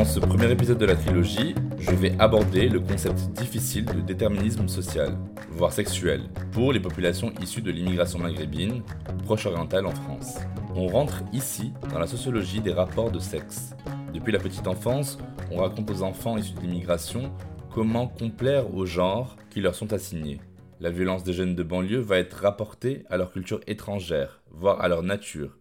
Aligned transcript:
Dans 0.00 0.06
ce 0.06 0.18
premier 0.18 0.50
épisode 0.50 0.78
de 0.78 0.86
la 0.86 0.96
trilogie, 0.96 1.54
je 1.78 1.90
vais 1.90 2.18
aborder 2.18 2.70
le 2.70 2.80
concept 2.80 3.18
difficile 3.32 3.84
de 3.84 4.00
déterminisme 4.00 4.66
social, 4.66 5.14
voire 5.50 5.74
sexuel, 5.74 6.22
pour 6.52 6.72
les 6.72 6.80
populations 6.80 7.34
issues 7.42 7.60
de 7.60 7.70
l'immigration 7.70 8.18
maghrébine, 8.18 8.82
proche-orientale 9.24 9.84
en 9.84 9.90
France. 9.90 10.38
On 10.74 10.86
rentre 10.86 11.22
ici 11.34 11.74
dans 11.92 11.98
la 11.98 12.06
sociologie 12.06 12.62
des 12.62 12.72
rapports 12.72 13.10
de 13.10 13.18
sexe. 13.18 13.74
Depuis 14.14 14.32
la 14.32 14.38
petite 14.38 14.66
enfance, 14.66 15.18
on 15.50 15.58
raconte 15.58 15.90
aux 15.90 16.02
enfants 16.02 16.38
issus 16.38 16.54
de 16.54 16.60
l'immigration 16.62 17.30
comment 17.70 18.08
complaire 18.08 18.74
aux 18.74 18.86
genres 18.86 19.36
qui 19.50 19.60
leur 19.60 19.74
sont 19.74 19.92
assignés. 19.92 20.40
La 20.80 20.88
violence 20.88 21.24
des 21.24 21.34
jeunes 21.34 21.54
de 21.54 21.62
banlieue 21.62 22.00
va 22.00 22.16
être 22.16 22.40
rapportée 22.40 23.04
à 23.10 23.18
leur 23.18 23.30
culture 23.34 23.60
étrangère, 23.66 24.40
voire 24.50 24.80
à 24.80 24.88
leur 24.88 25.02
nature. 25.02 25.58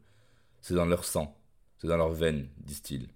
C'est 0.61 0.75
dans 0.75 0.85
leur 0.85 1.03
sang, 1.03 1.35
c'est 1.78 1.88
dans 1.88 1.97
leurs 1.97 2.13
veines, 2.13 2.47
disent-ils. 2.63 3.09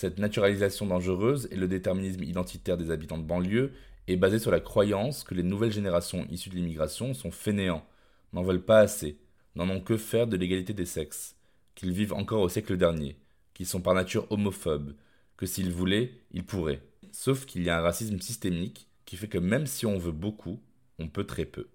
Cette 0.00 0.18
naturalisation 0.18 0.86
dangereuse 0.86 1.48
et 1.50 1.56
le 1.56 1.66
déterminisme 1.66 2.22
identitaire 2.22 2.76
des 2.76 2.92
habitants 2.92 3.18
de 3.18 3.24
banlieue 3.24 3.72
est 4.06 4.14
basé 4.14 4.38
sur 4.38 4.52
la 4.52 4.60
croyance 4.60 5.24
que 5.24 5.34
les 5.34 5.42
nouvelles 5.42 5.72
générations 5.72 6.24
issues 6.30 6.50
de 6.50 6.54
l'immigration 6.54 7.14
sont 7.14 7.32
fainéants, 7.32 7.84
n'en 8.32 8.44
veulent 8.44 8.64
pas 8.64 8.78
assez, 8.78 9.18
n'en 9.56 9.68
ont 9.68 9.80
que 9.80 9.96
faire 9.96 10.28
de 10.28 10.36
l'égalité 10.36 10.72
des 10.72 10.86
sexes, 10.86 11.34
qu'ils 11.74 11.90
vivent 11.90 12.12
encore 12.12 12.42
au 12.42 12.48
siècle 12.48 12.76
dernier, 12.76 13.16
qu'ils 13.54 13.66
sont 13.66 13.80
par 13.80 13.92
nature 13.92 14.30
homophobes, 14.30 14.94
que 15.36 15.46
s'ils 15.46 15.72
voulaient, 15.72 16.12
ils 16.30 16.46
pourraient. 16.46 16.84
Sauf 17.10 17.44
qu'il 17.44 17.64
y 17.64 17.68
a 17.68 17.76
un 17.76 17.82
racisme 17.82 18.20
systémique 18.20 18.86
qui 19.04 19.16
fait 19.16 19.26
que 19.26 19.38
même 19.38 19.66
si 19.66 19.84
on 19.84 19.98
veut 19.98 20.12
beaucoup, 20.12 20.62
on 21.00 21.08
peut 21.08 21.24
très 21.24 21.44
peu. 21.44 21.66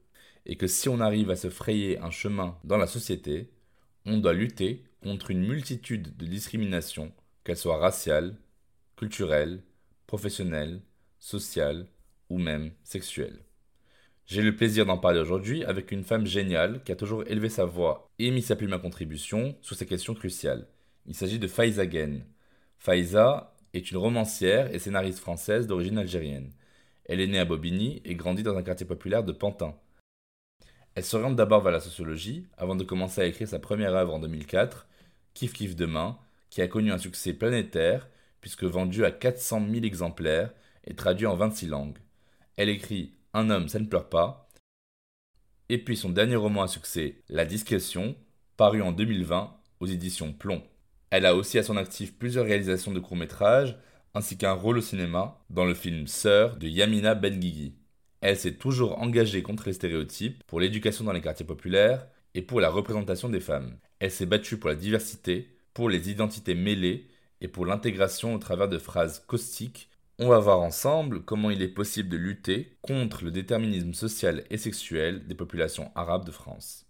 Et 0.45 0.55
que 0.55 0.67
si 0.67 0.87
on 0.87 1.01
arrive 1.01 1.29
à 1.29 1.35
se 1.35 1.49
frayer 1.49 1.99
un 1.99 2.09
chemin 2.09 2.57
dans 2.63 2.77
la 2.77 2.87
société, 2.87 3.51
on 4.05 4.17
doit 4.17 4.31
lutter 4.31 4.85
contre 5.01 5.29
une 5.29 5.45
multitude 5.45 6.15
de 6.15 6.25
discriminations, 6.25 7.11
qu'elles 7.43 7.57
soient 7.57 7.77
raciales, 7.77 8.35
culturelles, 8.95 9.61
professionnelles, 10.07 10.81
sociales 11.19 11.87
ou 12.29 12.37
même 12.37 12.71
sexuelles. 12.83 13.39
J'ai 14.25 14.41
le 14.41 14.55
plaisir 14.55 14.85
d'en 14.85 14.97
parler 14.97 15.19
aujourd'hui 15.19 15.63
avec 15.65 15.91
une 15.91 16.03
femme 16.03 16.25
géniale 16.25 16.81
qui 16.83 16.91
a 16.91 16.95
toujours 16.95 17.23
élevé 17.27 17.49
sa 17.49 17.65
voix 17.65 18.09
et 18.19 18.31
mis 18.31 18.41
sa 18.41 18.55
plume 18.55 18.73
à 18.73 18.79
contribution 18.79 19.57
sur 19.61 19.75
ces 19.75 19.85
questions 19.85 20.13
cruciales. 20.13 20.67
Il 21.05 21.15
s'agit 21.15 21.39
de 21.39 21.47
Faiza 21.47 21.89
Gen. 21.89 22.23
Faiza 22.77 23.53
est 23.73 23.91
une 23.91 23.97
romancière 23.97 24.73
et 24.73 24.79
scénariste 24.79 25.19
française 25.19 25.67
d'origine 25.67 25.97
algérienne. 25.97 26.53
Elle 27.05 27.19
est 27.19 27.27
née 27.27 27.39
à 27.39 27.45
Bobigny 27.45 28.01
et 28.05 28.15
grandit 28.15 28.43
dans 28.43 28.57
un 28.57 28.63
quartier 28.63 28.85
populaire 28.85 29.23
de 29.23 29.33
Pantin. 29.33 29.75
Elle 30.95 31.03
s'oriente 31.03 31.35
d'abord 31.35 31.61
vers 31.61 31.73
la 31.73 31.79
sociologie 31.79 32.47
avant 32.57 32.75
de 32.75 32.83
commencer 32.83 33.19
à 33.21 33.25
écrire 33.25 33.47
sa 33.47 33.59
première 33.59 33.95
œuvre 33.95 34.13
en 34.13 34.19
2004, 34.19 34.87
Kif 35.33 35.53
Kif 35.53 35.75
Demain, 35.75 36.17
qui 36.53 36.61
a 36.61 36.67
connu 36.67 36.91
un 36.91 36.99
succès 36.99 37.33
planétaire 37.33 38.07
puisque 38.39 38.63
vendu 38.63 39.05
à 39.05 39.11
400 39.11 39.65
000 39.71 39.85
exemplaires 39.85 40.53
et 40.85 40.93
traduit 40.93 41.25
en 41.25 41.35
26 41.35 41.65
langues. 41.65 41.97
Elle 42.57 42.69
écrit 42.69 43.15
Un 43.33 43.49
homme, 43.49 43.69
ça 43.69 43.79
ne 43.79 43.87
pleure 43.87 44.07
pas. 44.07 44.47
Et 45.69 45.79
puis 45.79 45.97
son 45.97 46.11
dernier 46.11 46.35
roman 46.35 46.61
à 46.61 46.67
succès, 46.67 47.23
La 47.27 47.45
discrétion, 47.45 48.15
paru 48.55 48.83
en 48.83 48.91
2020 48.91 49.51
aux 49.79 49.85
éditions 49.87 50.31
Plomb. 50.31 50.61
Elle 51.09 51.25
a 51.25 51.33
aussi 51.35 51.57
à 51.57 51.63
son 51.63 51.75
actif 51.75 52.15
plusieurs 52.19 52.45
réalisations 52.45 52.91
de 52.91 52.99
courts-métrages 52.99 53.75
ainsi 54.13 54.37
qu'un 54.37 54.53
rôle 54.53 54.77
au 54.77 54.81
cinéma 54.81 55.43
dans 55.49 55.65
le 55.65 55.73
film 55.73 56.05
Sœur 56.05 56.57
de 56.57 56.67
Yamina 56.67 57.15
Benguigui. 57.15 57.73
Elle 58.21 58.37
s'est 58.37 58.57
toujours 58.57 59.01
engagée 59.01 59.41
contre 59.41 59.65
les 59.65 59.73
stéréotypes, 59.73 60.43
pour 60.45 60.59
l'éducation 60.59 61.03
dans 61.03 61.13
les 61.13 61.21
quartiers 61.21 61.47
populaires 61.47 62.07
et 62.35 62.43
pour 62.43 62.61
la 62.61 62.69
représentation 62.69 63.29
des 63.29 63.39
femmes. 63.39 63.79
Elle 63.97 64.11
s'est 64.11 64.27
battue 64.27 64.57
pour 64.57 64.69
la 64.69 64.75
diversité, 64.75 65.52
pour 65.73 65.89
les 65.89 66.09
identités 66.09 66.55
mêlées 66.55 67.07
et 67.41 67.47
pour 67.47 67.65
l'intégration 67.65 68.35
au 68.35 68.37
travers 68.37 68.69
de 68.69 68.77
phrases 68.77 69.19
caustiques. 69.27 69.89
On 70.19 70.27
va 70.27 70.39
voir 70.39 70.61
ensemble 70.61 71.23
comment 71.23 71.49
il 71.49 71.61
est 71.61 71.67
possible 71.67 72.09
de 72.09 72.17
lutter 72.17 72.77
contre 72.81 73.23
le 73.23 73.31
déterminisme 73.31 73.93
social 73.93 74.43
et 74.49 74.57
sexuel 74.57 75.27
des 75.27 75.35
populations 75.35 75.91
arabes 75.95 76.25
de 76.25 76.31
France. 76.31 76.85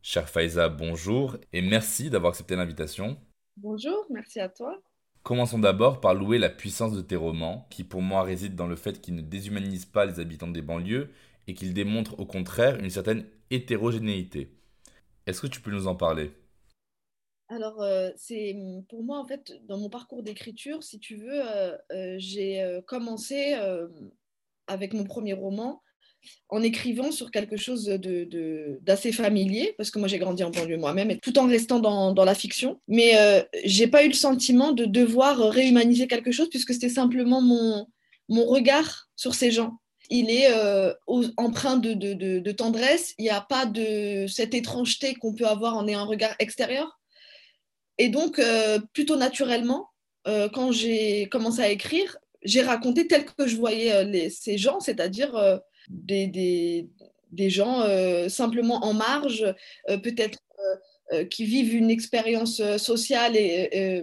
Cher 0.00 0.28
Faiza, 0.28 0.68
bonjour 0.68 1.36
et 1.52 1.60
merci 1.60 2.10
d'avoir 2.10 2.30
accepté 2.30 2.56
l'invitation. 2.56 3.18
Bonjour, 3.56 4.06
merci 4.10 4.40
à 4.40 4.48
toi. 4.48 4.80
Commençons 5.22 5.58
d'abord 5.58 6.00
par 6.00 6.14
louer 6.14 6.38
la 6.38 6.48
puissance 6.48 6.92
de 6.92 7.02
tes 7.02 7.14
romans, 7.14 7.68
qui 7.70 7.84
pour 7.84 8.02
moi 8.02 8.24
réside 8.24 8.56
dans 8.56 8.66
le 8.66 8.74
fait 8.74 9.00
qu'ils 9.00 9.14
ne 9.14 9.22
déshumanisent 9.22 9.86
pas 9.86 10.04
les 10.04 10.18
habitants 10.18 10.48
des 10.48 10.62
banlieues 10.62 11.10
et 11.46 11.54
qu'ils 11.54 11.74
démontrent 11.74 12.18
au 12.18 12.26
contraire 12.26 12.78
une 12.80 12.90
certaine 12.90 13.24
hétérogénéité. 13.50 14.56
Est-ce 15.26 15.40
que 15.40 15.46
tu 15.46 15.60
peux 15.60 15.70
nous 15.70 15.86
en 15.86 15.94
parler? 15.94 16.32
Alors, 17.54 17.82
euh, 17.82 18.08
c'est 18.16 18.56
pour 18.88 19.02
moi, 19.02 19.18
en 19.18 19.26
fait, 19.26 19.52
dans 19.68 19.76
mon 19.76 19.90
parcours 19.90 20.22
d'écriture, 20.22 20.82
si 20.82 20.98
tu 20.98 21.16
veux, 21.16 21.42
euh, 21.46 21.76
euh, 21.92 22.14
j'ai 22.18 22.80
commencé 22.86 23.54
avec 24.66 24.94
mon 24.94 25.04
premier 25.04 25.34
roman 25.34 25.82
en 26.48 26.62
écrivant 26.62 27.10
sur 27.10 27.30
quelque 27.30 27.56
chose 27.56 27.84
de- 27.84 28.24
de- 28.24 28.78
d'assez 28.82 29.12
familier, 29.12 29.74
parce 29.76 29.90
que 29.90 29.98
moi 29.98 30.06
j'ai 30.08 30.18
grandi 30.18 30.44
en 30.44 30.50
banlieue 30.50 30.78
moi-même, 30.78 31.18
tout 31.18 31.36
en 31.38 31.46
restant 31.48 31.80
dans, 31.80 32.12
dans 32.14 32.24
la 32.24 32.34
fiction. 32.34 32.80
Mais 32.88 33.18
euh, 33.18 33.42
j'ai 33.64 33.88
pas 33.88 34.04
eu 34.04 34.08
le 34.08 34.14
sentiment 34.14 34.72
de 34.72 34.84
devoir 34.86 35.36
réhumaniser 35.50 36.06
quelque 36.06 36.32
chose, 36.32 36.48
puisque 36.48 36.72
c'était 36.72 36.88
simplement 36.88 37.42
mon, 37.42 37.86
mon 38.28 38.46
regard 38.46 39.08
sur 39.16 39.34
ces 39.34 39.50
gens. 39.50 39.72
Il 40.10 40.30
est 40.30 40.48
empreint 41.36 41.76
de- 41.76 41.92
de 41.94 42.52
tendresse, 42.52 43.14
il 43.18 43.24
n'y 43.24 43.30
a 43.30 43.40
pas 43.42 43.66
de 43.66 44.26
cette 44.26 44.54
étrangeté 44.54 45.14
qu'on 45.14 45.34
peut 45.34 45.46
avoir 45.46 45.76
en 45.76 45.86
ayant 45.88 46.00
un 46.00 46.04
regard 46.04 46.34
extérieur. 46.38 46.98
Et 48.02 48.08
donc, 48.08 48.40
euh, 48.40 48.80
plutôt 48.94 49.14
naturellement, 49.14 49.90
euh, 50.26 50.48
quand 50.48 50.72
j'ai 50.72 51.28
commencé 51.28 51.60
à 51.60 51.68
écrire, 51.68 52.18
j'ai 52.42 52.60
raconté 52.60 53.06
tel 53.06 53.24
que 53.24 53.46
je 53.46 53.54
voyais 53.54 53.92
euh, 53.92 54.28
ces 54.28 54.58
gens, 54.58 54.80
c'est-à-dire 54.80 55.60
des, 55.88 56.88
gens 57.48 57.86
simplement 58.28 58.84
en 58.84 58.92
marge, 58.92 59.54
peut-être 59.86 60.40
qui 61.30 61.44
vivent 61.44 61.76
une 61.76 61.90
expérience 61.90 62.60
sociale 62.76 63.36
et 63.36 64.02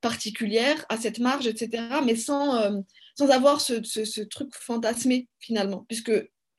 particulière 0.00 0.86
à 0.88 0.96
cette 0.96 1.18
marge, 1.18 1.46
etc., 1.46 1.82
mais 2.06 2.16
sans, 2.16 2.72
sans 3.18 3.28
avoir 3.28 3.60
ce, 3.60 4.22
truc 4.22 4.54
fantasmé 4.54 5.28
finalement, 5.40 5.84
puisque 5.88 6.12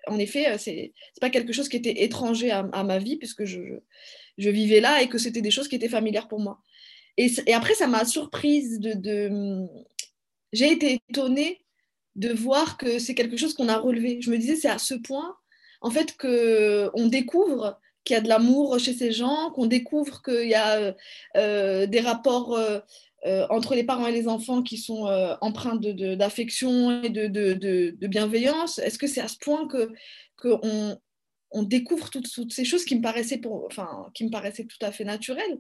en 0.08 0.20
effet, 0.20 0.58
c'est 0.60 0.94
c'est 1.14 1.22
pas 1.22 1.32
quelque 1.32 1.54
chose 1.54 1.70
qui 1.70 1.78
était 1.78 2.04
étranger 2.04 2.52
à, 2.52 2.84
ma 2.84 3.00
vie, 3.00 3.18
puisque 3.18 3.46
je, 3.46 3.80
je 4.38 4.50
vivais 4.50 4.80
là 4.80 5.02
et 5.02 5.10
que 5.10 5.18
c'était 5.18 5.42
des 5.42 5.52
choses 5.52 5.68
qui 5.68 5.76
étaient 5.76 5.90
familières 5.90 6.28
pour 6.28 6.40
moi. 6.40 6.60
Et, 7.18 7.54
après, 7.54 7.74
ça 7.74 7.88
m'a 7.88 8.06
surprise. 8.06 8.80
J'ai 10.54 10.72
été 10.72 11.02
étonnée 11.10 11.64
de 12.16 12.34
voir 12.34 12.78
que 12.78 13.00
c'est 13.00 13.16
quelque 13.16 13.38
chose 13.38 13.54
qu'on 13.54 13.70
a 13.70 13.78
relevé. 13.78 14.22
Je 14.22 14.32
me 14.32 14.38
disais, 14.38 14.56
c'est 14.56 14.70
à 14.70 14.78
ce 14.78 14.96
point, 14.96 15.36
en 15.82 15.92
fait, 15.92 16.18
qu'on 16.18 17.08
découvre 17.08 17.80
qu'il 18.04 18.16
y 18.16 18.18
a 18.18 18.22
de 18.22 18.30
l'amour 18.30 18.80
chez 18.80 18.94
ces 18.94 19.12
gens, 19.12 19.52
qu'on 19.52 19.68
découvre 19.68 20.22
qu'il 20.22 20.50
y 20.50 20.56
a 20.56 20.96
euh, 21.38 21.86
des 21.86 22.00
rapports 22.00 22.56
euh, 22.56 22.80
euh, 23.26 23.46
entre 23.50 23.76
les 23.76 23.84
parents 23.84 24.08
et 24.08 24.12
les 24.12 24.28
enfants 24.28 24.64
qui 24.64 24.78
sont 24.78 25.06
empreints 25.42 25.76
d'affection 25.76 27.04
et 27.04 27.10
de, 27.10 28.08
bienveillance. 28.08 28.80
Est-ce 28.80 28.98
que 28.98 29.08
c'est 29.08 29.22
à 29.22 29.28
ce 29.28 29.38
point 29.38 29.68
que 29.68 29.92
qu'on 30.38 30.60
on 30.64 30.98
découvre 31.64 32.10
toutes, 32.10 32.32
toutes 32.32 32.54
ces 32.54 32.66
choses 32.66 32.86
qui 32.86 32.96
me 32.96 33.02
paraissaient 33.02 33.42
enfin, 33.66 34.10
qui 34.14 34.26
me 34.26 34.30
paraissaient 34.30 34.66
tout 34.66 34.84
à 34.86 34.92
fait 34.92 35.04
naturelles 35.04 35.60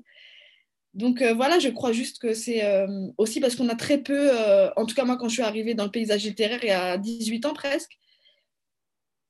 donc 0.93 1.21
euh, 1.21 1.33
voilà, 1.33 1.59
je 1.59 1.69
crois 1.69 1.93
juste 1.93 2.19
que 2.19 2.33
c'est 2.33 2.65
euh, 2.65 3.07
aussi 3.17 3.39
parce 3.39 3.55
qu'on 3.55 3.69
a 3.69 3.75
très 3.75 3.97
peu, 3.97 4.29
euh, 4.33 4.69
en 4.75 4.85
tout 4.85 4.93
cas 4.93 5.05
moi 5.05 5.17
quand 5.17 5.29
je 5.29 5.35
suis 5.35 5.43
arrivée 5.43 5.73
dans 5.73 5.85
le 5.85 5.91
paysage 5.91 6.23
littéraire 6.25 6.59
il 6.63 6.67
y 6.67 6.71
a 6.71 6.97
18 6.97 7.45
ans 7.45 7.53
presque, 7.53 7.97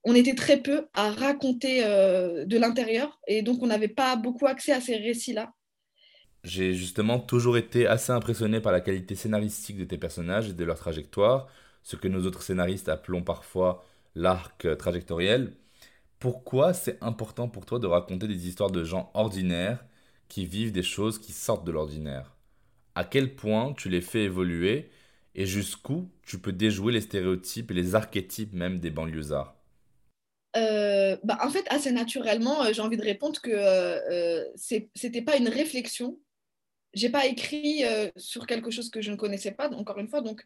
on 0.04 0.16
était 0.16 0.34
très 0.34 0.58
peu 0.58 0.88
à 0.96 1.12
raconter 1.12 1.84
de 1.84 2.58
l'intérieur 2.58 3.19
et 3.28 3.44
donc 3.44 3.62
on 3.62 3.68
n'avait 3.68 3.88
pas 3.88 4.16
beaucoup 4.16 4.48
accès 4.48 4.72
à 4.72 4.81
ces 4.81 4.98
récits-là. 4.98 5.54
J'ai 6.44 6.74
justement 6.74 7.19
toujours 7.19 7.56
été 7.56 7.86
assez 7.86 8.12
impressionné 8.12 8.62
par 8.62 8.72
la 8.72 8.81
qualité 8.81 9.13
scénaristique 9.13 9.78
de 9.78 9.84
tes 9.84 10.00
personnages 10.00 10.50
et 10.50 10.54
de 10.54 10.63
leur 10.63 10.80
trajectoire, 10.80 11.50
ce 11.84 11.98
que 11.98 12.08
nous 12.08 12.25
autres 12.25 12.42
scénaristes 12.42 12.90
appelons 12.90 13.22
parfois 13.22 13.86
l'arc 14.16 14.75
trajectoriel. 14.80 15.54
Pourquoi 16.22 16.74
c'est 16.74 17.04
important 17.04 17.50
pour 17.50 17.66
toi 17.66 17.78
de 17.78 17.86
raconter 17.86 18.26
des 18.30 18.48
histoires 18.48 18.72
de 18.72 18.86
gens 18.86 19.12
ordinaires 19.14 19.84
qui 20.30 20.46
vivent 20.46 20.72
des 20.72 20.84
choses 20.84 21.20
qui 21.20 21.34
sortent 21.34 21.66
de 21.66 21.72
l'ordinaire? 21.74 22.38
À 22.96 23.04
quel 23.04 23.36
point 23.36 23.74
tu 23.74 23.90
les 23.90 24.02
fais 24.02 24.24
évoluer 24.24 24.90
et 25.36 25.46
jusqu'où 25.46 26.10
tu 26.24 26.40
peux 26.40 26.54
déjouer 26.54 26.94
les 26.94 27.02
stéréotypes 27.02 27.72
et 27.72 27.76
les 27.76 27.96
archétypes 27.96 28.54
même 28.54 28.80
des 28.80 28.92
banlieusards? 28.92 29.56
Euh, 30.58 31.18
bah, 31.24 31.38
en 31.42 31.50
fait, 31.50 31.66
assez 31.70 31.92
naturellement, 31.92 32.64
euh, 32.64 32.74
j'ai 32.74 32.82
envie 32.82 32.98
de 32.98 33.04
répondre 33.04 33.40
que 33.42 33.50
euh, 33.52 34.46
c'était 34.96 35.22
pas 35.22 35.38
une 35.38 35.48
réflexion. 35.48 36.20
J'ai 36.94 37.10
pas 37.10 37.28
écrit 37.28 37.86
euh, 37.86 38.10
sur 38.18 38.48
quelque 38.48 38.72
chose 38.72 38.90
que 38.90 39.02
je 39.02 39.12
ne 39.12 39.18
connaissais 39.18 39.52
pas, 39.52 39.70
encore 39.72 40.00
une 40.00 40.10
fois. 40.10 40.22
Donc, 40.22 40.46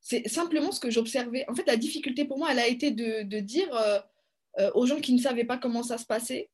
c'est 0.00 0.28
simplement 0.28 0.72
ce 0.72 0.80
que 0.80 0.90
j'observais. 0.90 1.44
En 1.48 1.54
fait, 1.54 1.66
la 1.66 1.76
difficulté 1.76 2.24
pour 2.26 2.38
moi, 2.38 2.48
elle 2.52 2.60
a 2.60 2.68
été 2.68 2.92
de 2.92 3.40
dire 3.40 3.70
aux 4.74 4.86
gens 4.86 5.00
qui 5.00 5.12
ne 5.12 5.18
savaient 5.20 5.44
pas 5.44 5.58
comment 5.58 5.82
ça 5.82 5.98
se 5.98 6.06
passait, 6.06 6.48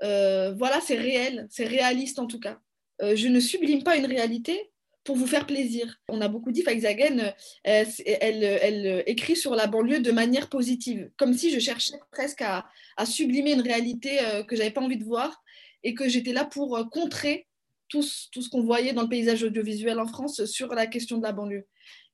voilà, 0.00 0.80
c'est 0.80 0.96
réel, 0.96 1.46
c'est 1.50 1.66
réaliste 1.66 2.18
en 2.18 2.26
tout 2.26 2.40
cas. 2.40 2.58
je 3.00 3.28
ne 3.28 3.40
sublime 3.40 3.82
pas 3.82 3.96
une 3.96 4.06
réalité, 4.06 4.72
pour 5.04 5.16
vous 5.16 5.26
faire 5.26 5.46
plaisir. 5.46 6.00
On 6.08 6.20
a 6.20 6.28
beaucoup 6.28 6.50
dit, 6.50 6.62
Faizagen, 6.62 7.34
euh, 7.66 7.84
elle, 8.06 8.44
elle, 8.44 9.04
écrit 9.06 9.36
sur 9.36 9.54
la 9.54 9.66
banlieue 9.66 10.00
de 10.00 10.10
manière 10.10 10.48
positive, 10.48 11.10
comme 11.16 11.34
si 11.34 11.50
je 11.50 11.60
cherchais 11.60 11.96
presque 12.10 12.42
à, 12.42 12.64
sublimer 13.04 13.52
une 13.52 13.60
réalité 13.60 14.18
euh, 14.20 14.42
que 14.42 14.56
j'avais 14.56 14.70
pas 14.70 14.80
envie 14.80 14.96
de 14.96 15.04
voir 15.04 15.42
et 15.82 15.94
que 15.94 16.08
j'étais 16.08 16.32
là 16.32 16.44
pour 16.44 16.76
euh, 16.76 16.84
contrer 16.84 17.46
tout, 17.88 18.04
tout 18.32 18.40
ce 18.40 18.48
qu'on 18.48 18.62
voyait 18.62 18.94
dans 18.94 19.02
le 19.02 19.08
paysage 19.08 19.42
audiovisuel 19.42 20.00
en 20.00 20.06
France 20.06 20.44
sur 20.46 20.74
la 20.74 20.86
question 20.86 21.18
de 21.18 21.22
la 21.22 21.32
banlieue. 21.32 21.66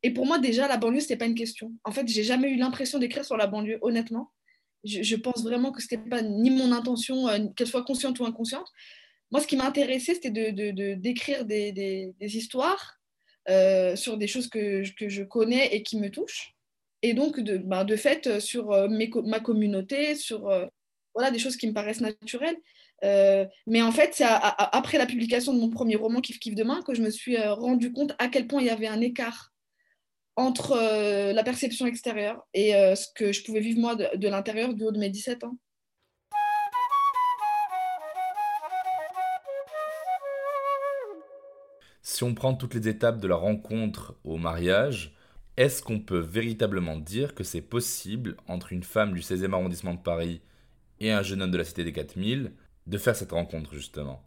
Et 0.02 0.10
pour 0.10 0.26
moi, 0.26 0.38
déjà, 0.38 0.66
la 0.66 0.76
banlieue, 0.76 1.00
ce 1.00 1.14
pas 1.14 1.26
une 1.26 1.34
question. 1.34 1.72
En 1.84 1.92
fait, 1.92 2.08
j'ai 2.08 2.24
jamais 2.24 2.50
eu 2.50 2.56
l'impression 2.56 2.98
d'écrire 2.98 3.24
sur 3.24 3.36
la 3.36 3.46
banlieue, 3.46 3.78
honnêtement. 3.82 4.32
Je, 4.84 5.16
pense 5.16 5.42
vraiment 5.42 5.72
que 5.72 5.82
ce 5.82 5.94
n'était 5.94 6.08
pas 6.08 6.22
ni 6.22 6.50
mon 6.50 6.72
intention, 6.72 7.26
qu'elle 7.54 7.66
soit 7.66 7.84
consciente 7.84 8.18
ou 8.18 8.24
inconsciente 8.24 8.72
moi, 9.30 9.40
ce 9.40 9.46
qui 9.46 9.56
m'intéressait, 9.56 10.14
c'était 10.14 10.52
d'écrire 10.96 11.44
des, 11.44 11.72
des, 11.72 12.36
histoires 12.36 12.98
euh, 13.48 13.94
sur 13.94 14.16
des 14.16 14.26
choses 14.26 14.48
que, 14.48 14.82
que, 14.96 15.08
je 15.08 15.22
connais 15.22 15.68
et 15.74 15.82
qui 15.82 15.98
me 15.98 16.10
touchent. 16.10 16.54
Et 17.02 17.14
donc, 17.14 17.40
de, 17.40 17.56
bah, 17.56 17.84
de 17.84 17.96
fait, 17.96 18.40
sur 18.40 18.72
euh, 18.72 18.88
mes, 18.88 19.08
ma 19.24 19.40
communauté, 19.40 20.16
sur 20.16 20.48
euh, 20.48 20.66
voilà, 21.14 21.30
des 21.30 21.38
choses 21.38 21.56
qui 21.56 21.68
me 21.68 21.72
paraissent 21.72 22.00
naturelles. 22.00 22.56
mais 23.66 23.82
en 23.82 23.92
fait, 23.92 24.10
c'est 24.14 24.26
après 24.26 24.98
la 24.98 25.06
publication 25.06 25.54
de 25.54 25.60
mon 25.60 25.70
premier 25.70 25.96
roman, 25.96 26.20
Kif 26.20 26.38
Kif 26.40 26.54
Demain, 26.54 26.82
que 26.82 26.94
je 26.94 27.02
me 27.02 27.10
suis 27.10 27.38
rendu 27.38 27.92
compte 27.92 28.14
à 28.18 28.28
quel 28.28 28.46
point 28.46 28.60
il 28.60 28.66
y 28.66 28.70
avait 28.70 28.88
un 28.88 29.00
écart 29.00 29.49
entre 30.36 31.32
la 31.32 31.42
perception 31.42 31.86
extérieure 31.86 32.46
et 32.54 32.72
ce 32.72 33.06
que 33.14 33.32
je 33.32 33.44
pouvais 33.44 33.60
vivre 33.60 33.80
moi 33.80 33.94
de, 33.94 34.06
de 34.16 34.28
l'intérieur 34.28 34.72
du 34.72 34.84
haut 34.84 34.92
de 34.92 34.98
mes 34.98 35.10
17 35.10 35.44
ans. 35.44 35.56
si 42.20 42.24
on 42.24 42.34
prend 42.34 42.54
toutes 42.54 42.74
les 42.74 42.88
étapes 42.88 43.18
de 43.18 43.28
la 43.28 43.36
rencontre 43.36 44.14
au 44.24 44.36
mariage, 44.36 45.14
est-ce 45.56 45.82
qu'on 45.82 46.00
peut 46.00 46.18
véritablement 46.18 46.98
dire 46.98 47.34
que 47.34 47.44
c'est 47.44 47.62
possible 47.62 48.36
entre 48.46 48.74
une 48.74 48.82
femme 48.82 49.14
du 49.14 49.20
16e 49.20 49.54
arrondissement 49.54 49.94
de 49.94 50.00
Paris 50.00 50.42
et 50.98 51.12
un 51.12 51.22
jeune 51.22 51.40
homme 51.40 51.50
de 51.50 51.56
la 51.56 51.64
cité 51.64 51.82
des 51.82 51.92
4000 51.92 52.52
de 52.86 52.98
faire 52.98 53.16
cette 53.16 53.32
rencontre 53.32 53.74
justement? 53.74 54.22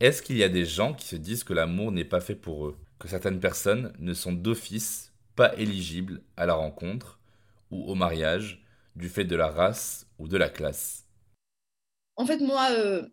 Est-ce 0.00 0.22
qu'il 0.22 0.36
y 0.36 0.42
a 0.42 0.48
des 0.48 0.64
gens 0.64 0.92
qui 0.92 1.06
se 1.06 1.14
disent 1.14 1.44
que 1.44 1.52
l'amour 1.52 1.92
n'est 1.92 2.04
pas 2.04 2.20
fait 2.20 2.34
pour 2.34 2.66
eux 2.66 2.76
Que 2.98 3.06
certaines 3.06 3.38
personnes 3.38 3.92
ne 4.00 4.12
sont 4.12 4.32
d'office 4.32 5.12
pas 5.36 5.54
éligibles 5.56 6.22
à 6.36 6.46
la 6.46 6.54
rencontre 6.54 7.20
ou 7.70 7.84
au 7.84 7.94
mariage 7.94 8.64
du 8.96 9.08
fait 9.08 9.24
de 9.24 9.36
la 9.36 9.48
race 9.48 10.06
ou 10.18 10.28
de 10.28 10.36
la 10.36 10.48
classe. 10.48 11.06
En 12.16 12.26
fait, 12.26 12.38
moi, 12.38 12.68
euh, 12.70 13.08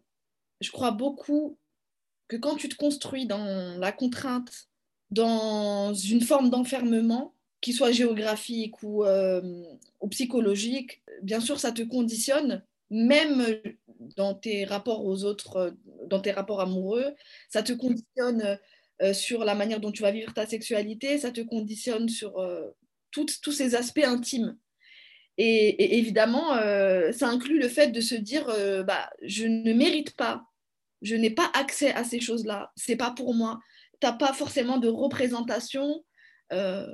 je 0.59 0.71
crois 0.71 0.91
beaucoup 0.91 1.57
que 2.27 2.37
quand 2.37 2.55
tu 2.55 2.69
te 2.69 2.75
construis 2.75 3.25
dans 3.25 3.77
la 3.77 3.91
contrainte, 3.91 4.69
dans 5.09 5.93
une 5.93 6.21
forme 6.21 6.49
d'enfermement, 6.49 7.35
qui 7.61 7.73
soit 7.73 7.91
géographique 7.91 8.81
ou, 8.81 9.05
euh, 9.05 9.63
ou, 9.99 10.07
psychologique, 10.09 11.03
bien 11.21 11.39
sûr, 11.39 11.59
ça 11.59 11.71
te 11.71 11.83
conditionne, 11.83 12.63
même 12.89 13.45
dans 14.17 14.33
tes 14.33 14.65
rapports 14.65 15.05
aux 15.05 15.23
autres, 15.23 15.75
dans 16.07 16.19
tes 16.19 16.31
rapports 16.31 16.61
amoureux, 16.61 17.13
ça 17.49 17.61
te 17.61 17.71
conditionne 17.73 18.57
euh, 19.01 19.13
sur 19.13 19.43
la 19.45 19.55
manière 19.55 19.79
dont 19.79 19.91
tu 19.91 20.01
vas 20.01 20.11
vivre 20.11 20.33
ta 20.33 20.45
sexualité, 20.45 21.17
ça 21.17 21.31
te 21.31 21.41
conditionne 21.41 22.09
sur 22.09 22.39
euh, 22.39 22.69
tous 23.11 23.51
ces 23.51 23.75
aspects 23.75 24.03
intimes. 24.03 24.57
Et, 25.37 25.97
évidemment, 25.97 26.49
ça 27.13 27.27
inclut 27.27 27.59
le 27.59 27.67
fait 27.67 27.87
de 27.87 27.99
se 27.99 28.15
dire, 28.15 28.45
bah, 28.85 29.09
je 29.23 29.45
ne 29.45 29.73
mérite 29.73 30.15
pas 30.15 30.43
je 31.01 31.15
n'ai 31.15 31.31
pas 31.31 31.49
accès 31.53 31.93
à 31.93 32.03
ces 32.03 32.19
choses-là, 32.19 32.71
c'est 32.75 32.95
pas 32.95 33.11
pour 33.11 33.33
moi. 33.33 33.59
Tu 33.99 34.07
n'as 34.07 34.13
pas 34.13 34.33
forcément 34.33 34.77
de 34.77 34.87
représentation. 34.87 36.03
Euh, 36.53 36.87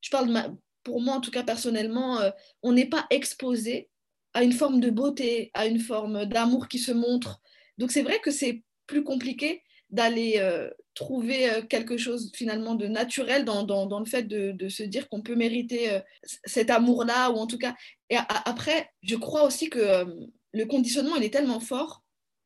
je 0.00 0.10
parle 0.10 0.56
pour 0.84 1.00
moi, 1.00 1.14
en 1.14 1.20
tout 1.20 1.30
cas 1.30 1.42
personnellement, 1.42 2.20
euh, 2.20 2.30
on 2.62 2.72
n'est 2.72 2.88
pas 2.88 3.06
exposé 3.10 3.90
à 4.32 4.42
une 4.44 4.52
forme 4.52 4.80
de 4.80 4.90
beauté, 4.90 5.50
à 5.54 5.66
une 5.66 5.80
forme 5.80 6.24
d'amour 6.26 6.68
qui 6.68 6.78
se 6.78 6.92
montre. 6.92 7.40
Donc 7.78 7.90
c'est 7.90 8.02
vrai 8.02 8.20
que 8.20 8.30
c'est 8.30 8.62
plus 8.86 9.02
compliqué 9.02 9.62
d'aller 9.90 10.34
euh, 10.38 10.70
trouver 10.94 11.48
quelque 11.68 11.96
chose 11.96 12.30
finalement 12.34 12.74
de 12.74 12.86
naturel 12.86 13.44
dans, 13.44 13.64
dans, 13.64 14.00
le 14.00 14.04
fait 14.06 14.24
de, 14.24 14.52
de, 14.52 14.68
se 14.68 14.82
dire 14.82 15.08
qu'on 15.08 15.22
peut 15.22 15.36
mériter 15.36 16.00
cet 16.44 16.70
amour-là, 16.70 17.30
ou 17.30 17.36
en 17.36 17.46
tout 17.46 17.58
cas. 17.58 17.74
Et 18.10 18.16
après, 18.44 18.90
je 19.02 19.16
crois 19.16 19.44
aussi 19.44 19.70
que 19.70 20.04
le 20.52 20.64
conditionnement, 20.66 21.16
il 21.16 21.24
est 21.24 21.32
tellement 21.32 21.60
fort 21.60 22.02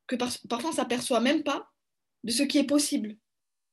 que 0.06 0.17
parfois 0.17 0.71
on 0.71 0.73
ne 0.73 0.77
s'aperçoit 0.77 1.21
même 1.21 1.43
pas 1.43 1.69
de 2.25 2.31
ce 2.31 2.43
qui 2.43 2.59
est 2.59 2.65
possible, 2.65 3.17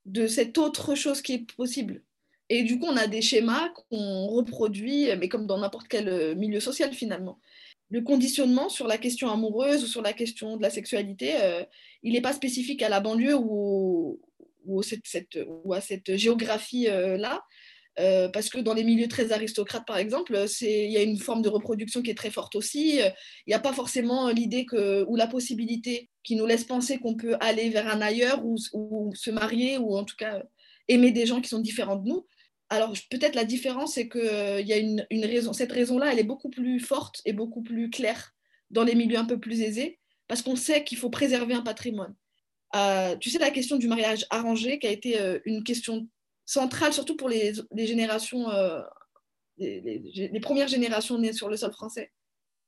de 0.05 0.27
cette 0.27 0.57
autre 0.57 0.95
chose 0.95 1.21
qui 1.21 1.33
est 1.33 1.55
possible. 1.55 2.03
Et 2.49 2.63
du 2.63 2.79
coup, 2.79 2.87
on 2.87 2.97
a 2.97 3.07
des 3.07 3.21
schémas 3.21 3.69
qu'on 3.69 4.27
reproduit, 4.27 5.15
mais 5.17 5.29
comme 5.29 5.45
dans 5.45 5.59
n'importe 5.59 5.87
quel 5.87 6.09
euh, 6.09 6.35
milieu 6.35 6.59
social 6.59 6.91
finalement. 6.93 7.39
Le 7.91 8.01
conditionnement 8.01 8.69
sur 8.69 8.87
la 8.87 8.97
question 8.97 9.29
amoureuse 9.31 9.83
ou 9.83 9.87
sur 9.87 10.01
la 10.01 10.13
question 10.13 10.57
de 10.57 10.61
la 10.61 10.69
sexualité, 10.69 11.33
euh, 11.41 11.63
il 12.03 12.13
n'est 12.13 12.21
pas 12.21 12.33
spécifique 12.33 12.83
à 12.83 12.89
la 12.89 12.99
banlieue 12.99 13.35
ou, 13.35 14.19
à 15.73 15.81
cette 15.81 16.15
géographie-là. 16.15 17.43
Euh, 17.99 18.29
parce 18.29 18.49
que 18.49 18.59
dans 18.59 18.73
les 18.73 18.83
milieux 18.83 19.07
très 19.09 19.31
aristocrates, 19.31 19.85
par 19.85 19.97
exemple, 19.97 20.39
il 20.61 20.91
y 20.91 20.97
a 20.97 21.01
une 21.01 21.17
forme 21.17 21.41
de 21.41 21.49
reproduction 21.49 22.01
qui 22.01 22.11
est 22.11 22.17
très 22.17 22.29
forte 22.29 22.55
aussi. 22.55 22.99
Il 22.99 23.13
n'y 23.47 23.53
a 23.53 23.59
pas 23.59 23.73
forcément 23.73 24.29
l'idée 24.29 24.65
ou 25.07 25.15
la 25.15 25.27
possibilité 25.27 26.09
qui 26.23 26.35
nous 26.35 26.45
laisse 26.45 26.63
penser 26.63 26.99
qu'on 26.99 27.15
peut 27.15 27.35
aller 27.41 27.69
vers 27.69 27.87
un 27.87 28.01
ailleurs 28.01 28.45
ou, 28.45 28.57
se 29.15 29.31
marier 29.31 29.77
ou 29.77 29.97
en 29.97 30.05
tout 30.05 30.15
cas 30.15 30.43
aimer 30.87 31.11
des 31.11 31.25
gens 31.25 31.41
qui 31.41 31.49
sont 31.49 31.59
différents 31.59 31.97
de 31.97 32.07
nous. 32.07 32.25
Alors 32.69 32.93
peut-être 33.09 33.35
la 33.35 33.45
différence, 33.45 33.95
c'est 33.95 34.07
qu'il 34.07 34.21
euh, 34.21 34.61
y 34.61 34.73
a 34.73 34.77
une, 34.77 35.05
raison. 35.11 35.53
Cette 35.53 35.71
raison-là, 35.71 36.11
elle 36.11 36.19
est 36.19 36.23
beaucoup 36.23 36.49
plus 36.49 36.79
forte 36.79 37.21
et 37.25 37.33
beaucoup 37.33 37.63
plus 37.63 37.89
claire 37.89 38.33
dans 38.69 38.83
les 38.83 38.95
milieux 38.95 39.17
un 39.17 39.25
peu 39.25 39.39
plus 39.39 39.61
aisés, 39.61 39.99
parce 40.27 40.43
qu'on 40.43 40.55
sait 40.55 40.83
qu'il 40.83 40.97
faut 40.97 41.09
préserver 41.09 41.55
un 41.55 41.63
patrimoine. 41.63 42.15
Euh, 42.75 43.15
tu 43.17 43.31
sais, 43.31 43.39
la 43.39 43.49
question 43.49 43.77
du 43.77 43.87
mariage 43.87 44.27
arrangé, 44.29 44.77
qui 44.77 44.85
a 44.85 44.91
été 44.91 45.17
une 45.45 45.63
question 45.63 46.07
centrale, 46.49 46.93
surtout 46.93 47.15
pour 47.15 47.29
les, 47.29 47.53
générations, 47.75 48.49
euh, 48.49 48.81
les, 49.57 50.39
premières 50.41 50.67
générations 50.67 51.19
nées 51.19 51.31
sur 51.31 51.47
le 51.47 51.57
sol 51.57 51.71
français. 51.71 52.11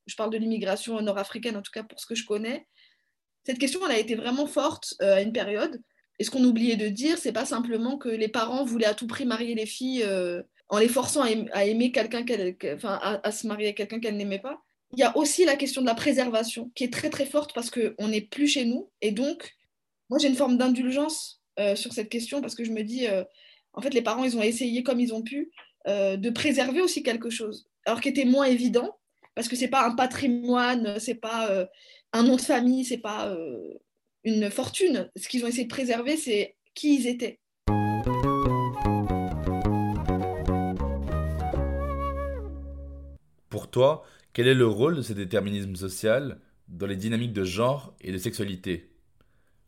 Je 0.06 0.16
parle 0.16 0.30
de 0.30 0.38
l'immigration 0.38 1.02
nord-africaine, 1.02 1.58
en 1.58 1.64
tout 1.64 1.72
cas 1.72 1.84
pour 1.84 2.00
ce 2.00 2.06
que 2.06 2.14
je 2.14 2.26
connais. 2.26 2.68
Cette 3.44 3.58
question, 3.58 3.80
elle 3.86 3.96
a 3.96 4.00
été 4.00 4.14
vraiment 4.14 4.46
forte 4.46 4.94
euh, 5.02 5.16
à 5.16 5.22
une 5.22 5.34
période. 5.34 5.82
Et 6.22 6.24
ce 6.24 6.30
qu'on 6.30 6.44
oubliait 6.44 6.76
de 6.76 6.88
dire, 6.88 7.18
c'est 7.18 7.32
pas 7.32 7.46
simplement 7.46 7.98
que 7.98 8.08
les 8.08 8.28
parents 8.28 8.64
voulaient 8.64 8.86
à 8.86 8.94
tout 8.94 9.08
prix 9.08 9.26
marier 9.26 9.56
les 9.56 9.66
filles 9.66 10.04
euh, 10.04 10.44
en 10.70 10.78
les 10.78 10.88
forçant 10.88 11.24
à, 11.24 11.66
aimer 11.66 11.92
quelqu'un 11.92 12.22
qu'elle, 12.24 12.56
enfin, 12.76 13.00
à, 13.02 13.32
se 13.32 13.48
marier 13.48 13.66
avec 13.66 13.78
quelqu'un 13.78 14.00
qu'elle 14.00 14.18
n'aimait 14.18 14.38
pas. 14.38 14.62
Il 14.94 15.00
y 15.00 15.04
a 15.04 15.18
aussi 15.18 15.46
la 15.46 15.56
question 15.56 15.82
de 15.82 15.88
la 15.88 15.96
préservation 15.96 16.72
qui 16.76 16.84
est 16.84 16.94
très 16.94 17.10
très 17.10 17.26
forte 17.26 17.56
parce 17.56 17.72
qu'on 17.72 18.08
n'est 18.08 18.22
plus 18.22 18.48
chez 18.48 18.66
nous. 18.66 18.92
Et 19.02 19.10
donc, 19.12 19.52
moi 20.10 20.20
j'ai 20.20 20.28
une 20.28 20.36
forme 20.36 20.58
d'indulgence 20.58 21.42
sur 21.76 21.92
cette 21.92 22.10
question 22.10 22.40
parce 22.40 22.56
que 22.56 22.64
je 22.64 22.72
me 22.72 22.84
dis, 22.84 23.08
en 23.74 23.82
fait, 23.82 23.94
les 23.94 24.02
parents, 24.02 24.24
ils 24.24 24.38
ont 24.38 24.44
essayé 24.44 24.84
comme 24.84 25.00
ils 25.00 25.14
ont 25.14 25.22
pu 25.22 25.52
euh, 25.88 26.18
de 26.18 26.30
préserver 26.30 26.82
aussi 26.82 27.02
quelque 27.02 27.32
chose, 27.32 27.68
alors 27.86 28.02
qui 28.02 28.10
était 28.10 28.26
moins 28.26 28.46
évident, 28.46 29.00
parce 29.34 29.48
que 29.48 29.56
c'est 29.56 29.68
pas 29.68 29.84
un 29.84 29.96
patrimoine, 29.96 31.00
c'est 31.00 31.16
pas 31.16 31.50
euh, 31.50 31.66
un 32.14 32.22
nom 32.22 32.36
de 32.36 32.42
famille, 32.42 32.86
c'est 32.86 33.00
pas 33.00 33.30
euh, 33.30 33.80
une 34.24 34.50
fortune. 34.50 35.10
Ce 35.16 35.28
qu'ils 35.28 35.44
ont 35.44 35.48
essayé 35.48 35.64
de 35.64 35.70
préserver, 35.70 36.18
c'est 36.18 36.56
qui 36.74 36.96
ils 36.96 37.08
étaient. 37.08 37.40
Pour 43.50 43.70
toi, 43.70 44.04
quel 44.34 44.48
est 44.48 44.54
le 44.54 44.68
rôle 44.68 44.96
de 44.96 45.02
ce 45.02 45.14
déterminisme 45.14 45.76
social 45.76 46.40
dans 46.68 46.88
les 46.88 46.96
dynamiques 46.96 47.34
de 47.34 47.44
genre 47.44 47.96
et 48.02 48.12
de 48.12 48.18
sexualité? 48.18 48.90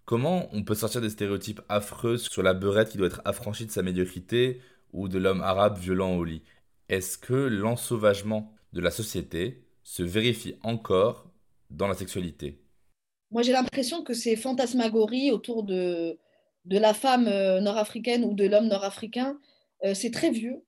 Comment 0.05 0.50
on 0.53 0.63
peut 0.63 0.75
sortir 0.75 1.01
des 1.01 1.10
stéréotypes 1.10 1.62
affreux 1.69 2.17
sur 2.17 2.43
la 2.43 2.53
beurette 2.53 2.89
qui 2.89 2.98
doit 2.98 3.07
être 3.07 3.22
affranchie 3.25 3.65
de 3.65 3.72
sa 3.72 3.81
médiocrité 3.81 4.62
ou 4.91 5.07
de 5.07 5.17
l'homme 5.17 5.41
arabe 5.41 5.79
violent 5.79 6.15
au 6.15 6.24
lit? 6.24 6.43
Est-ce 6.89 7.17
que 7.17 7.33
l'ensauvagement 7.33 8.53
de 8.74 8.81
la 8.81 8.91
société 8.91 9.65
se 9.83 10.03
vérifie 10.03 10.55
encore 10.62 11.29
dans 11.69 11.88
la 11.88 11.95
sexualité? 11.95 12.62
Moi, 13.33 13.41
j'ai 13.41 13.51
l'impression 13.51 14.03
que 14.03 14.13
ces 14.13 14.35
fantasmagories 14.35 15.31
autour 15.31 15.63
de, 15.63 16.19
la 16.69 16.93
femme 16.93 17.27
euh, 17.27 17.61
nord-africaine 17.61 18.23
ou 18.23 18.35
de 18.35 18.45
l'homme 18.45 18.67
nord-africain, 18.67 19.39
euh, 19.83 19.95
c'est 19.95 20.11
très 20.11 20.29
vieux. 20.29 20.63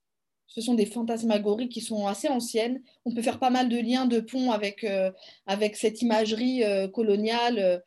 Ce 0.48 0.60
sont 0.60 0.74
des 0.74 0.86
fantasmagories 0.86 1.68
qui 1.68 1.80
sont 1.80 2.08
assez 2.08 2.28
anciennes. 2.28 2.82
On 3.04 3.14
peut 3.14 3.22
faire 3.22 3.38
pas 3.38 3.50
mal 3.50 3.68
de 3.68 3.78
liens, 3.78 4.06
de 4.06 4.18
ponts 4.18 4.50
avec, 4.50 4.82
euh, 4.82 5.12
avec 5.46 5.76
cette 5.76 6.02
imagerie 6.02 6.62
coloniale 6.92 7.82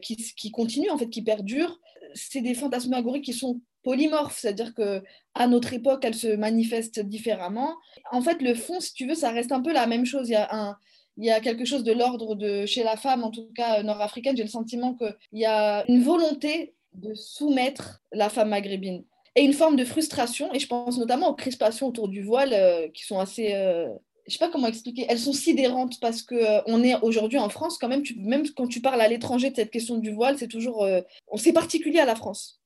qui, 0.00 0.16
qui 0.16 0.50
continue, 0.50 0.90
en 0.90 0.96
fait, 0.96 1.10
qui 1.10 1.22
perdure. 1.22 1.78
C'est 2.14 2.40
des 2.40 2.54
fantasmagories 2.54 3.22
qui 3.22 3.32
sont 3.32 3.60
polymorphes, 3.82 4.38
c'est-à-dire 4.38 4.74
que 4.74 5.02
à 5.34 5.46
notre 5.46 5.74
époque, 5.74 6.04
elles 6.04 6.14
se 6.14 6.28
manifestent 6.36 7.00
différemment. 7.00 7.74
En 8.12 8.22
fait, 8.22 8.40
le 8.40 8.54
fond, 8.54 8.80
si 8.80 8.94
tu 8.94 9.06
veux, 9.06 9.14
ça 9.14 9.30
reste 9.30 9.52
un 9.52 9.60
peu 9.60 9.72
la 9.72 9.86
même 9.86 10.06
chose. 10.06 10.28
Il 10.28 10.32
y 10.32 10.36
a 10.36 10.48
un, 10.54 10.76
il 11.16 11.24
y 11.24 11.30
a 11.30 11.40
quelque 11.40 11.64
chose 11.64 11.84
de 11.84 11.92
l'ordre 11.92 12.34
de 12.34 12.66
chez 12.66 12.82
la 12.82 12.96
femme, 12.96 13.24
en 13.24 13.30
tout 13.30 13.48
cas 13.54 13.82
nord-africaine. 13.82 14.36
J'ai 14.36 14.42
le 14.42 14.48
sentiment 14.48 14.94
qu'il 14.94 15.14
y 15.32 15.46
a 15.46 15.84
une 15.88 16.02
volonté 16.02 16.74
de 16.94 17.14
soumettre 17.14 18.02
la 18.12 18.28
femme 18.28 18.50
maghrébine 18.50 19.04
et 19.34 19.42
une 19.42 19.52
forme 19.52 19.76
de 19.76 19.84
frustration. 19.84 20.52
Et 20.52 20.58
je 20.58 20.66
pense 20.66 20.98
notamment 20.98 21.28
aux 21.28 21.34
crispations 21.34 21.88
autour 21.88 22.08
du 22.08 22.22
voile 22.22 22.52
euh, 22.52 22.88
qui 22.88 23.04
sont 23.04 23.18
assez 23.18 23.54
euh, 23.54 23.88
je 24.26 24.32
sais 24.32 24.38
pas 24.38 24.48
comment 24.48 24.66
expliquer, 24.66 25.06
elles 25.08 25.18
sont 25.18 25.32
sidérantes 25.32 26.00
parce 26.00 26.22
que 26.22 26.34
euh, 26.34 26.60
on 26.66 26.82
est 26.82 26.96
aujourd'hui 27.02 27.38
en 27.38 27.48
France 27.48 27.78
quand 27.78 27.88
même, 27.88 28.02
même 28.16 28.48
quand 28.50 28.66
tu 28.66 28.80
parles 28.80 29.00
à 29.00 29.08
l'étranger 29.08 29.50
de 29.50 29.56
cette 29.56 29.70
question 29.70 29.98
du 29.98 30.12
voile, 30.12 30.38
c'est 30.38 30.48
toujours, 30.48 30.84
euh, 30.84 31.00
c'est 31.36 31.52
particulier 31.52 32.00
à 32.00 32.04
la 32.04 32.16
France. 32.16 32.60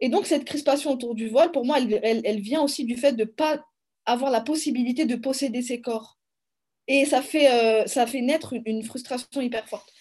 Et 0.00 0.08
donc 0.08 0.26
cette 0.26 0.44
crispation 0.44 0.92
autour 0.92 1.14
du 1.14 1.28
voile, 1.28 1.50
pour 1.50 1.64
moi, 1.64 1.78
elle, 1.80 2.40
vient 2.40 2.62
aussi 2.62 2.84
du 2.84 2.96
fait 2.96 3.12
de 3.12 3.24
ne 3.24 3.28
pas 3.28 3.60
avoir 4.06 4.30
la 4.30 4.40
possibilité 4.40 5.04
de 5.04 5.16
posséder 5.16 5.62
ses 5.62 5.80
corps. 5.80 6.17
Et 6.88 7.04
ça 7.04 7.22
fait, 7.22 7.50
euh, 7.52 7.86
ça 7.86 8.06
fait 8.06 8.20
naître 8.20 8.54
une, 8.64 8.82
frustration 8.82 9.40
hyper 9.40 9.68
forte. 9.68 9.92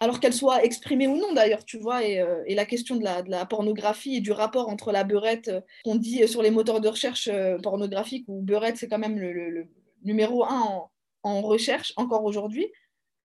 Alors 0.00 0.20
qu'elle 0.20 0.34
soit 0.34 0.62
exprimée 0.64 1.08
ou 1.08 1.16
non 1.16 1.32
d'ailleurs, 1.32 1.64
tu 1.64 1.78
vois, 1.78 2.04
et, 2.04 2.54
la 2.54 2.66
question 2.66 2.96
de 2.96 3.04
la, 3.04 3.46
pornographie 3.46 4.16
et 4.16 4.20
du 4.20 4.30
rapport 4.30 4.68
entre 4.68 4.92
la 4.92 5.02
beurette 5.02 5.50
qu'on 5.84 5.96
dit 5.96 6.28
sur 6.28 6.42
les 6.42 6.52
moteurs 6.52 6.80
de 6.80 6.88
recherche 6.88 7.28
pornographiques, 7.62 8.24
où 8.28 8.40
beurette 8.40 8.76
c'est 8.76 8.88
quand 8.88 8.98
même 8.98 9.18
le 9.18 9.66
numéro 10.02 10.44
un 10.44 10.88
en, 11.22 11.42
recherche 11.42 11.92
encore 11.96 12.24
aujourd'hui, 12.24 12.70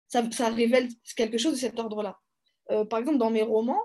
ça, 0.07 0.49
révèle 0.49 0.89
quelque 1.15 1.37
chose 1.37 1.53
de 1.53 1.57
cet 1.57 1.79
ordre-là. 1.79 2.19
Euh, 2.71 2.85
par 2.85 2.99
exemple, 2.99 3.17
dans 3.17 3.29
mes 3.29 3.41
romans, 3.41 3.81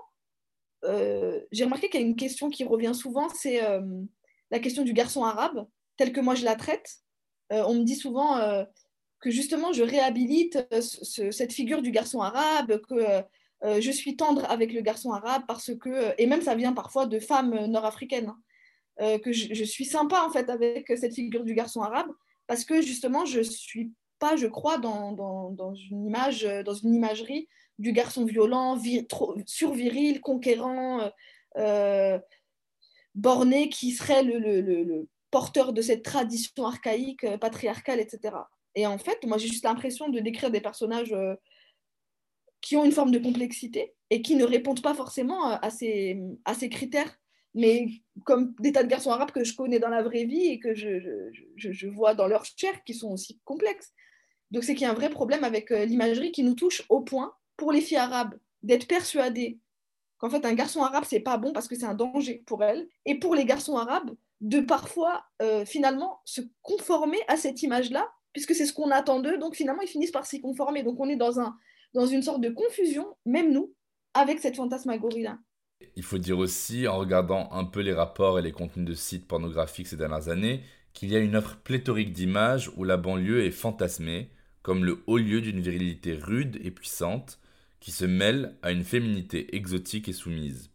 euh, 0.85 1.41
j'ai 1.51 1.63
remarqué 1.63 1.89
qu'il 1.89 2.01
y 2.01 2.03
a 2.03 2.07
une 2.07 2.15
question 2.15 2.49
qui 2.49 2.63
revient 2.63 2.93
souvent, 2.93 3.29
c'est 3.29 3.63
euh, 3.63 3.81
la 4.51 4.59
question 4.59 4.83
du 4.83 4.93
garçon 4.93 5.23
arabe, 5.23 5.65
tel 5.97 6.11
que 6.11 6.21
moi 6.21 6.35
je 6.35 6.45
la 6.45 6.55
traite. 6.55 6.97
on 7.49 7.75
me 7.75 7.83
dit 7.83 7.95
souvent 7.95 8.37
que 9.19 9.31
justement 9.31 9.73
je 9.73 9.83
réhabilite 9.83 10.57
cette 10.81 11.53
figure 11.53 11.81
du 11.81 11.91
garçon 11.91 12.21
arabe, 12.21 12.79
que 12.81 13.23
je 13.79 13.91
suis 13.91 14.15
tendre 14.15 14.49
avec 14.49 14.73
le 14.73 14.81
garçon 14.81 15.11
arabe 15.11 15.43
parce 15.47 15.75
que, 15.75 16.13
et 16.17 16.27
même 16.27 16.41
ça 16.41 16.55
vient 16.55 16.73
parfois 16.73 17.05
de 17.05 17.19
femmes 17.19 17.65
nord-africaines, 17.65 18.33
hein, 18.97 19.19
que 19.19 19.33
je, 19.33 19.63
suis 19.63 19.85
sympa 19.85 20.23
en 20.25 20.31
fait 20.31 20.49
avec 20.49 20.87
cette 20.95 21.15
figure 21.15 21.43
du 21.43 21.53
garçon 21.53 21.81
arabe 21.81 22.09
parce 22.49 22.65
que 22.65 22.81
justement, 22.81 23.25
je 23.25 23.39
ne 23.39 23.43
suis 23.43 23.91
pas, 24.17 24.35
je 24.35 24.47
crois, 24.47 24.79
dans, 24.79 25.73
une 25.91 26.05
image, 26.07 26.43
dans 26.65 26.73
une 26.73 26.95
imagerie 26.95 27.47
du 27.77 27.93
garçon 27.93 28.25
violent, 28.25 28.75
surviril, 29.45 30.19
conquérant, 30.19 30.99
euh, 30.99 31.09
euh, 31.57 32.19
borné, 33.13 33.69
qui 33.69 33.91
serait 33.91 34.23
le, 34.23 35.07
porteur 35.29 35.73
de 35.73 35.83
cette 35.83 36.03
tradition 36.03 36.65
archaïque, 36.65 37.23
euh, 37.23 37.37
patriarcale, 37.37 37.99
etc. 37.99 38.35
Et 38.75 38.85
en 38.85 38.97
fait, 38.97 39.25
moi, 39.25 39.37
j'ai 39.37 39.47
juste 39.47 39.65
l'impression 39.65 40.09
de 40.09 40.19
décrire 40.19 40.51
des 40.51 40.61
personnages 40.61 41.15
qui 42.61 42.75
ont 42.75 42.85
une 42.85 42.91
forme 42.91 43.11
de 43.11 43.19
complexité 43.19 43.93
et 44.09 44.21
qui 44.21 44.35
ne 44.35 44.43
répondent 44.43 44.81
pas 44.81 44.93
forcément 44.93 45.45
à 45.45 45.69
ces, 45.69 46.19
à 46.45 46.53
ces 46.53 46.69
critères 46.69 47.19
mais 47.53 47.87
comme 48.25 48.53
des 48.59 48.71
tas 48.71 48.83
de 48.83 48.87
garçons 48.89 49.11
arabes 49.11 49.31
que 49.31 49.43
je 49.43 49.55
connais 49.55 49.79
dans 49.79 49.89
la 49.89 50.03
vraie 50.03 50.25
vie 50.25 50.47
et 50.47 50.59
que 50.59 50.73
je, 50.73 50.99
je, 51.55 51.87
vois 51.87 52.13
dans 52.13 52.27
leur 52.27 52.45
chair 52.45 52.83
qui 52.83 52.93
sont 52.93 53.11
aussi 53.11 53.39
complexes. 53.43 53.93
Donc 54.51 54.63
c'est 54.63 54.75
qu'il 54.75 54.83
y 54.83 54.85
a 54.85 54.91
un 54.91 54.95
vrai 54.95 55.09
problème 55.09 55.43
avec 55.43 55.71
euh, 55.71 55.85
l'imagerie 55.85 56.31
qui 56.31 56.43
nous 56.43 56.55
touche 56.55 56.83
au 56.89 57.01
point, 57.01 57.33
pour 57.57 57.71
les 57.71 57.81
filles 57.81 57.97
arabes, 57.97 58.37
d'être 58.63 58.87
persuadées 58.87 59.59
qu'en 60.17 60.29
fait 60.29 60.45
un 60.45 60.53
garçon 60.53 60.83
arabe, 60.83 61.05
c'est 61.07 61.19
pas 61.19 61.37
bon 61.37 61.53
parce 61.53 61.67
que 61.67 61.75
c'est 61.75 61.85
un 61.85 61.93
danger 61.93 62.43
pour 62.45 62.63
elles, 62.63 62.87
et 63.05 63.15
pour 63.19 63.35
les 63.35 63.45
garçons 63.45 63.77
arabes, 63.77 64.11
de 64.41 64.59
parfois 64.59 65.25
euh, 65.41 65.65
finalement 65.65 66.21
se 66.25 66.41
conformer 66.61 67.19
à 67.27 67.37
cette 67.37 67.63
image-là, 67.63 68.07
puisque 68.33 68.55
c'est 68.55 68.65
ce 68.65 68.73
qu'on 68.73 68.91
attend 68.91 69.19
d'eux, 69.19 69.37
donc 69.37 69.55
finalement 69.55 69.81
ils 69.81 69.87
finissent 69.87 70.11
par 70.11 70.25
s'y 70.25 70.41
conformer. 70.41 70.83
Donc 70.83 70.99
on 70.99 71.09
est 71.09 71.15
dans, 71.15 71.39
un, 71.39 71.55
dans 71.93 72.05
une 72.05 72.21
sorte 72.21 72.41
de 72.41 72.49
confusion, 72.49 73.05
même 73.25 73.51
nous, 73.51 73.73
avec 74.13 74.39
cette 74.39 74.55
fantasmagorie-là. 74.55 75.39
Il 75.95 76.03
faut 76.03 76.17
dire 76.17 76.37
aussi, 76.37 76.87
en 76.87 76.97
regardant 76.97 77.51
un 77.51 77.63
peu 77.65 77.81
les 77.81 77.93
rapports 77.93 78.39
et 78.39 78.41
les 78.41 78.51
contenus 78.51 78.87
de 78.87 78.93
sites 78.93 79.27
pornographiques 79.27 79.87
ces 79.87 79.97
dernières 79.97 80.29
années, 80.29 80.63
qu'il 80.93 81.09
y 81.09 81.15
a 81.15 81.19
une 81.19 81.35
offre 81.35 81.57
pléthorique 81.57 82.11
d'images 82.11 82.71
où 82.75 82.83
la 82.83 82.97
banlieue 82.97 83.45
est 83.45 83.51
fantasmée 83.51 84.31
comme 84.61 84.83
le 84.83 85.03
haut 85.07 85.17
lieu 85.17 85.41
d'une 85.41 85.61
virilité 85.61 86.13
rude 86.15 86.59
et 86.63 86.71
puissante 86.71 87.39
qui 87.79 87.91
se 87.91 88.05
mêle 88.05 88.57
à 88.61 88.71
une 88.71 88.83
féminité 88.83 89.55
exotique 89.55 90.09
et 90.09 90.13
soumise. 90.13 90.69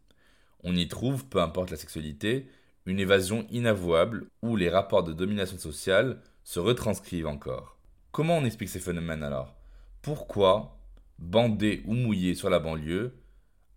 On 0.63 0.75
y 0.75 0.89
trouve, 0.89 1.27
peu 1.27 1.41
importe 1.41 1.71
la 1.71 1.77
sexualité, 1.77 2.49
une 2.87 2.99
évasion 2.99 3.47
inavouable 3.51 4.27
où 4.43 4.57
les 4.57 4.71
rapports 4.71 5.05
de 5.05 5.13
domination 5.13 5.59
sociale 5.59 6.23
se 6.45 6.61
retranscrivent 6.61 7.27
encore. 7.27 7.79
Comment 8.13 8.39
on 8.39 8.45
explique 8.45 8.69
ces 8.69 8.79
phénomènes 8.81 9.23
alors? 9.23 9.55
Pourquoi 10.03 10.79
bander 11.19 11.83
ou 11.87 11.95
mouiller 11.95 12.35
sur 12.35 12.51
la 12.51 12.61
banlieue 12.61 13.19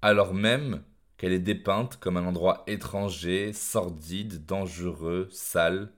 alors 0.02 0.34
même 0.34 0.84
qu'elle 1.18 1.34
est 1.34 1.40
dépeinte 1.40 1.98
comme 1.98 2.18
un 2.18 2.26
endroit 2.28 2.64
étranger, 2.68 3.52
sordide, 3.52 4.46
dangereux, 4.46 5.28
sale? 5.32 5.92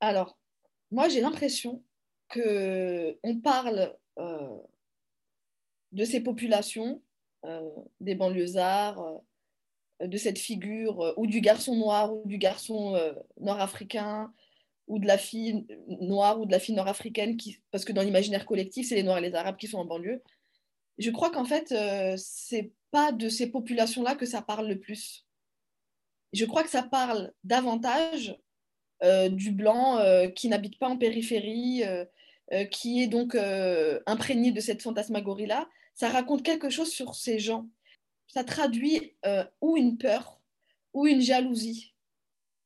Alors, 0.00 0.36
moi 0.90 1.08
j'ai 1.08 1.20
l'impression 1.20 1.84
que 2.28 3.16
on 3.22 3.40
parle 3.40 3.96
euh, 4.18 4.56
de 5.92 6.04
ces 6.04 6.20
populations, 6.20 7.00
euh, 7.44 7.70
des 8.00 8.16
banlieusards, 8.16 9.00
euh, 10.00 10.06
de 10.06 10.16
cette 10.16 10.38
figure 10.38 11.14
ou 11.16 11.28
du 11.28 11.40
garçon 11.40 11.76
noir 11.76 12.12
ou 12.12 12.26
du 12.26 12.36
garçon 12.36 13.00
nord-africain 13.40 14.34
ou 14.86 14.98
de 14.98 15.06
la 15.06 15.18
fille 15.18 15.66
noire 15.86 16.40
ou 16.40 16.46
de 16.46 16.52
la 16.52 16.58
fille 16.58 16.74
nord-africaine, 16.74 17.36
parce 17.70 17.84
que 17.84 17.92
dans 17.92 18.02
l'imaginaire 18.02 18.46
collectif, 18.46 18.88
c'est 18.88 18.96
les 18.96 19.02
Noirs 19.02 19.18
et 19.18 19.28
les 19.28 19.34
Arabes 19.34 19.56
qui 19.56 19.66
sont 19.66 19.78
en 19.78 19.84
banlieue. 19.84 20.22
Je 20.98 21.10
crois 21.10 21.30
qu'en 21.30 21.44
fait, 21.44 21.74
c'est 22.16 22.72
pas 22.90 23.10
de 23.10 23.28
ces 23.28 23.50
populations-là 23.50 24.14
que 24.14 24.26
ça 24.26 24.42
parle 24.42 24.68
le 24.68 24.78
plus. 24.78 25.26
Je 26.34 26.44
crois 26.44 26.64
que 26.64 26.70
ça 26.70 26.82
parle 26.82 27.32
davantage 27.44 28.36
euh, 29.02 29.28
du 29.28 29.52
blanc 29.52 29.98
euh, 29.98 30.28
qui 30.28 30.48
n'habite 30.48 30.78
pas 30.78 30.88
en 30.88 30.96
périphérie, 30.96 31.84
euh, 31.84 32.64
qui 32.66 33.02
est 33.02 33.06
donc 33.06 33.36
imprégné 34.06 34.52
de 34.52 34.60
cette 34.60 34.82
fantasmagorie-là. 34.82 35.68
Ça 35.94 36.08
raconte 36.08 36.42
quelque 36.42 36.70
chose 36.70 36.90
sur 36.90 37.14
ces 37.14 37.38
gens. 37.38 37.68
Ça 38.26 38.44
traduit 38.44 39.16
ou 39.60 39.76
une 39.76 39.96
peur 39.96 40.40
ou 40.92 41.06
une 41.06 41.22
jalousie. 41.22 41.93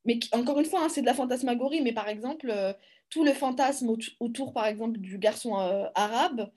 Mais 0.04 0.18
encore 0.32 0.58
une 0.58 0.66
fois, 0.66 0.84
hein, 0.84 0.88
c'est 0.88 1.00
de 1.00 1.06
la 1.06 1.14
fantasmagorie, 1.14 1.82
mais 1.82 1.92
par 1.92 2.08
exemple, 2.08 2.52
tout 3.10 3.24
le 3.24 3.32
fantasme 3.32 3.94
autour, 4.20 4.52
par 4.52 4.66
exemple, 4.66 4.98
du 4.98 5.18
garçon 5.18 5.54
arabe, 5.94 6.50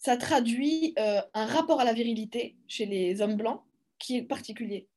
ça 0.00 0.16
traduit 0.16 0.94
euh, 0.98 1.20
un 1.34 1.44
rapport 1.44 1.80
à 1.80 1.84
la 1.84 1.92
virilité 1.92 2.56
chez 2.66 2.86
les 2.86 3.20
hommes 3.20 3.36
blancs 3.36 3.62
qui 3.98 4.16
est 4.16 4.22
particulier. 4.22 4.88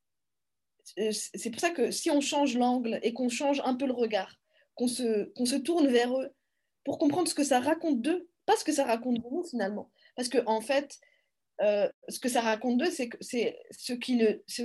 Euh, 0.98 1.12
c'est 1.12 1.52
pour 1.52 1.60
ça 1.60 1.72
que 1.72 1.92
si 1.92 2.10
on 2.10 2.22
change 2.22 2.58
l'angle 2.58 3.00
et 3.04 3.14
qu'on 3.14 3.30
change 3.30 3.62
un 3.66 3.76
peu 3.76 3.86
le 3.86 3.94
regard, 3.94 4.40
qu'on 4.76 4.88
se, 4.88 5.30
se 5.36 5.56
tourne 5.58 5.88
vers 5.88 6.18
eux 6.18 6.30
pour 6.86 6.98
comprendre 7.00 7.28
ce 7.28 7.36
que 7.36 7.44
ça 7.44 7.60
raconte 7.60 8.02
d'eux, 8.02 8.30
pas 8.46 8.56
ce 8.56 8.64
que 8.64 8.72
ça 8.72 8.86
raconte 8.86 9.18
de 9.18 9.30
nous 9.30 9.44
finalement. 9.44 9.92
Parce 10.16 10.30
qu'en 10.30 10.46
en 10.46 10.62
fait, 10.62 10.98
euh, 11.62 11.90
ce 12.08 12.20
que 12.20 12.30
ça 12.30 12.40
raconte 12.40 12.78
d'eux, 12.78 12.92
c'est, 12.92 13.10
ce, 13.72 13.94
qu'ils, 13.94 14.42
ce 14.48 14.64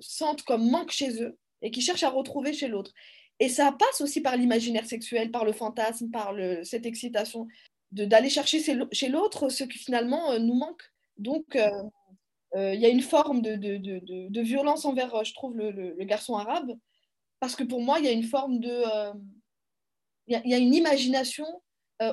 sentent 0.00 0.42
comme 0.42 0.68
manque 0.68 0.90
chez 0.90 1.22
eux 1.22 1.38
et 1.64 1.70
qu'ils 1.70 1.82
cherchent 1.82 2.04
à 2.04 2.10
retrouver 2.10 2.52
chez 2.52 2.68
l'autre. 2.68 2.92
Et 3.40 3.48
ça 3.48 3.72
passe 3.72 4.00
aussi 4.00 4.20
par 4.20 4.36
l'imaginaire 4.36 4.86
sexuel, 4.86 5.32
par 5.32 5.44
le 5.44 5.52
fantasme, 5.52 6.10
par 6.10 6.32
cette 6.62 6.86
excitation 6.86 7.48
d'aller 7.90 8.28
chercher 8.28 8.60
chez 8.92 9.08
l'autre 9.08 9.48
ce 9.48 9.64
qui 9.64 9.78
finalement 9.78 10.32
euh, 10.32 10.38
nous 10.38 10.54
manque. 10.54 10.82
Donc, 11.16 11.54
euh, 11.54 11.70
euh, 12.56 12.74
il 12.74 12.80
y 12.80 12.86
a 12.86 12.88
une 12.88 13.02
forme 13.02 13.40
de, 13.40 13.54
de, 13.54 13.76
de, 13.76 14.28
de, 14.28 14.40
violence 14.40 14.84
envers, 14.84 15.24
je 15.24 15.32
trouve, 15.32 15.56
le, 15.56 15.70
le, 15.70 16.04
garçon 16.04 16.34
arabe, 16.34 16.72
parce 17.38 17.54
que 17.54 17.64
pour 17.64 17.80
moi, 17.80 17.98
il 17.98 18.04
y 18.04 18.08
a 18.08 18.12
une 18.12 18.24
forme 18.24 18.58
de... 18.58 18.82
Il 20.26 20.40
y, 20.44 20.48
y, 20.50 20.54
a 20.54 20.58
une 20.58 20.74
imagination 20.74 21.46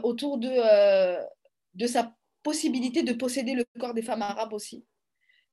autour 0.03 0.37
de, 0.37 0.49
de 1.75 1.87
sa 1.87 2.15
possibilité 2.43 3.03
de 3.03 3.13
posséder 3.13 3.53
le 3.53 3.65
corps 3.79 3.93
des 3.93 4.01
femmes 4.01 4.21
arabes 4.21 4.53
aussi. 4.53 4.85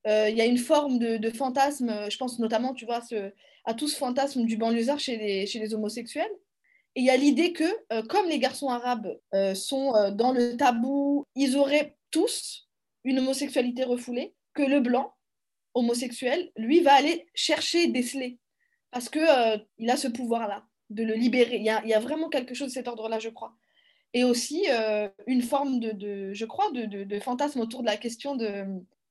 Il 0.06 0.36
y 0.36 0.40
a 0.40 0.46
une 0.46 0.58
forme 0.58 0.98
de, 0.98 1.30
fantasme, 1.30 2.10
je 2.10 2.16
pense 2.16 2.38
notamment, 2.38 2.74
tu 2.74 2.86
vois, 2.86 3.00
à 3.64 3.74
tout 3.74 3.88
ce 3.88 3.96
fantasme 3.96 4.44
du 4.44 4.56
banlieusard 4.56 4.98
chez 4.98 5.16
les, 5.16 5.46
chez 5.46 5.58
les 5.58 5.74
homosexuels. 5.74 6.30
Et 6.94 7.00
il 7.00 7.04
y 7.04 7.10
a 7.10 7.16
l'idée 7.16 7.52
que, 7.52 8.02
comme 8.06 8.28
les 8.28 8.38
garçons 8.38 8.68
arabes 8.68 9.18
sont 9.54 9.92
dans 10.12 10.32
le 10.32 10.56
tabou, 10.56 11.24
ils 11.34 11.56
auraient 11.56 11.96
tous 12.10 12.68
une 13.04 13.18
homosexualité 13.18 13.84
refoulée, 13.84 14.34
que 14.54 14.62
le 14.62 14.80
blanc 14.80 15.14
homosexuel, 15.74 16.50
lui, 16.56 16.80
va 16.80 16.94
aller 16.94 17.26
chercher, 17.34 17.88
déceler, 17.88 18.38
parce 18.90 19.08
qu'il 19.08 19.66
il 19.78 19.90
a 19.90 19.96
ce 19.96 20.08
pouvoir-là 20.08 20.64
de 20.90 21.04
le 21.04 21.14
libérer. 21.14 21.56
Il 21.56 21.64
y, 21.64 21.70
a, 21.70 22.00
vraiment 22.00 22.28
quelque 22.28 22.54
chose 22.54 22.68
de 22.68 22.72
cet 22.72 22.88
ordre-là, 22.88 23.18
je 23.18 23.28
crois. 23.28 23.54
Et 24.14 24.24
aussi 24.24 24.64
euh, 24.70 25.08
une 25.26 25.42
forme 25.42 25.80
de, 25.80 26.32
je 26.32 26.44
crois, 26.46 26.70
de, 26.72 27.18
fantasme 27.20 27.60
autour 27.60 27.82
de 27.82 27.86
la 27.86 27.96
question 27.96 28.38
euh, 28.40 28.64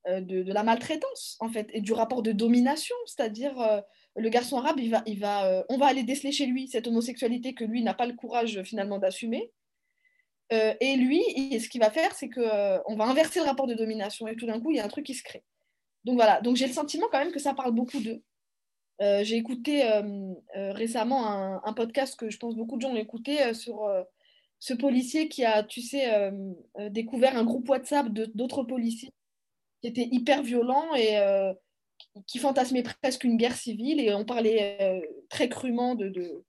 de, 0.07 0.43
de, 0.43 0.53
la 0.53 0.63
maltraitance, 0.63 1.37
en 1.39 1.49
fait, 1.49 1.69
et 1.73 1.81
du 1.81 1.93
rapport 1.93 2.21
de 2.23 2.31
domination, 2.31 2.95
c'est-à-dire 3.05 3.59
euh, 3.59 3.81
le 4.15 4.29
garçon 4.29 4.57
arabe, 4.57 4.79
va, 4.81 5.03
va, 5.17 5.65
on 5.69 5.77
va 5.77 5.85
aller 5.87 6.03
déceler 6.03 6.31
chez 6.31 6.45
lui 6.45 6.67
cette 6.67 6.87
homosexualité 6.87 7.53
que 7.53 7.63
lui 7.63 7.83
n'a 7.83 7.93
pas 7.93 8.05
le 8.05 8.13
courage 8.13 8.63
finalement 8.63 8.99
d'assumer. 8.99 9.51
et 10.51 10.95
lui, 10.95 11.21
ce 11.59 11.69
qu'il 11.69 11.81
va 11.81 11.91
faire, 11.91 12.13
c'est 12.13 12.29
qu'on 12.29 12.95
va 12.95 13.05
inverser 13.05 13.39
le 13.39 13.45
rapport 13.45 13.67
de 13.67 13.73
domination, 13.73 14.27
et 14.27 14.35
tout 14.35 14.47
d'un 14.47 14.59
coup, 14.59 14.71
il 14.71 14.77
y 14.77 14.79
a 14.79 14.85
un 14.85 14.89
truc 14.89 15.05
qui 15.05 15.13
se 15.13 15.23
crée. 15.23 15.43
Donc 16.05 16.15
voilà, 16.15 16.39
donc 16.41 16.55
j'ai 16.55 16.67
le 16.67 16.73
sentiment 16.73 17.07
quand 17.11 17.19
même 17.19 17.33
que 17.33 17.39
ça 17.39 17.53
parle 17.53 17.73
beaucoup 17.73 17.99
d'eux. 17.99 18.23
Euh, 19.01 19.23
j'ai 19.23 19.35
écouté 19.35 19.85
euh, 19.85 20.33
euh, 20.55 20.71
récemment 20.73 21.61
un, 21.63 21.73
podcast 21.73 22.17
que 22.17 22.29
je 22.29 22.37
pense 22.39 22.55
beaucoup 22.55 22.77
de 22.77 22.81
gens 22.81 22.93
ont 22.93 22.95
écouté 22.95 23.53
sur 23.53 23.87
ce 24.59 24.73
policier 24.73 25.29
qui 25.29 25.45
a, 25.45 25.63
tu 25.63 25.81
sais, 25.81 26.31
découvert 26.89 27.37
un 27.37 27.43
groupe 27.43 27.69
WhatsApp 27.69 28.07
d'autres 28.09 28.63
policiers 28.63 29.11
qui 29.91 30.01
étaient 30.01 30.15
hyper 30.15 30.43
violents 30.43 30.93
et 30.95 31.17
qui 32.25 32.39
fantasmaient 32.39 32.83
presque 32.83 33.23
une 33.23 33.37
guerre 33.37 33.55
civile. 33.55 33.99
Et 33.99 34.13
on 34.13 34.25
parlait 34.25 35.01
très 35.29 35.49
crûment 35.49 35.95
de, 35.95 36.09
de, 36.09 36.43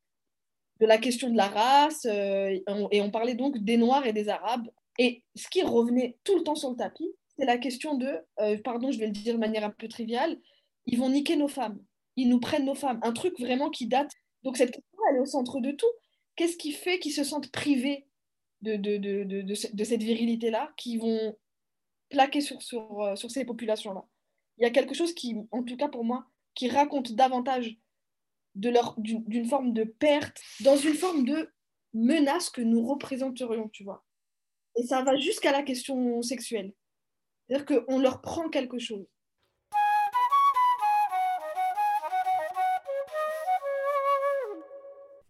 de, 0.81 0.87
la 0.87 0.99
question 0.99 1.31
de 1.31 1.37
la 1.37 1.49
race 1.49 2.05
et 2.05 2.63
on 2.69 3.11
parlait 3.11 3.35
donc 3.35 3.59
des 3.59 3.77
Noirs 3.77 4.07
et 4.07 4.13
des 4.13 4.29
Arabes. 4.29 4.69
Et 4.99 5.23
ce 5.37 5.49
qui 5.49 5.63
revenait 5.63 6.17
tout 6.25 6.37
le 6.37 6.43
temps 6.43 6.57
sur 6.57 6.71
le 6.71 6.77
tapis, 6.77 7.11
c'est 7.39 7.47
la 7.47 7.59
question 7.59 7.95
de, 7.97 8.19
pardon, 8.65 8.91
je 8.91 8.99
vais 8.99 9.07
le 9.07 9.13
dire 9.13 9.35
de 9.35 9.39
manière 9.39 9.65
un 9.65 9.71
peu 9.71 9.89
triviale, 9.89 10.39
ils 10.87 10.99
vont 10.99 11.11
niquer 11.11 11.37
nos 11.37 11.49
femmes 11.49 11.79
ils 12.19 12.29
nous 12.29 12.41
prennent 12.41 12.65
nos 12.65 12.75
femmes. 12.75 12.99
Un 13.03 13.13
truc 13.13 13.39
vraiment 13.39 13.71
qui 13.71 13.87
date. 13.87 14.11
Donc 14.43 14.57
cette 14.57 14.73
question, 14.73 14.99
elle 15.09 15.17
est 15.17 15.21
au 15.21 15.27
centre 15.27 15.61
de 15.61 15.71
tout. 15.71 15.91
Qu'est-ce 16.35 16.57
qui 16.57 16.73
fait 16.73 16.99
qu'ils 16.99 17.13
se 17.13 17.23
sentent 17.25 17.51
privés 17.53 18.07
de, 18.61 18.75
de, 18.75 18.97
de, 18.97 19.23
de 19.43 19.85
cette 19.85 20.03
virilité-là, 20.03 20.73
qui 20.77 20.99
vont 20.99 21.37
plaquer 22.09 22.41
sur, 22.41 22.63
sur, 22.63 23.03
euh, 23.03 23.17
sur 23.17 23.31
ces 23.31 23.45
populations-là 23.45 24.05
Il 24.59 24.65
y 24.65 24.67
a 24.67 24.71
quelque 24.71 24.95
chose 24.95 25.15
qui, 25.15 25.37
en 25.51 25.63
tout 25.63 25.77
cas 25.77 25.89
pour 25.89 26.05
moi, 26.05 26.27
qui 26.55 26.69
raconte 26.69 27.13
davantage 27.13 27.79
leur 28.55 28.95
d'une 28.99 29.47
forme 29.47 29.73
de 29.73 29.85
perte, 29.85 30.41
dans 30.61 30.77
une 30.77 30.95
forme 30.95 31.25
de 31.25 31.53
menace 31.95 32.51
que 32.51 32.61
nous 32.61 32.85
représenterions, 32.87 33.69
tu 33.69 33.85
vois. 33.85 34.05
Et 34.77 34.83
ça 34.83 35.03
va 35.03 35.17
jusqu'à 35.17 35.53
la 35.53 35.63
question 35.63 36.21
sexuelle. 36.23 36.75
C'est-à-dire 37.47 37.67
qu'on 37.67 37.99
leur 37.99 38.21
prend 38.21 38.49
quelque 38.49 38.79
chose. 38.79 39.07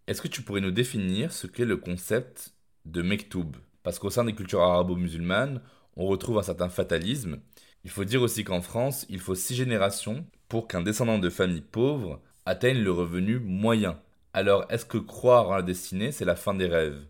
Est-ce 0.07 0.23
que 0.23 0.29
tu 0.29 0.43
pourrais 0.43 0.63
nous 0.63 0.71
définir 0.71 1.33
ce 1.33 1.47
qu'est 1.47 1.67
le 1.67 1.77
concept 1.77 2.55
de 2.87 3.03
mektoub? 3.03 3.57
Parce 3.83 3.99
qu'au 3.99 4.09
sein 4.09 4.25
des 4.25 4.35
cultures 4.35 4.63
arabo-musulmanes, 4.63 5.63
on 5.99 6.07
retrouve 6.07 6.39
un 6.39 6.43
certain 6.43 6.71
fatalisme. 6.71 7.41
Il 7.85 7.91
faut 7.91 8.05
dire 8.05 8.23
aussi 8.23 8.45
qu'en 8.45 8.63
France, 8.63 9.05
il 9.11 9.21
faut 9.21 9.35
six 9.35 9.55
générations 9.55 10.27
pour 10.49 10.69
qu'un 10.69 10.83
descendant 10.83 11.19
de 11.19 11.31
famille 11.31 11.61
pauvre 11.61 12.23
atteigne 12.47 12.79
le 12.79 12.93
revenu 12.93 13.39
moyen. 13.41 14.01
Alors, 14.33 14.65
est-ce 14.71 14.87
que 14.87 14.99
croire 14.99 15.51
en 15.51 15.57
la 15.57 15.63
destinée, 15.63 16.13
c'est 16.13 16.25
la 16.25 16.37
fin 16.37 16.55
des 16.55 16.67
rêves? 16.67 17.07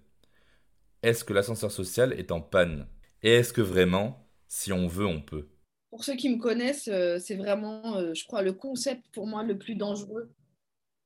Est-ce 1.03 1.25
que 1.25 1.33
l'ascenseur 1.33 1.71
social 1.71 2.13
est 2.15 2.33
en 2.33 2.41
panne? 2.41 2.87
Et 3.23 3.31
est-ce 3.31 3.53
que 3.53 3.61
vraiment, 3.61 4.27
si 4.49 4.73
on 4.73 4.87
veut, 4.89 5.07
on 5.07 5.21
peut? 5.21 5.49
Pour 5.91 6.05
ceux 6.05 6.17
qui 6.17 6.29
me 6.31 6.39
connaissent, 6.39 6.89
euh, 6.89 7.19
c'est 7.19 7.37
vraiment, 7.37 7.97
euh, 7.97 8.15
je 8.15 8.25
crois, 8.27 8.43
le 8.43 8.53
concept 8.53 9.07
pour 9.13 9.27
moi 9.27 9.43
le 9.43 9.59
plus 9.59 9.75
dangereux 9.75 10.31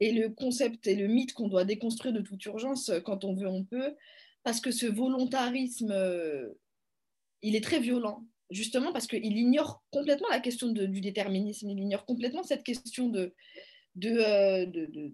et 0.01 0.13
le 0.13 0.31
concept 0.31 0.87
et 0.87 0.95
le 0.95 1.09
mythe 1.09 1.35
qu'on 1.35 1.49
doit 1.49 1.65
déconstruire 1.65 2.15
de 2.15 2.21
toute 2.21 2.45
urgence 2.47 2.89
euh, 2.89 3.01
quand 3.01 3.25
on 3.25 3.35
veut, 3.35 3.49
on 3.49 3.65
peut, 3.65 3.95
parce 4.45 4.61
que 4.61 4.71
ce 4.71 4.87
volontarisme, 4.87 5.93
il 7.43 7.57
est 7.57 7.65
très 7.65 7.81
violent, 7.81 8.25
justement 8.51 8.93
parce 8.93 9.07
qu'il 9.07 9.37
ignore 9.37 9.83
complètement 9.91 10.29
la 10.31 10.41
question 10.41 10.69
du 10.69 11.01
déterminisme, 11.01 11.69
il 11.71 11.79
ignore 11.79 12.05
complètement 12.05 12.43
cette 12.43 12.63
question 12.63 13.09
de, 13.09 13.35
de, 13.95 15.13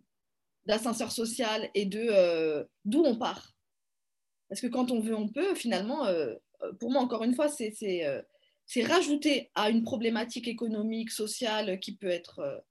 d'ascenseur 0.67 1.13
social 1.13 1.71
et 1.75 1.87
de 1.87 2.69
d'où 2.85 3.03
on 3.05 3.17
part. 3.17 3.55
Parce 4.49 4.61
que 4.61 4.67
quand 4.67 4.91
on 4.91 5.01
veut, 5.01 5.15
on 5.15 5.29
peut, 5.29 5.55
finalement, 5.55 6.07
pour 6.81 6.91
moi, 6.91 7.03
encore 7.03 7.25
une 7.25 7.35
fois, 7.35 7.49
c'est, 7.49 7.73
c'est, 7.75 8.83
rajouter 8.85 9.51
à 9.55 9.71
une 9.71 9.83
problématique 9.83 10.49
économique, 10.49 11.11
sociale 11.11 11.79
qui 11.81 11.97
peut 11.97 12.09
être 12.09 12.63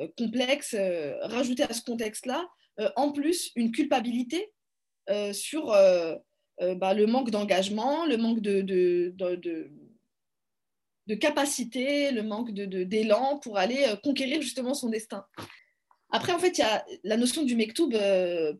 euh, 0.00 0.08
complexe, 0.16 0.74
euh, 0.74 1.16
rajouter 1.22 1.62
à 1.62 1.72
ce 1.72 1.82
contexte-là, 1.82 2.48
euh, 2.80 2.90
en 2.96 3.12
plus, 3.12 3.52
une 3.56 3.72
culpabilité 3.72 4.52
sur 5.32 5.74
bah, 6.76 6.94
le 6.94 7.06
manque 7.06 7.30
d'engagement, 7.30 8.04
le 8.06 8.16
manque 8.16 8.40
de, 8.40 8.60
de, 8.60 9.14
de, 9.16 11.14
capacité, 11.14 12.12
le 12.12 12.22
manque 12.22 12.52
d'élan 12.52 13.38
pour 13.38 13.58
aller 13.58 13.84
conquérir 14.04 14.40
justement 14.42 14.74
son 14.74 14.88
destin. 14.88 15.26
Après, 16.10 16.32
en 16.32 16.38
fait, 16.38 16.58
il 16.58 16.60
y 16.60 16.64
a 16.64 16.84
la 17.04 17.16
notion 17.16 17.42
du 17.42 17.56
mektoub, 17.56 17.90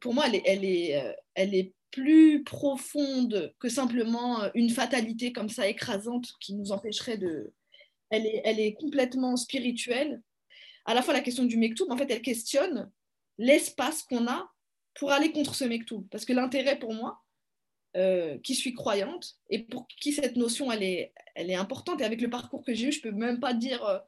pour 0.00 0.14
moi, 0.14 0.24
elle 0.26 0.34
est, 0.36 0.42
elle, 0.44 0.64
est, 0.64 1.16
elle 1.34 1.54
est 1.54 1.72
plus 1.90 2.42
profonde 2.42 3.54
que 3.58 3.68
simplement 3.68 4.50
une 4.54 4.70
fatalité 4.70 5.32
comme 5.32 5.48
ça 5.48 5.68
écrasante 5.68 6.28
qui 6.40 6.54
nous 6.54 6.72
empêcherait 6.72 7.18
de... 7.18 7.52
Elle 8.10 8.26
est, 8.26 8.42
elle 8.44 8.58
est 8.58 8.74
complètement 8.74 9.36
spirituelle 9.36 10.20
à 10.84 10.94
la 10.94 11.02
fois 11.02 11.14
la 11.14 11.20
question 11.20 11.44
du 11.44 11.56
mektoub, 11.56 11.90
en 11.90 11.96
fait, 11.96 12.10
elle 12.10 12.22
questionne 12.22 12.90
l'espace 13.38 14.02
qu'on 14.02 14.26
a 14.26 14.50
pour 14.94 15.12
aller 15.12 15.32
contre 15.32 15.54
ce 15.54 15.64
mektoub. 15.64 16.06
Parce 16.10 16.24
que 16.24 16.32
l'intérêt 16.32 16.78
pour 16.78 16.94
moi, 16.94 17.22
euh, 17.96 18.38
qui 18.38 18.54
suis 18.54 18.74
croyante, 18.74 19.36
et 19.48 19.60
pour 19.60 19.86
qui 19.88 20.12
cette 20.12 20.36
notion, 20.36 20.70
elle 20.70 20.82
est, 20.82 21.12
elle 21.34 21.50
est 21.50 21.56
importante, 21.56 22.00
et 22.00 22.04
avec 22.04 22.20
le 22.20 22.30
parcours 22.30 22.64
que 22.64 22.74
j'ai 22.74 22.88
eu, 22.88 22.92
je 22.92 23.00
peux 23.00 23.10
même 23.10 23.40
pas 23.40 23.52
dire 23.52 23.84
euh, 23.84 23.98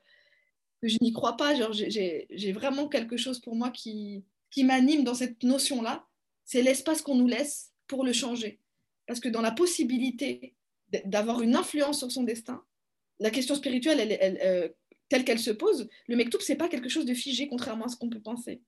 que 0.80 0.88
je 0.88 0.98
n'y 1.00 1.12
crois 1.12 1.36
pas. 1.36 1.54
J'ai 1.72 2.52
vraiment 2.52 2.88
quelque 2.88 3.16
chose 3.16 3.40
pour 3.40 3.54
moi 3.54 3.70
qui, 3.70 4.24
qui 4.50 4.64
m'anime 4.64 5.04
dans 5.04 5.14
cette 5.14 5.42
notion-là, 5.42 6.06
c'est 6.44 6.62
l'espace 6.62 7.02
qu'on 7.02 7.14
nous 7.14 7.26
laisse 7.26 7.72
pour 7.86 8.04
le 8.04 8.12
changer. 8.12 8.60
Parce 9.06 9.20
que 9.20 9.28
dans 9.28 9.42
la 9.42 9.52
possibilité 9.52 10.54
d'avoir 11.04 11.40
une 11.42 11.56
influence 11.56 11.98
sur 11.98 12.12
son 12.12 12.22
destin, 12.22 12.62
la 13.18 13.30
question 13.30 13.54
spirituelle, 13.54 14.00
elle, 14.00 14.18
elle, 14.20 14.38
euh, 14.42 14.68
telle 15.08 15.24
qu'elle 15.24 15.38
se 15.38 15.50
pose, 15.50 15.88
le 16.06 16.16
mektoub, 16.16 16.40
c'est 16.40 16.56
pas 16.56 16.68
quelque 16.68 16.88
chose 16.88 17.04
de 17.04 17.14
figé, 17.14 17.48
contrairement 17.48 17.86
à 17.86 17.88
ce 17.88 17.96
qu'on 17.96 18.10
peut 18.10 18.20
penser. 18.20 18.62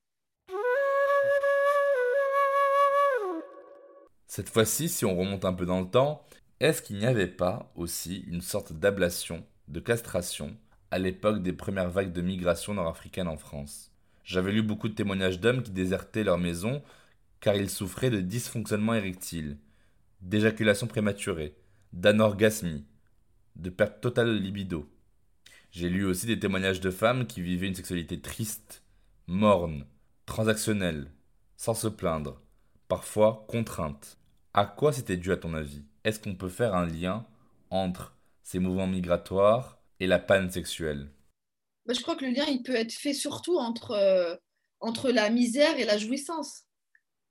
Cette 4.36 4.50
fois-ci, 4.50 4.88
si 4.88 5.04
on 5.04 5.16
remonte 5.16 5.44
un 5.44 5.52
peu 5.52 5.64
dans 5.64 5.80
le 5.80 5.88
temps, 5.88 6.26
est-ce 6.58 6.82
qu'il 6.82 6.98
n'y 6.98 7.06
avait 7.06 7.28
pas 7.28 7.70
aussi 7.76 8.24
une 8.26 8.40
sorte 8.40 8.72
d'ablation, 8.72 9.46
de 9.68 9.78
castration, 9.78 10.56
à 10.90 10.98
l'époque 10.98 11.40
des 11.40 11.52
premières 11.52 11.88
vagues 11.88 12.12
de 12.12 12.20
migration 12.20 12.74
nord-africaine 12.74 13.28
en 13.28 13.36
France? 13.36 13.92
J'avais 14.24 14.50
lu 14.50 14.62
beaucoup 14.62 14.88
de 14.88 14.94
témoignages 14.94 15.38
d'hommes 15.38 15.62
qui 15.62 15.70
désertaient 15.70 16.24
leur 16.24 16.38
maison 16.38 16.82
car 17.38 17.54
ils 17.54 17.70
souffraient 17.70 18.10
de 18.10 18.20
dysfonctionnement 18.20 18.94
érectile, 18.94 19.56
d'éjaculation 20.20 20.88
prématurée, 20.88 21.54
d'anorgasmie, 21.92 22.84
de 23.54 23.70
perte 23.70 24.00
totale 24.00 24.34
de 24.34 24.40
libido. 24.40 24.90
J'ai 25.70 25.88
lu 25.88 26.04
aussi 26.04 26.26
des 26.26 26.40
témoignages 26.40 26.80
de 26.80 26.90
femmes 26.90 27.28
qui 27.28 27.40
vivaient 27.40 27.68
une 27.68 27.76
sexualité 27.76 28.20
triste, 28.20 28.82
morne, 29.28 29.86
transactionnelle, 30.26 31.12
sans 31.56 31.74
se 31.74 31.86
plaindre, 31.86 32.42
parfois 32.88 33.46
contrainte. 33.48 34.18
À 34.54 34.66
quoi 34.66 34.92
c'était 34.92 35.16
dû 35.16 35.32
à 35.32 35.36
ton 35.36 35.52
avis? 35.52 35.82
Est-ce 36.04 36.20
qu'on 36.20 36.36
peut 36.36 36.48
faire 36.48 36.74
un 36.74 36.86
lien 36.86 37.26
entre 37.70 38.16
ces 38.44 38.60
mouvements 38.60 38.86
migratoires 38.86 39.78
et 39.98 40.06
la 40.06 40.20
panne 40.20 40.48
sexuelle? 40.50 41.08
Bah, 41.86 41.94
Je 41.94 42.00
crois 42.00 42.14
que 42.14 42.24
le 42.24 42.30
lien 42.30 42.44
il 42.46 42.62
peut 42.62 42.74
être 42.74 42.92
fait 42.92 43.14
surtout 43.14 43.58
entre, 43.58 43.90
euh, 43.90 44.36
entre 44.80 45.10
la 45.10 45.28
misère 45.28 45.78
et 45.78 45.84
la 45.84 45.98
jouissance. 45.98 46.62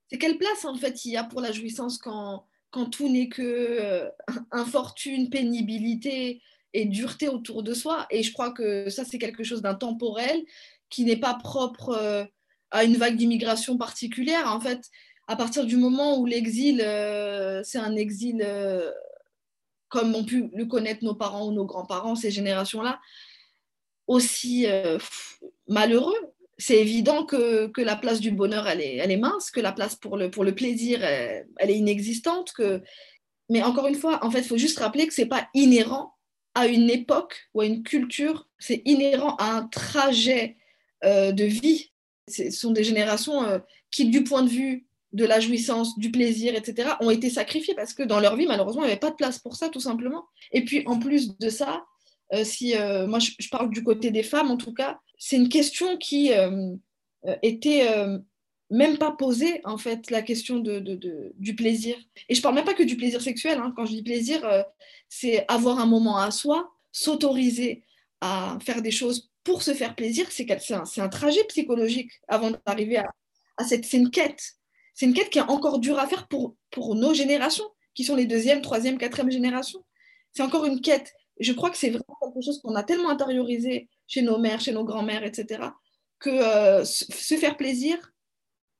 C'est 0.10 0.18
quelle 0.18 0.38
place 0.38 0.66
en 0.66 0.76
fait 0.76 1.06
il 1.06 1.12
y 1.12 1.18
a 1.18 1.24
pour 1.24 1.40
la 1.40 1.52
jouissance 1.54 1.98
quand, 1.98 2.46
quand 2.72 2.90
tout 2.90 3.08
n'est 3.08 3.30
que 3.30 3.42
euh, 3.42 4.10
infortune, 4.52 5.30
pénibilité, 5.30 6.42
et 6.74 6.86
dureté 6.86 7.30
autour 7.30 7.64
de 7.64 7.74
soi? 7.74 8.06
Et 8.10 8.24
je 8.24 8.34
crois 8.34 8.52
que 8.52 8.90
ça, 8.90 9.06
c'est 9.06 9.20
quelque 9.20 9.44
chose 9.44 9.62
d'intemporel 9.62 10.44
qui 10.90 11.06
n'est 11.06 11.18
pas 11.20 11.36
propre 11.36 11.90
euh, 11.90 12.26
à 12.72 12.84
une 12.84 12.98
vague 12.98 13.16
d'immigration 13.16 13.78
particulière. 13.78 14.52
En 14.52 14.60
fait, 14.60 14.90
à 15.28 15.36
partir 15.36 15.66
du 15.66 15.78
moment 15.78 16.18
où 16.20 16.26
l'exil, 16.26 16.82
euh, 16.82 17.62
c'est 17.64 17.78
un 17.78 17.96
exil 17.96 18.42
euh, 18.46 18.92
comme 19.90 20.16
ont 20.16 20.26
pu 20.26 20.50
le 20.54 20.66
connaître 20.66 21.04
nos 21.04 21.16
parents 21.16 21.48
ou 21.48 21.52
nos 21.52 21.66
grands-parents, 21.66 22.16
ces 22.16 22.32
générations-là, 22.32 23.00
aussi 24.08 24.68
euh, 24.68 24.98
malheureux. 25.68 26.18
C'est 26.58 26.78
évident 26.78 27.26
que, 27.26 27.68
que, 27.68 27.82
la 27.82 27.96
place 27.96 28.20
du 28.20 28.32
bonheur, 28.32 28.68
elle 28.68 28.82
est, 28.82 29.18
mince, 29.18 29.50
que 29.50 29.60
la 29.60 29.72
place 29.72 29.96
pour 29.96 30.18
le, 30.18 30.30
pour 30.30 30.44
le 30.44 30.54
plaisir, 30.54 31.04
elle, 31.04 31.48
est 31.60 31.78
inexistante. 31.78 32.52
Que... 32.54 32.82
Mais 33.50 33.64
encore 33.64 33.88
une 33.88 33.96
fois, 33.96 34.24
en 34.24 34.30
fait, 34.30 34.40
il 34.40 34.48
faut 34.48 34.58
juste 34.58 34.80
rappeler 34.80 35.08
que 35.08 35.14
ce 35.14 35.22
n'est 35.22 35.28
pas 35.28 35.48
inhérent 35.54 36.16
à 36.54 36.68
une 36.68 36.90
époque 36.90 37.50
ou 37.54 37.62
à 37.62 37.66
une 37.66 37.82
culture, 37.82 38.48
c'est 38.60 38.84
inhérent 38.86 39.36
à 39.38 39.52
un 39.54 39.68
trajet 39.68 40.58
de 41.04 41.44
vie. 41.44 41.92
Ce 42.28 42.52
sont 42.52 42.72
des 42.72 42.84
générations 42.84 43.62
qui, 43.90 44.06
du 44.06 44.24
point 44.24 44.44
de 44.44 44.50
vue 44.50 44.86
de 45.13 45.26
la 45.26 45.39
jouissance, 45.39 45.97
du 45.99 46.12
plaisir, 46.12 46.56
etc., 46.56 46.89
ont 46.99 47.12
été 47.12 47.30
sacrifiées 47.30 47.76
parce 47.76 47.93
que 47.93 48.04
dans 48.04 48.19
leur 48.19 48.36
vie, 48.36 48.47
malheureusement, 48.47 48.82
il 48.82 48.88
n'y 48.88 48.91
avait 48.91 48.99
pas 48.99 49.12
de 49.12 49.15
place 49.15 49.39
pour 49.39 49.56
ça, 49.56 49.69
tout 49.69 49.80
simplement. 49.80 50.26
Et 50.52 50.65
puis, 50.65 50.84
en 50.88 50.99
plus 50.99 51.38
de 51.38 51.49
ça, 51.49 51.86
euh, 52.34 52.43
si 52.43 52.76
euh, 52.76 53.06
moi 53.06 53.19
je, 53.19 53.49
parle 53.49 53.69
du 53.69 53.84
côté 53.84 54.10
des 54.10 54.23
femmes, 54.23 54.49
en 54.49 54.58
tout 54.58 54.73
cas, 54.73 54.99
c'est 55.19 55.36
une 55.36 55.49
question 55.49 55.97
qui 55.97 56.34
euh, 56.34 56.76
était 57.43 57.88
même 58.69 58.97
pas 58.97 59.12
posée, 59.12 59.62
en 59.65 59.78
fait, 59.78 60.10
la 60.10 60.23
question 60.23 60.58
de, 60.58 60.80
du 61.38 61.56
plaisir. 61.56 61.95
Et 62.28 62.36
je 62.36 62.41
parle 62.41 62.56
même 62.56 62.65
pas 62.65 62.73
que 62.73 62.84
du 62.84 62.97
plaisir 62.97 63.21
sexuel. 63.21 63.60
Hein. 63.60 63.71
Quand 63.76 63.86
je 63.86 63.91
dis 63.91 64.04
plaisir, 64.04 64.41
c'est 65.10 65.45
avoir 65.47 65.80
un 65.80 65.86
moment 65.86 66.17
à 66.17 66.32
soi, 66.32 66.71
s'autoriser 66.91 67.84
à 68.19 68.58
faire 68.65 68.82
des 68.82 68.91
choses 68.91 69.30
pour 69.43 69.62
se 69.62 69.73
faire 69.73 69.95
plaisir. 69.95 70.26
C'est 70.32 70.49
un, 70.73 70.84
un, 70.97 71.10
trajet 71.10 71.43
psychologique 71.45 72.12
avant 72.28 72.52
d'arriver 72.65 72.97
à, 72.97 73.13
à 73.58 73.63
cette. 73.63 73.86
C'est 73.86 73.97
une 73.97 74.10
quête 74.10 74.56
c'est 74.94 75.06
une 75.06 75.14
quête 75.14 75.30
qui 75.30 75.40
est 75.40 75.42
encore 75.42 75.80
dure 75.80 76.00
à 76.00 76.08
faire 76.08 76.28
pour, 76.28 76.56
nos 76.96 77.14
générations, 77.14 77.66
qui 77.94 78.04
sont 78.04 78.16
les 78.16 78.26
deuxième, 78.26 78.62
troisième, 78.62 78.98
quatrième 78.98 79.32
générations. 79.32 79.84
C'est 80.32 80.44
encore 80.44 80.66
une 80.66 80.82
quête. 80.82 81.14
Je 81.40 81.52
crois 81.54 81.70
que 81.70 81.78
c'est 81.78 81.90
vraiment 81.90 82.18
quelque 82.22 82.44
chose 82.44 82.62
qu'on 82.62 82.76
a 82.76 82.84
tellement 82.84 83.10
intériorisé 83.10 83.90
chez 84.08 84.22
nos 84.22 84.38
mères, 84.38 84.62
chez 84.62 84.72
nos 84.72 84.84
grands-mères, 84.84 85.24
etc., 85.24 85.64
que 86.20 86.30
euh, 86.30 86.86
se 86.86 87.36
faire 87.36 87.58
plaisir, 87.58 88.14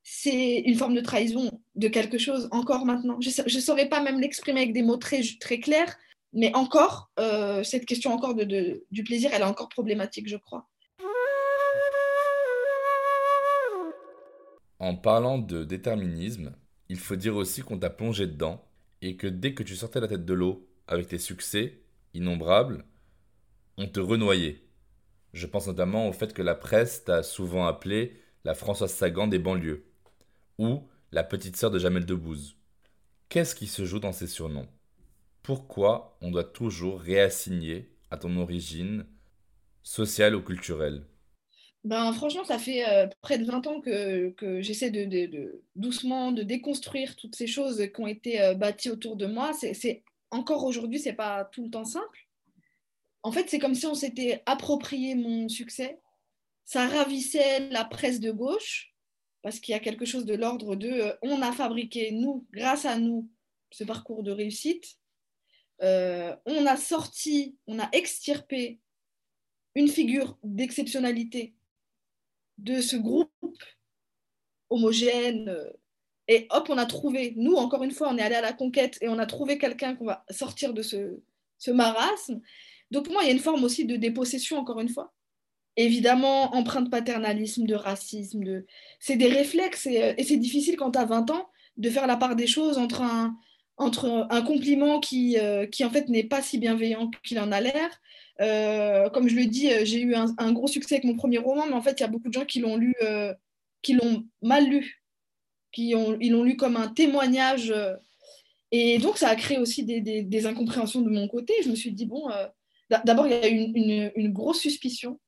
c'est 0.04 0.60
une 0.60 0.76
forme 0.76 0.96
de 0.96 1.02
trahison 1.02 1.50
de 1.76 1.88
quelque 1.88 2.18
chose 2.18 2.48
encore 2.52 2.86
maintenant. 2.86 3.18
Je 3.20 3.30
ne 3.42 3.62
saurais 3.62 3.90
pas 3.90 4.02
même 4.02 4.20
l'exprimer 4.20 4.62
avec 4.62 4.74
des 4.74 4.84
mots 4.84 4.98
très, 4.98 5.22
très 5.40 5.60
clairs, 5.60 5.98
mais 6.34 6.54
encore, 6.56 7.10
euh, 7.20 7.64
cette 7.64 7.86
question 7.86 8.12
encore 8.12 8.36
du 8.36 9.04
plaisir, 9.04 9.32
elle 9.34 9.42
est 9.42 9.46
encore 9.46 9.70
problématique, 9.70 10.28
je 10.28 10.38
crois. 10.38 10.68
En 14.84 14.96
parlant 14.96 15.38
de 15.38 15.64
déterminisme, 15.64 16.52
il 16.90 17.00
faut 17.00 17.16
dire 17.16 17.38
aussi 17.38 17.62
qu'on 17.62 17.80
t'a 17.80 17.90
plongé 17.90 18.28
dedans 18.28 18.68
et 19.02 19.16
que 19.16 19.28
dès 19.28 19.54
que 19.54 19.64
tu 19.64 19.78
sortais 19.78 20.02
la 20.02 20.10
tête 20.10 20.26
de 20.26 20.34
l'eau 20.34 20.68
avec 20.88 21.08
tes 21.08 21.20
succès 21.20 21.80
innombrables, 22.14 22.84
on 23.78 23.88
te 23.88 24.02
renoyait. 24.02 24.62
Je 25.32 25.48
pense 25.48 25.68
notamment 25.68 26.10
au 26.10 26.12
fait 26.12 26.34
que 26.34 26.42
la 26.42 26.54
presse 26.54 27.06
t'a 27.06 27.24
souvent 27.24 27.66
appelé 27.66 28.20
la 28.44 28.56
Françoise 28.56 28.92
Sagan 28.92 29.28
des 29.28 29.40
banlieues 29.40 29.86
ou 30.58 30.86
la 31.14 31.24
petite 31.24 31.56
sœur 31.56 31.72
de 31.72 31.80
Jamel 31.80 32.06
Debbouze. 32.06 32.58
Qu'est-ce 33.30 33.56
qui 33.56 33.68
se 33.68 33.86
joue 33.86 34.00
dans 34.00 34.12
ces 34.12 34.28
surnoms? 34.28 34.68
Pourquoi 35.44 36.18
on 36.20 36.30
doit 36.30 36.44
toujours 36.44 37.00
réassigner 37.00 37.90
à 38.12 38.18
ton 38.18 38.36
origine 38.36 39.06
sociale 39.82 40.36
ou 40.36 40.42
culturelle? 40.42 41.06
Ben, 41.84 42.14
franchement, 42.14 42.46
ça 42.46 42.58
fait 42.58 42.88
euh, 42.88 43.08
près 43.22 43.38
de 43.38 43.44
20 43.44 43.68
ans 43.68 43.82
que, 43.82 44.34
j'essaie 44.62 44.90
de, 44.90 45.62
doucement 45.76 46.32
de 46.32 46.42
déconstruire 46.42 47.18
toutes 47.18 47.36
ces 47.36 47.48
choses 47.48 47.86
qui 47.94 48.02
ont 48.02 48.08
été 48.08 48.42
euh, 48.42 48.54
bâties 48.54 48.90
autour 48.90 49.18
de 49.18 49.26
moi. 49.26 49.52
C'est 49.54 50.04
encore 50.32 50.64
aujourd'hui, 50.64 51.00
c'est 51.00 51.14
pas 51.14 51.44
tout 51.46 51.66
le 51.66 51.70
temps 51.70 51.84
simple. 51.84 52.28
En 53.22 53.32
fait, 53.32 53.50
c'est 53.50 53.60
comme 53.60 53.76
si 53.76 53.86
on 53.86 53.96
s'était 53.96 54.44
approprié 54.46 55.16
mon 55.16 55.50
succès. 55.50 56.00
Ça 56.64 56.88
ravissait 56.88 57.68
la 57.70 57.84
presse 57.84 58.22
de 58.22 58.32
gauche 58.32 58.94
parce 59.42 59.60
qu'il 59.60 59.74
y 59.74 59.76
a 59.76 59.82
quelque 59.82 60.06
chose 60.06 60.26
de 60.26 60.36
l'ordre 60.36 60.78
de 60.78 60.90
euh, 60.90 61.14
on 61.22 61.42
a 61.42 61.52
fabriqué 61.52 62.12
nous, 62.12 62.48
grâce 62.54 62.86
à 62.86 62.98
nous, 62.98 63.30
ce 63.72 63.84
parcours 63.84 64.24
de 64.24 64.32
réussite. 64.32 64.98
On 65.82 66.66
a 66.66 66.78
sorti, 66.78 67.58
on 67.68 67.78
a 67.78 67.90
extirpé 67.92 68.80
une 69.76 69.90
figure 69.90 70.38
d'exceptionnalité 70.44 71.56
de 72.58 72.82
ce 72.82 72.96
groupe 72.96 73.32
homogène. 74.70 75.50
Euh, 75.50 75.70
et 76.28 76.48
hop, 76.52 76.68
on 76.70 76.78
a 76.78 76.86
trouvé, 76.86 77.34
nous, 77.36 77.56
encore 77.56 77.84
une 77.84 77.92
fois, 77.92 78.10
on 78.10 78.18
est 78.18 78.22
allé 78.22 78.36
à 78.36 78.42
la 78.42 78.54
conquête 78.54 78.98
et 79.02 79.10
on 79.10 79.20
a 79.20 79.26
trouvé 79.26 79.58
quelqu'un 79.58 79.96
qu'on 79.96 80.06
va 80.06 80.24
sortir 80.30 80.74
de 80.74 80.82
ce, 80.82 81.20
ce 81.58 81.72
marasme. 81.72 82.42
Donc, 82.92 83.10
moi, 83.10 83.24
il 83.24 83.28
y 83.28 83.30
a 83.30 83.34
une 83.34 83.40
forme 83.40 83.64
aussi 83.64 83.86
de 83.86 83.96
dépossession, 83.96 84.58
encore 84.58 84.80
une 84.80 84.90
fois. 84.90 85.14
Évidemment, 85.76 86.56
empreinte 86.56 86.92
paternalisme, 86.92 87.66
de 87.66 87.76
racisme, 87.76 88.44
de... 88.44 88.66
c'est 89.00 89.16
des 89.16 89.28
réflexes 89.28 89.88
et, 89.88 90.04
euh, 90.04 90.14
c'est 90.24 90.38
difficile 90.38 90.78
quand 90.78 90.92
tu 90.92 91.00
as 91.00 91.06
20 91.06 91.32
ans 91.32 91.50
de 91.78 91.90
faire 91.90 92.06
la 92.06 92.16
part 92.16 92.36
des 92.36 92.46
choses 92.46 92.78
entre 92.78 93.02
un, 93.02 93.36
entre 93.78 94.28
un 94.30 94.42
compliment 94.44 95.00
qui, 95.00 95.40
euh, 95.40 95.66
qui 95.66 95.84
en 95.84 95.90
fait 95.90 96.10
n'est 96.10 96.24
pas 96.24 96.44
si 96.44 96.60
bienveillant 96.60 97.10
qu'il 97.24 97.40
en 97.40 97.52
a 97.52 97.60
l'air, 97.60 97.90
euh, 98.42 99.10
comme 99.10 99.28
je 99.28 99.36
le 99.36 99.46
dis, 99.46 99.72
euh, 99.72 99.86
j'ai 99.86 100.02
eu 100.02 100.16
un, 100.16 100.52
gros 100.52 100.68
succès 100.68 100.96
avec 100.96 101.06
mon 101.06 101.16
premier 101.16 101.38
roman, 101.38 101.66
mais 101.68 101.74
en 101.74 101.82
fait, 101.82 102.00
il 102.00 102.02
y 102.02 102.06
a 102.06 102.08
beaucoup 102.08 102.30
de 102.30 102.34
gens 102.34 102.46
qui 102.46 102.60
l'ont 102.60 102.78
lu, 102.78 102.96
euh, 103.04 103.34
qui 103.82 103.94
l'ont 103.94 104.26
mal 104.42 104.68
lu, 104.68 105.04
qui 105.72 105.94
ont, 105.96 106.18
ils 106.20 106.32
l'ont 106.32 106.44
lu 106.44 106.56
comme 106.56 106.78
un 106.78 106.88
témoignage. 106.88 107.74
Et 108.72 108.98
donc, 108.98 109.18
ça 109.18 109.30
a 109.30 109.36
créé 109.36 109.60
aussi 109.60 109.84
des, 109.84 110.46
incompréhensions 110.48 111.02
de 111.02 111.10
mon 111.10 111.28
côté. 111.28 111.54
Je 111.64 111.70
me 111.70 111.76
suis 111.76 111.92
dit, 111.92 112.06
bon, 112.06 112.30
d'abord, 112.90 113.28
il 113.28 113.32
y 113.32 113.36
a 113.36 113.50
eu 113.50 113.56
une, 113.56 113.76
une, 113.76 114.12
une 114.16 114.34
grosse 114.34 114.60
suspicion 114.60 115.20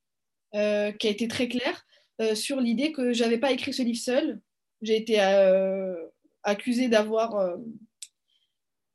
qui 0.53 0.59
a 0.59 1.09
été 1.09 1.27
très 1.27 1.47
claire 1.47 1.85
sur 2.33 2.59
l'idée 2.61 2.91
que 2.91 3.13
je 3.13 3.23
n'avais 3.23 3.37
pas 3.37 3.51
écrit 3.51 3.73
ce 3.73 3.83
livre 3.83 3.99
seul. 3.99 4.39
J'ai 4.81 4.97
été 4.97 5.19
accusée 6.43 6.87
d'avoir 6.87 7.57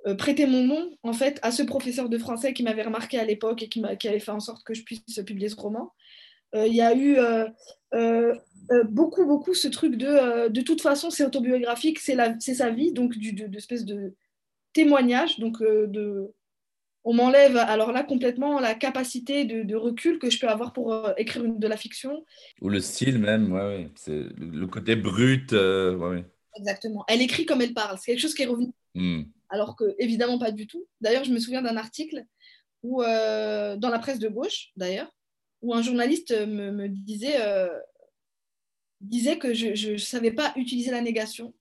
euh, 0.06 0.14
prêter 0.14 0.46
mon 0.46 0.64
nom 0.64 0.96
en 1.02 1.12
fait 1.12 1.38
à 1.42 1.50
ce 1.50 1.62
professeur 1.62 2.08
de 2.08 2.16
français 2.16 2.54
qui 2.54 2.62
m'avait 2.62 2.84
remarqué 2.84 3.18
à 3.18 3.24
l'époque 3.24 3.62
et 3.62 3.68
qui, 3.68 3.82
qui, 3.98 4.08
avait 4.08 4.18
fait 4.18 4.30
en 4.30 4.40
sorte 4.40 4.64
que 4.64 4.72
je 4.72 4.82
puisse 4.82 5.02
publier 5.26 5.50
ce 5.50 5.56
roman. 5.56 5.92
Euh, 6.54 6.66
il 6.66 6.74
y 6.74 6.80
a 6.80 6.94
eu 6.96 7.18
euh, 7.18 8.34
beaucoup, 8.84 9.26
beaucoup 9.26 9.52
ce 9.52 9.68
truc 9.68 9.96
de 9.96 10.48
de 10.48 10.60
toute 10.62 10.80
façon 10.80 11.10
c'est 11.10 11.24
autobiographique, 11.24 11.98
c'est 11.98 12.16
sa 12.38 12.70
vie, 12.70 12.92
donc 12.92 13.12
du, 13.18 13.34
de, 13.34 13.54
espèce 13.54 13.84
de 13.84 14.14
témoignage. 14.72 15.38
Donc 15.38 15.60
de, 15.60 16.32
on 17.04 17.12
m'enlève 17.12 17.58
alors 17.58 17.92
là 17.92 18.02
complètement 18.02 18.58
la 18.58 18.74
capacité 18.74 19.44
de, 19.44 19.64
de, 19.64 19.76
recul 19.76 20.18
que 20.18 20.30
je 20.30 20.40
peux 20.40 20.48
avoir 20.48 20.72
pour 20.72 20.96
écrire 21.18 21.44
une, 21.44 21.58
de 21.58 21.68
la 21.68 21.76
fiction. 21.76 22.24
Ou 22.62 22.70
le 22.70 22.80
style 22.80 23.18
même, 23.18 23.52
ouais, 23.52 23.60
ouais. 23.60 23.90
c'est 23.96 24.24
le 24.38 24.66
côté 24.66 24.96
brut. 24.96 25.52
Ouais, 25.52 25.94
ouais. 25.94 26.24
Exactement. 26.56 27.04
Elle 27.06 27.20
écrit 27.20 27.44
comme 27.44 27.60
elle 27.60 27.74
parle. 27.74 27.98
C'est 27.98 28.12
quelque 28.12 28.22
chose 28.22 28.34
qui 28.34 28.44
est 28.44 28.46
revenu. 28.46 28.72
Mm 28.94 29.24
alors 29.50 29.76
que 29.76 29.94
évidemment 29.98 30.38
pas 30.38 30.52
du 30.52 30.66
tout. 30.66 30.86
D'ailleurs, 31.00 31.24
je 31.24 31.32
me 31.32 31.38
souviens 31.38 31.62
d'un 31.62 31.76
article 31.76 32.24
où, 32.82 33.02
euh, 33.02 33.76
dans 33.76 33.90
la 33.90 33.98
presse 33.98 34.18
de 34.18 34.28
gauche, 34.28 34.70
d'ailleurs, 34.76 35.14
où 35.62 35.74
un 35.74 35.82
journaliste 35.82 36.32
me, 36.46 36.88
disait, 36.88 37.40
euh, 37.40 37.68
disait 39.00 39.38
que 39.38 39.52
je 39.52 39.92
ne 39.92 39.96
savais 39.98 40.32
pas 40.32 40.52
utiliser 40.56 40.90
la 40.90 41.02
négation 41.02 41.54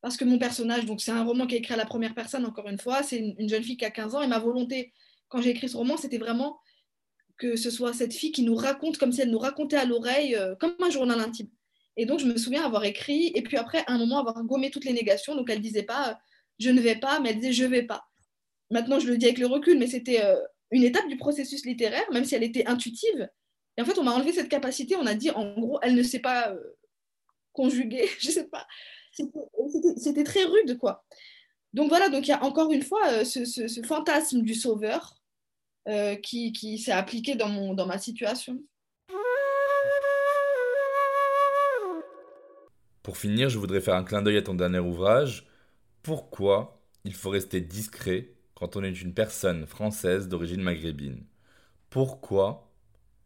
parce 0.00 0.18
que 0.18 0.24
mon 0.26 0.38
personnage, 0.38 0.84
donc 0.84 1.00
c'est 1.00 1.12
un 1.12 1.24
roman 1.24 1.46
qui 1.46 1.54
est 1.54 1.58
écrit 1.58 1.72
à 1.72 1.78
la 1.78 1.86
première 1.86 2.14
personne, 2.14 2.44
encore 2.44 2.68
une 2.68 2.78
fois, 2.78 3.02
c'est 3.02 3.16
une, 3.16 3.34
une, 3.38 3.48
jeune 3.48 3.62
fille 3.62 3.78
qui 3.78 3.86
a 3.86 3.90
15 3.90 4.14
ans, 4.14 4.20
et 4.20 4.26
ma 4.26 4.38
volonté, 4.38 4.92
quand 5.28 5.40
j'ai 5.40 5.48
écrit 5.48 5.66
ce 5.66 5.78
roman, 5.78 5.96
c'était 5.96 6.18
vraiment 6.18 6.58
que 7.38 7.56
ce 7.56 7.70
soit 7.70 7.94
cette 7.94 8.12
fille 8.12 8.30
qui 8.30 8.42
nous 8.42 8.54
raconte 8.54 8.98
comme 8.98 9.12
si 9.12 9.22
elle 9.22 9.30
nous 9.30 9.38
racontait 9.38 9.76
à 9.76 9.84
l'oreille, 9.84 10.36
euh, 10.36 10.54
comme 10.56 10.74
un 10.80 10.90
journal 10.90 11.18
intime. 11.20 11.48
Et 11.96 12.06
donc, 12.06 12.20
je 12.20 12.26
me 12.26 12.36
souviens 12.36 12.64
avoir 12.64 12.84
écrit, 12.84 13.32
et 13.34 13.42
puis 13.42 13.56
après, 13.56 13.78
à 13.86 13.92
un 13.92 13.98
moment, 13.98 14.18
avoir 14.18 14.42
gommé 14.44 14.70
toutes 14.70 14.84
les 14.84 14.92
négations, 14.92 15.34
donc 15.34 15.48
elle 15.48 15.60
disait 15.60 15.84
pas 15.84 16.18
je 16.58 16.70
ne 16.70 16.80
vais 16.80 16.96
pas, 16.96 17.20
mais 17.20 17.30
elle 17.30 17.36
disait 17.36 17.52
je 17.52 17.64
vais 17.64 17.82
pas. 17.82 18.04
Maintenant, 18.70 18.98
je 18.98 19.06
le 19.06 19.18
dis 19.18 19.26
avec 19.26 19.38
le 19.38 19.46
recul, 19.46 19.78
mais 19.78 19.86
c'était 19.86 20.24
euh, 20.24 20.36
une 20.70 20.84
étape 20.84 21.08
du 21.08 21.16
processus 21.16 21.64
littéraire, 21.64 22.04
même 22.12 22.24
si 22.24 22.34
elle 22.34 22.42
était 22.42 22.66
intuitive. 22.66 23.28
Et 23.76 23.82
en 23.82 23.84
fait, 23.84 23.98
on 23.98 24.04
m'a 24.04 24.12
enlevé 24.12 24.32
cette 24.32 24.48
capacité. 24.48 24.96
On 24.96 25.06
a 25.06 25.14
dit, 25.14 25.30
en 25.30 25.58
gros, 25.58 25.78
elle 25.82 25.94
ne 25.94 26.02
sait 26.02 26.20
pas 26.20 26.50
euh, 26.50 26.58
conjuguer. 27.52 28.08
je 28.20 28.30
sais 28.30 28.48
pas. 28.48 28.66
C'était 29.96 30.24
très 30.24 30.44
rude, 30.44 30.78
quoi. 30.78 31.04
Donc 31.72 31.88
voilà, 31.88 32.08
donc 32.08 32.26
il 32.26 32.30
y 32.30 32.34
a 32.34 32.42
encore 32.44 32.72
une 32.72 32.82
fois 32.82 33.10
euh, 33.10 33.24
ce, 33.24 33.82
fantasme 33.84 34.42
du 34.42 34.54
sauveur 34.54 35.16
euh, 35.88 36.14
qui, 36.14 36.52
qui 36.52 36.78
s'est 36.78 36.92
appliqué 36.92 37.34
dans, 37.34 37.74
dans 37.74 37.86
ma 37.86 37.98
situation. 37.98 38.62
Pour 43.02 43.18
finir, 43.18 43.50
je 43.50 43.58
voudrais 43.58 43.80
faire 43.80 43.96
un 43.96 44.04
clin 44.04 44.22
d'œil 44.22 44.38
à 44.38 44.42
ton 44.42 44.54
dernier 44.54 44.78
ouvrage, 44.78 45.46
pourquoi 46.04 46.82
il 47.04 47.14
faut 47.14 47.30
rester 47.30 47.62
discret 47.62 48.28
quand 48.54 48.76
on 48.76 48.84
est 48.84 49.00
une 49.00 49.14
personne 49.14 49.66
française 49.66 50.28
d'origine 50.28 50.60
maghrébine? 50.60 51.24
Pourquoi 51.88 52.70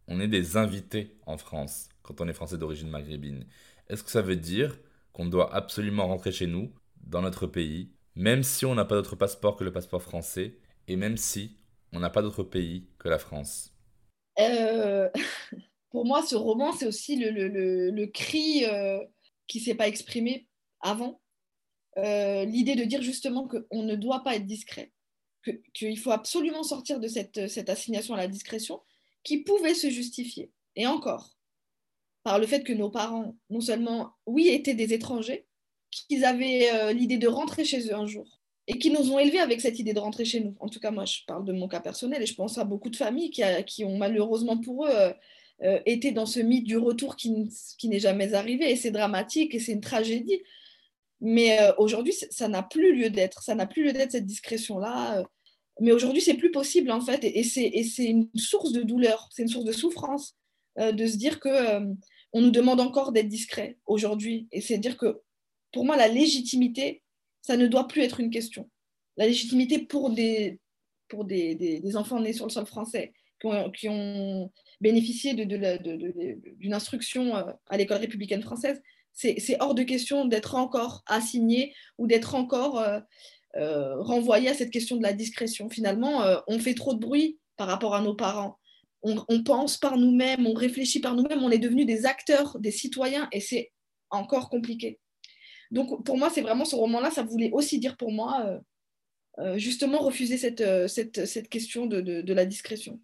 on 0.07 0.21
est 0.21 0.29
des 0.29 0.57
invités 0.57 1.17
en 1.27 1.39
France 1.39 1.89
quand 2.03 2.21
on 2.21 2.29
est 2.29 2.33
français 2.33 2.57
d'origine 2.57 2.89
maghrébine? 2.89 3.47
Est-ce 3.89 4.05
que 4.05 4.11
ça 4.11 4.23
veut 4.23 4.37
dire 4.37 4.79
qu'on 5.13 5.27
doit 5.27 5.53
absolument 5.53 6.07
rentrer 6.07 6.31
chez 6.31 6.47
nous, 6.47 6.73
dans 7.03 7.21
notre 7.21 7.49
pays, 7.49 7.91
même 8.15 8.45
si 8.45 8.65
on 8.65 8.77
n'a 8.77 8.85
pas 8.85 8.95
d'autre 8.95 9.17
passeport 9.17 9.57
que 9.57 9.65
le 9.65 9.73
passeport 9.73 10.03
français, 10.03 10.57
et 10.87 10.95
même 10.95 11.17
si 11.17 11.57
on 11.93 11.99
n'a 11.99 12.11
pas 12.11 12.23
d'autre 12.23 12.45
pays 12.45 12.87
que 12.99 13.09
la 13.09 13.19
France? 13.19 13.75
Euh, 14.39 15.11
pour 15.91 16.07
moi, 16.07 16.23
ce 16.25 16.37
roman, 16.37 16.73
c'est 16.73 16.87
aussi 16.87 17.17
le, 17.17 18.07
cri 18.07 18.65
euh, 18.67 19.01
qui 19.49 19.59
ne 19.59 19.65
s'est 19.65 19.75
pas 19.75 19.89
exprimé 19.89 20.47
avant. 20.81 21.21
Euh, 21.99 22.45
L'idée 22.45 22.77
de 22.77 22.85
dire 22.85 23.03
justement 23.03 23.49
qu'on 23.49 23.83
ne 23.83 23.97
doit 23.97 24.23
pas 24.23 24.37
être 24.37 24.47
discret, 24.47 24.93
qu'il 25.75 25.99
faut 25.99 26.11
absolument 26.11 26.63
sortir 26.63 27.01
de 27.01 27.09
cette, 27.09 27.49
cette 27.49 27.71
assignation 27.71 28.15
à 28.15 28.19
la 28.19 28.29
discrétion 28.29 28.81
qui 29.25 29.39
pouvait 29.39 29.75
se 29.75 29.91
justifier. 29.91 30.53
Et 30.77 30.87
encore, 30.87 31.37
par 32.23 32.39
le 32.39 32.47
fait 32.47 32.63
que 32.63 32.73
nos 32.73 32.91
parents, 32.91 33.37
non 33.51 33.61
seulement, 33.61 34.13
oui, 34.27 34.49
étaient 34.49 34.75
des 34.75 34.93
étrangers, 34.93 35.47
qu'ils 35.91 36.25
avaient 36.25 36.71
euh, 36.73 36.93
l'idée 36.93 37.19
de 37.19 37.29
rentrer 37.29 37.65
chez 37.65 37.89
eux 37.89 37.95
un 37.95 38.07
jour 38.07 38.39
et 38.67 38.79
qui 38.79 38.91
nous 38.91 39.11
ont 39.11 39.19
élevés 39.19 39.41
avec 39.41 39.61
cette 39.61 39.79
idée 39.79 39.95
de 39.95 39.99
rentrer 39.99 40.27
chez 40.27 40.41
nous. 40.41 40.55
En 40.61 40.69
tout 40.69 40.79
cas, 40.79 40.91
moi, 40.91 41.07
je 41.07 41.21
parle 41.27 41.45
de 41.45 41.53
mon 41.53 41.69
cas 41.69 41.81
personnel 41.81 42.23
et 42.23 42.27
je 42.27 42.35
pense 42.35 42.59
à 42.59 42.65
beaucoup 42.65 42.91
de 42.91 42.97
familles 42.97 43.31
qui, 43.31 43.43
qui 43.67 43.85
ont 43.85 43.97
malheureusement 43.97 44.59
pour 44.59 44.87
eux 44.87 44.91
euh, 44.91 45.13
euh, 45.63 45.81
été 45.87 46.13
dans 46.13 46.27
ce 46.27 46.41
mythe 46.41 46.67
du 46.67 46.77
retour 46.77 47.17
qui, 47.17 47.49
qui 47.79 47.89
n'est 47.89 47.99
jamais 47.99 48.35
arrivé 48.35 48.71
et 48.71 48.77
c'est 48.77 48.91
dramatique 48.91 49.55
et 49.55 49.59
c'est 49.59 49.73
une 49.73 49.81
tragédie. 49.81 50.43
Mais 51.21 51.61
euh, 51.61 51.73
aujourd'hui, 51.79 52.15
ça 52.31 52.49
n'a 52.49 52.63
plus 52.63 52.95
lieu 52.95 53.11
d'être. 53.11 53.43
Ça 53.43 53.55
n'a 53.55 53.67
plus 53.67 53.85
lieu 53.85 53.93
d'être 53.93 54.13
cette 54.13 54.27
discrétion-là. 54.27 55.25
mais 55.81 55.93
aujourd'hui, 55.93 56.23
c'est 56.23 56.35
plus 56.35 56.51
possible 56.51 56.91
en 56.91 57.01
fait 57.01 57.21
et, 57.23 57.45
c'est 57.45 58.05
une 58.05 58.29
source 58.35 58.73
de 58.73 58.83
douleur, 58.83 59.29
c'est 59.33 59.43
une 59.43 59.49
source 59.49 59.65
de 59.65 59.73
souffrance 59.73 60.37
de 60.77 61.07
se 61.07 61.17
dire 61.17 61.41
que 61.41 61.81
on 62.33 62.41
nous 62.41 62.51
demande 62.51 62.81
encore 62.81 63.13
d'être 63.13 63.29
discret 63.29 63.79
aujourd'hui. 63.87 64.49
Et 64.53 64.61
c'est 64.61 64.79
dire 64.79 64.97
que 64.97 65.21
pour 65.73 65.85
moi, 65.85 65.97
la 65.97 66.09
légitimité, 66.09 67.03
ça 67.43 67.57
ne 67.57 67.67
doit 67.67 67.89
plus 67.89 68.03
être 68.03 68.21
une 68.21 68.31
question. 68.31 68.69
La 69.17 69.27
légitimité 69.27 69.79
pour 69.79 70.11
des, 70.11 70.61
pour 71.09 71.25
des, 71.25 71.55
des, 71.55 71.97
enfants 71.97 72.21
nés 72.21 72.33
sur 72.33 72.47
le 72.47 72.51
sol 72.51 72.67
français, 72.67 73.13
qui 73.41 73.47
ont, 73.47 73.71
qui 73.71 73.89
ont 73.89 74.51
bénéficié 74.81 75.35
d'une 75.35 75.49
de, 75.49 75.57
de, 75.57 76.73
instruction 76.73 77.37
euh, 77.37 77.53
à 77.69 77.77
l'école 77.77 77.99
républicaine 77.99 78.43
française, 78.43 78.81
c'est 79.13 79.57
hors 79.61 79.75
de 79.75 79.83
question 79.83 80.27
d'être 80.27 80.55
encore 80.55 81.03
assigné 81.07 81.75
ou 81.99 82.07
d'être 82.07 82.35
encore 82.35 82.79
euh, 82.79 83.01
euh, 83.57 84.01
renvoyé 84.01 84.49
à 84.49 84.55
cette 84.55 84.71
question 84.71 84.97
de 84.97 85.03
la 85.03 85.13
discrétion. 85.13 85.69
Finalement, 85.69 86.23
euh, 86.23 86.39
on 86.47 86.59
fait 86.61 86.75
trop 86.75 86.95
de 86.95 87.01
bruit 87.01 87.39
par 87.57 87.67
rapport 87.67 87.95
à 87.95 88.01
nos 88.01 88.15
parents. 88.15 88.59
On, 89.03 89.45
pense 89.45 89.77
par 89.77 89.97
nous-mêmes, 89.97 90.47
on 90.47 90.55
réfléchit 90.55 91.01
par 91.01 91.15
nous-mêmes, 91.15 91.43
on 91.43 91.51
est 91.51 91.59
devenu 91.59 91.85
des 91.85 92.05
acteurs, 92.05 92.59
des 92.59 92.73
citoyens, 92.73 93.29
et 93.31 93.41
c'est 93.41 93.73
encore 94.11 94.51
compliqué. 94.51 94.99
Donc 95.71 96.05
pour 96.05 96.19
moi, 96.19 96.31
c'est 96.31 96.41
vraiment 96.41 96.65
ce 96.65 96.75
roman-là, 96.75 97.13
ça 97.13 97.23
voulait 97.23 97.51
aussi 97.53 97.79
dire 97.79 97.97
pour 97.97 98.11
moi, 98.11 98.61
justement, 99.55 99.99
refuser 99.99 100.37
cette, 100.37 101.49
question 101.49 101.87
de, 101.87 102.33
la 102.33 102.45
discrétion. 102.45 103.01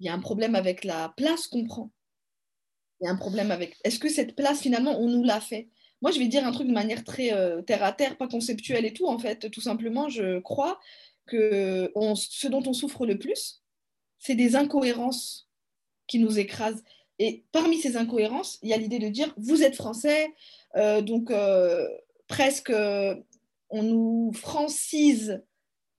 Il 0.00 0.06
y 0.06 0.10
a 0.10 0.14
un 0.14 0.20
problème 0.20 0.54
avec 0.54 0.84
la 0.84 1.14
place 1.16 1.46
qu'on 1.46 1.64
prend. 1.64 1.90
Y 3.02 3.08
a 3.08 3.10
un 3.10 3.16
problème 3.16 3.50
avec... 3.50 3.76
Est-ce 3.84 3.98
que 3.98 4.08
cette 4.08 4.36
place, 4.36 4.60
finalement, 4.60 4.98
on 5.00 5.08
nous 5.08 5.24
l'a 5.24 5.40
fait? 5.40 5.68
Moi, 6.02 6.10
je 6.12 6.18
vais 6.18 6.26
dire 6.26 6.46
un 6.46 6.52
truc 6.52 6.68
de 6.68 6.72
manière 6.72 7.04
très 7.04 7.32
euh, 7.32 7.62
terre 7.62 7.82
à 7.82 7.92
terre, 7.92 8.16
pas 8.16 8.28
conceptuelle 8.28 8.84
et 8.84 8.92
tout, 8.92 9.06
en 9.06 9.18
fait. 9.18 9.50
Tout 9.50 9.60
simplement, 9.60 10.08
je 10.08 10.38
crois 10.40 10.80
que 11.26 11.90
on, 11.94 12.14
ce 12.14 12.48
dont 12.48 12.62
on 12.66 12.72
souffre 12.72 13.06
le 13.06 13.18
plus, 13.18 13.62
c'est 14.18 14.34
des 14.34 14.56
incohérences 14.56 15.48
qui 16.06 16.18
nous 16.18 16.38
écrasent. 16.38 16.82
Et 17.18 17.44
parmi 17.52 17.78
ces 17.78 17.96
incohérences, 17.96 18.58
il 18.62 18.68
y 18.68 18.72
a 18.72 18.76
l'idée 18.76 18.98
de 18.98 19.08
dire, 19.08 19.32
vous 19.36 19.62
êtes 19.62 19.76
français, 19.76 20.32
euh, 20.76 21.02
donc, 21.02 21.30
euh, 21.30 21.88
presque, 22.26 22.72
on 23.70 23.82
nous 23.82 24.32
francise 24.32 25.42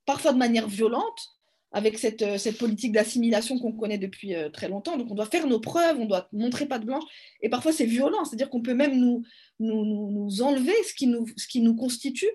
parfois 0.06 0.34
de 0.34 0.38
manière 0.38 0.68
violente 0.68 1.33
avec 1.74 1.98
cette, 1.98 2.38
cette 2.38 2.58
politique 2.58 2.92
d'assimilation 2.92 3.60
qu'on 3.60 3.74
connaît 3.74 3.98
depuis 3.98 4.34
très 4.54 4.70
longtemps. 4.70 4.96
Donc, 4.96 5.12
on 5.12 5.16
doit 5.16 5.26
faire 5.26 5.48
nos 5.48 5.60
preuves, 5.60 6.00
on 6.00 6.06
doit 6.06 6.30
montrer 6.32 6.68
pas 6.68 6.80
de 6.80 6.86
blanche. 6.86 7.04
Et 7.42 7.50
parfois, 7.50 7.74
c'est 7.74 7.86
violent, 7.86 8.24
c'est-à-dire 8.24 8.50
qu'on 8.50 8.62
peut 8.62 8.76
même 8.76 8.96
nous, 8.98 10.42
enlever 10.42 10.74
ce 10.88 10.94
qui 10.94 11.62
nous, 11.62 11.76
constitue 11.76 12.30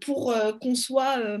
pour 0.00 0.34
qu'on 0.60 0.74
soit 0.74 1.38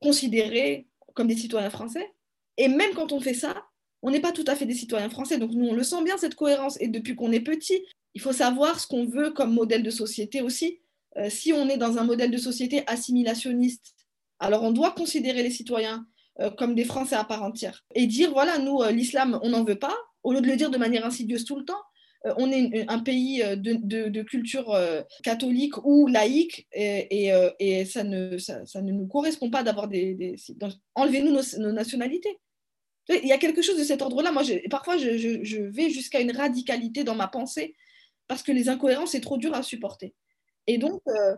considérés 0.00 0.88
comme 1.14 1.28
des 1.28 1.36
citoyens 1.36 1.70
français. 1.70 2.10
Et 2.56 2.68
même 2.68 2.92
quand 2.94 3.12
on 3.12 3.20
fait 3.20 3.34
ça, 3.34 3.62
on 4.02 4.10
n'est 4.10 4.20
pas 4.20 4.32
tout 4.32 4.44
à 4.46 4.56
fait 4.56 4.66
des 4.66 4.74
citoyens 4.74 5.10
français. 5.10 5.38
Donc 5.38 5.52
nous, 5.52 5.68
on 5.68 5.74
le 5.74 5.82
sent 5.82 6.02
bien, 6.04 6.16
cette 6.16 6.34
cohérence. 6.34 6.80
Et 6.80 6.88
depuis 6.88 7.14
qu'on 7.14 7.32
est 7.32 7.40
petit, 7.40 7.84
il 8.14 8.20
faut 8.20 8.32
savoir 8.32 8.80
ce 8.80 8.86
qu'on 8.86 9.06
veut 9.06 9.30
comme 9.30 9.52
modèle 9.52 9.82
de 9.82 9.90
société 9.90 10.40
aussi. 10.40 10.80
Euh, 11.16 11.28
si 11.28 11.52
on 11.52 11.68
est 11.68 11.76
dans 11.76 11.98
un 11.98 12.04
modèle 12.04 12.30
de 12.30 12.38
société 12.38 12.82
assimilationniste, 12.86 13.94
alors 14.38 14.62
on 14.62 14.70
doit 14.70 14.92
considérer 14.92 15.42
les 15.42 15.50
citoyens 15.50 15.98
euh, 15.98 16.04
comme 16.56 16.74
des 16.74 16.84
Français 16.84 17.16
à 17.16 17.24
part 17.24 17.42
entière. 17.42 17.84
Et 17.94 18.06
dire, 18.06 18.32
voilà, 18.32 18.58
nous, 18.58 18.80
euh, 18.82 18.90
l'islam, 18.90 19.38
on 19.42 19.50
n'en 19.50 19.64
veut 19.64 19.78
pas, 19.78 19.96
au 20.22 20.32
lieu 20.32 20.40
de 20.40 20.46
le 20.46 20.56
dire 20.56 20.70
de 20.70 20.78
manière 20.78 21.04
insidieuse 21.04 21.44
tout 21.44 21.56
le 21.56 21.64
temps. 21.64 21.80
Euh, 22.26 22.34
on 22.36 22.50
est 22.50 22.84
un 22.88 22.98
pays 22.98 23.42
de, 23.56 24.08
de, 24.08 24.22
culture 24.22 24.72
euh, 24.74 25.02
catholique 25.22 25.76
ou 25.84 26.06
laïque 26.06 26.66
et, 26.72 27.24
et, 27.24 27.32
euh, 27.32 27.84
ça, 27.84 28.04
ne, 28.04 28.36
ça, 28.38 28.82
ne 28.82 28.92
nous 28.92 29.06
correspond 29.06 29.50
pas 29.50 29.62
d'avoir 29.62 29.88
des... 29.88 30.36
Enlevez-nous 30.94 31.32
nos, 31.32 31.72
nationalités. 31.72 32.38
Il 33.08 33.26
y 33.26 33.32
a 33.32 33.38
quelque 33.38 33.62
chose 33.62 33.78
de 33.78 33.84
cet 33.84 34.02
ordre-là. 34.02 34.32
Moi, 34.32 34.42
parfois, 34.70 34.96
je, 34.98 35.16
je, 35.42 35.62
vais 35.62 35.90
jusqu'à 35.90 36.20
une 36.20 36.30
radicalité 36.30 37.02
dans 37.02 37.14
ma 37.14 37.26
pensée 37.26 37.74
parce 38.28 38.42
que 38.42 38.52
les 38.52 38.68
incohérences, 38.68 39.12
c'est 39.12 39.20
trop 39.20 39.38
dur 39.38 39.54
à 39.54 39.62
supporter. 39.62 40.14
Et 40.68 40.78
donc, 40.78 41.02
euh, 41.08 41.36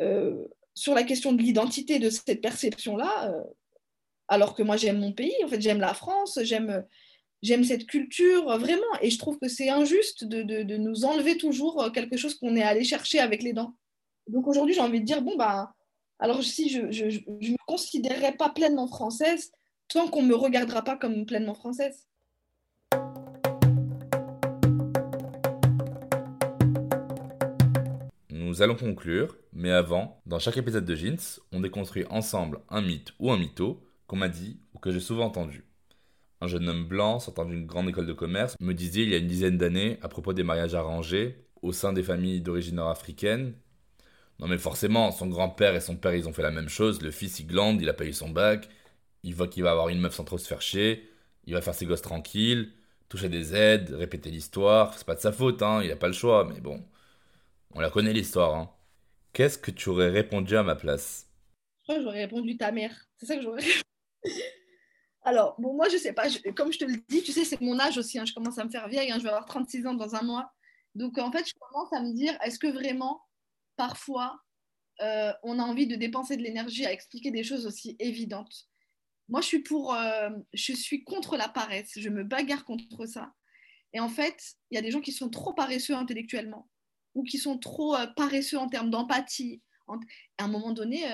euh, 0.00 0.44
sur 0.74 0.94
la 0.94 1.02
question 1.02 1.32
de 1.32 1.42
l'identité 1.42 1.98
de 1.98 2.08
cette 2.08 2.40
perception-là, 2.40 3.32
euh, 3.32 3.42
alors 4.30 4.54
que 4.54 4.62
moi 4.62 4.76
j'aime 4.76 5.00
mon 5.00 5.12
pays, 5.12 5.34
en 5.44 5.48
fait 5.48 5.60
j'aime 5.60 5.80
la 5.80 5.92
France, 5.92 6.38
j'aime 6.42 6.86
j'aime 7.42 7.64
cette 7.64 7.86
culture 7.86 8.44
vraiment, 8.58 8.94
et 9.02 9.10
je 9.10 9.18
trouve 9.18 9.38
que 9.38 9.48
c'est 9.48 9.68
injuste 9.68 10.24
de, 10.24 10.42
de, 10.42 10.62
de, 10.62 10.76
nous 10.76 11.04
enlever 11.04 11.36
toujours 11.36 11.90
quelque 11.92 12.16
chose 12.16 12.36
qu'on 12.36 12.54
est 12.54 12.62
allé 12.62 12.84
chercher 12.84 13.18
avec 13.18 13.42
les 13.42 13.52
dents. 13.52 13.74
Donc 14.28 14.46
aujourd'hui 14.46 14.74
j'ai 14.74 14.80
envie 14.80 15.00
de 15.00 15.04
dire 15.04 15.20
bon 15.20 15.36
bah 15.36 15.74
alors 16.20 16.42
si 16.44 16.68
je 16.70 16.82
ne 16.82 17.52
me 17.52 17.66
considérerais 17.66 18.36
pas 18.36 18.50
pleinement 18.50 18.86
française 18.86 19.50
tant 19.88 20.06
qu'on 20.06 20.22
ne 20.22 20.28
me 20.28 20.36
regardera 20.36 20.82
pas 20.82 20.96
comme 20.96 21.26
pleinement 21.26 21.54
française. 21.54 22.06
Nous 28.30 28.62
allons 28.62 28.76
conclure, 28.76 29.36
mais 29.52 29.70
avant, 29.70 30.20
dans 30.26 30.38
chaque 30.38 30.56
épisode 30.56 30.84
de 30.84 30.94
Jeans, 30.94 31.40
on 31.52 31.60
déconstruit 31.60 32.04
ensemble 32.10 32.60
un 32.68 32.82
mythe 32.82 33.12
ou 33.18 33.32
un 33.32 33.38
mytho 33.38 33.80
qu'on 34.10 34.16
m'a 34.16 34.28
dit 34.28 34.58
ou 34.74 34.80
que 34.80 34.90
j'ai 34.90 34.98
souvent 34.98 35.26
entendu. 35.26 35.64
Un 36.40 36.48
jeune 36.48 36.68
homme 36.68 36.84
blanc 36.88 37.20
sortant 37.20 37.44
d'une 37.44 37.64
grande 37.64 37.88
école 37.88 38.06
de 38.06 38.12
commerce 38.12 38.56
me 38.58 38.74
disait 38.74 39.04
il 39.04 39.10
y 39.10 39.14
a 39.14 39.18
une 39.18 39.28
dizaine 39.28 39.56
d'années 39.56 39.98
à 40.02 40.08
propos 40.08 40.32
des 40.32 40.42
mariages 40.42 40.74
arrangés 40.74 41.46
au 41.62 41.70
sein 41.70 41.92
des 41.92 42.02
familles 42.02 42.40
d'origine 42.40 42.74
nord-africaine. 42.74 43.54
Non 44.40 44.48
mais 44.48 44.58
forcément, 44.58 45.12
son 45.12 45.28
grand-père 45.28 45.76
et 45.76 45.80
son 45.80 45.94
père 45.94 46.12
ils 46.16 46.28
ont 46.28 46.32
fait 46.32 46.42
la 46.42 46.50
même 46.50 46.68
chose, 46.68 47.02
le 47.02 47.12
fils 47.12 47.38
il 47.38 47.46
glande, 47.46 47.80
il 47.80 47.88
a 47.88 47.92
payé 47.92 48.12
son 48.12 48.30
bac, 48.30 48.68
il 49.22 49.36
voit 49.36 49.46
qu'il 49.46 49.62
va 49.62 49.70
avoir 49.70 49.90
une 49.90 50.00
meuf 50.00 50.14
sans 50.14 50.24
trop 50.24 50.38
se 50.38 50.48
faire 50.48 50.62
chier, 50.62 51.08
il 51.44 51.54
va 51.54 51.60
faire 51.60 51.74
ses 51.74 51.86
gosses 51.86 52.02
tranquilles, 52.02 52.72
toucher 53.08 53.28
des 53.28 53.54
aides, 53.54 53.90
répéter 53.90 54.32
l'histoire, 54.32 54.98
c'est 54.98 55.06
pas 55.06 55.14
de 55.14 55.20
sa 55.20 55.30
faute 55.30 55.62
hein, 55.62 55.82
il 55.84 55.92
a 55.92 55.96
pas 55.96 56.08
le 56.08 56.14
choix, 56.14 56.50
mais 56.52 56.60
bon, 56.60 56.82
on 57.74 57.80
la 57.80 57.90
connaît 57.90 58.12
l'histoire. 58.12 58.56
Hein. 58.56 58.70
Qu'est-ce 59.34 59.58
que 59.58 59.70
tu 59.70 59.88
aurais 59.88 60.10
répondu 60.10 60.56
à 60.56 60.64
ma 60.64 60.74
place? 60.74 61.28
Je 61.78 61.84
crois 61.84 61.96
que 61.96 62.02
j'aurais 62.02 62.24
répondu 62.24 62.56
ta 62.56 62.72
mère. 62.72 63.06
C'est 63.16 63.26
ça 63.26 63.36
que 63.36 63.42
j'aurais 63.42 63.62
Alors, 65.22 65.54
bon, 65.58 65.74
moi, 65.74 65.88
je 65.88 65.96
sais 65.96 66.12
pas. 66.12 66.28
Comme 66.56 66.72
je 66.72 66.78
te 66.78 66.84
le 66.84 66.96
dis, 67.08 67.22
tu 67.22 67.32
sais, 67.32 67.44
c'est 67.44 67.60
mon 67.60 67.78
âge 67.78 67.98
aussi. 67.98 68.18
Hein, 68.18 68.24
je 68.24 68.32
commence 68.32 68.58
à 68.58 68.64
me 68.64 68.70
faire 68.70 68.88
vieille. 68.88 69.10
Hein, 69.10 69.18
je 69.18 69.24
vais 69.24 69.28
avoir 69.28 69.44
36 69.44 69.86
ans 69.86 69.94
dans 69.94 70.14
un 70.14 70.22
mois. 70.22 70.52
Donc, 70.94 71.18
en 71.18 71.30
fait, 71.30 71.46
je 71.46 71.54
commence 71.58 71.92
à 71.92 72.00
me 72.00 72.12
dire 72.12 72.36
est-ce 72.42 72.58
que 72.58 72.66
vraiment, 72.66 73.22
parfois, 73.76 74.40
euh, 75.02 75.32
on 75.42 75.58
a 75.58 75.62
envie 75.62 75.86
de 75.86 75.96
dépenser 75.96 76.36
de 76.36 76.42
l'énergie 76.42 76.86
à 76.86 76.92
expliquer 76.92 77.30
des 77.30 77.44
choses 77.44 77.66
aussi 77.66 77.96
évidentes? 77.98 78.66
Moi, 79.28 79.40
je 79.42 79.46
suis 79.46 79.62
pour. 79.62 79.94
Euh, 79.94 80.30
je 80.54 80.72
suis 80.72 81.04
contre 81.04 81.36
la 81.36 81.48
paresse. 81.48 81.92
Je 81.96 82.08
me 82.08 82.24
bagarre 82.24 82.64
contre 82.64 83.06
ça. 83.06 83.32
Et 83.92 84.00
en 84.00 84.08
fait, 84.08 84.54
il 84.70 84.76
y 84.76 84.78
a 84.78 84.82
des 84.82 84.90
gens 84.90 85.00
qui 85.00 85.12
sont 85.12 85.28
trop 85.28 85.52
paresseux 85.52 85.94
intellectuellement 85.94 86.68
ou 87.14 87.24
qui 87.24 87.38
sont 87.38 87.58
trop 87.58 87.94
euh, 87.94 88.06
paresseux 88.06 88.58
en 88.58 88.68
termes 88.68 88.90
d'empathie. 88.90 89.62
À 90.38 90.44
un 90.44 90.48
moment 90.48 90.70
donné, 90.70 91.04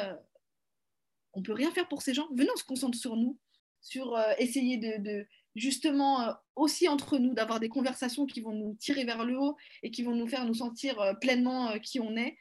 on 1.37 1.42
peut 1.42 1.53
rien 1.53 1.70
faire 1.70 1.87
pour 1.87 2.03
ces 2.03 2.14
gens. 2.14 2.27
Venons, 2.35 2.51
on 2.55 2.59
se 2.59 2.64
concentre 2.64 2.99
sur 2.99 3.14
nous, 3.14 3.38
sur 3.83 4.16
euh, 4.16 4.33
essayer 4.38 4.79
de, 4.79 5.27
justement 5.55 6.22
euh, 6.22 6.33
aussi 6.57 6.88
entre 6.88 7.18
nous 7.18 7.35
d'avoir 7.35 7.61
des 7.61 7.68
conversations 7.68 8.27
qui 8.27 8.40
vont 8.40 8.53
nous 8.53 8.75
tirer 8.81 9.05
vers 9.05 9.25
le 9.25 9.38
haut 9.38 9.57
et 9.83 9.90
qui 9.90 10.03
vont 10.03 10.14
nous 10.14 10.27
faire 10.27 10.46
nous 10.46 10.55
sentir 10.55 10.99
euh, 11.01 11.12
pleinement 11.14 11.79
qui 11.79 12.01
on 12.01 12.16
est, 12.16 12.37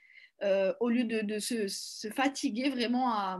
au 0.82 0.90
lieu 0.90 1.06
de, 1.06 1.40
se, 1.40 2.10
fatiguer 2.14 2.70
vraiment 2.70 3.14
à, 3.14 3.40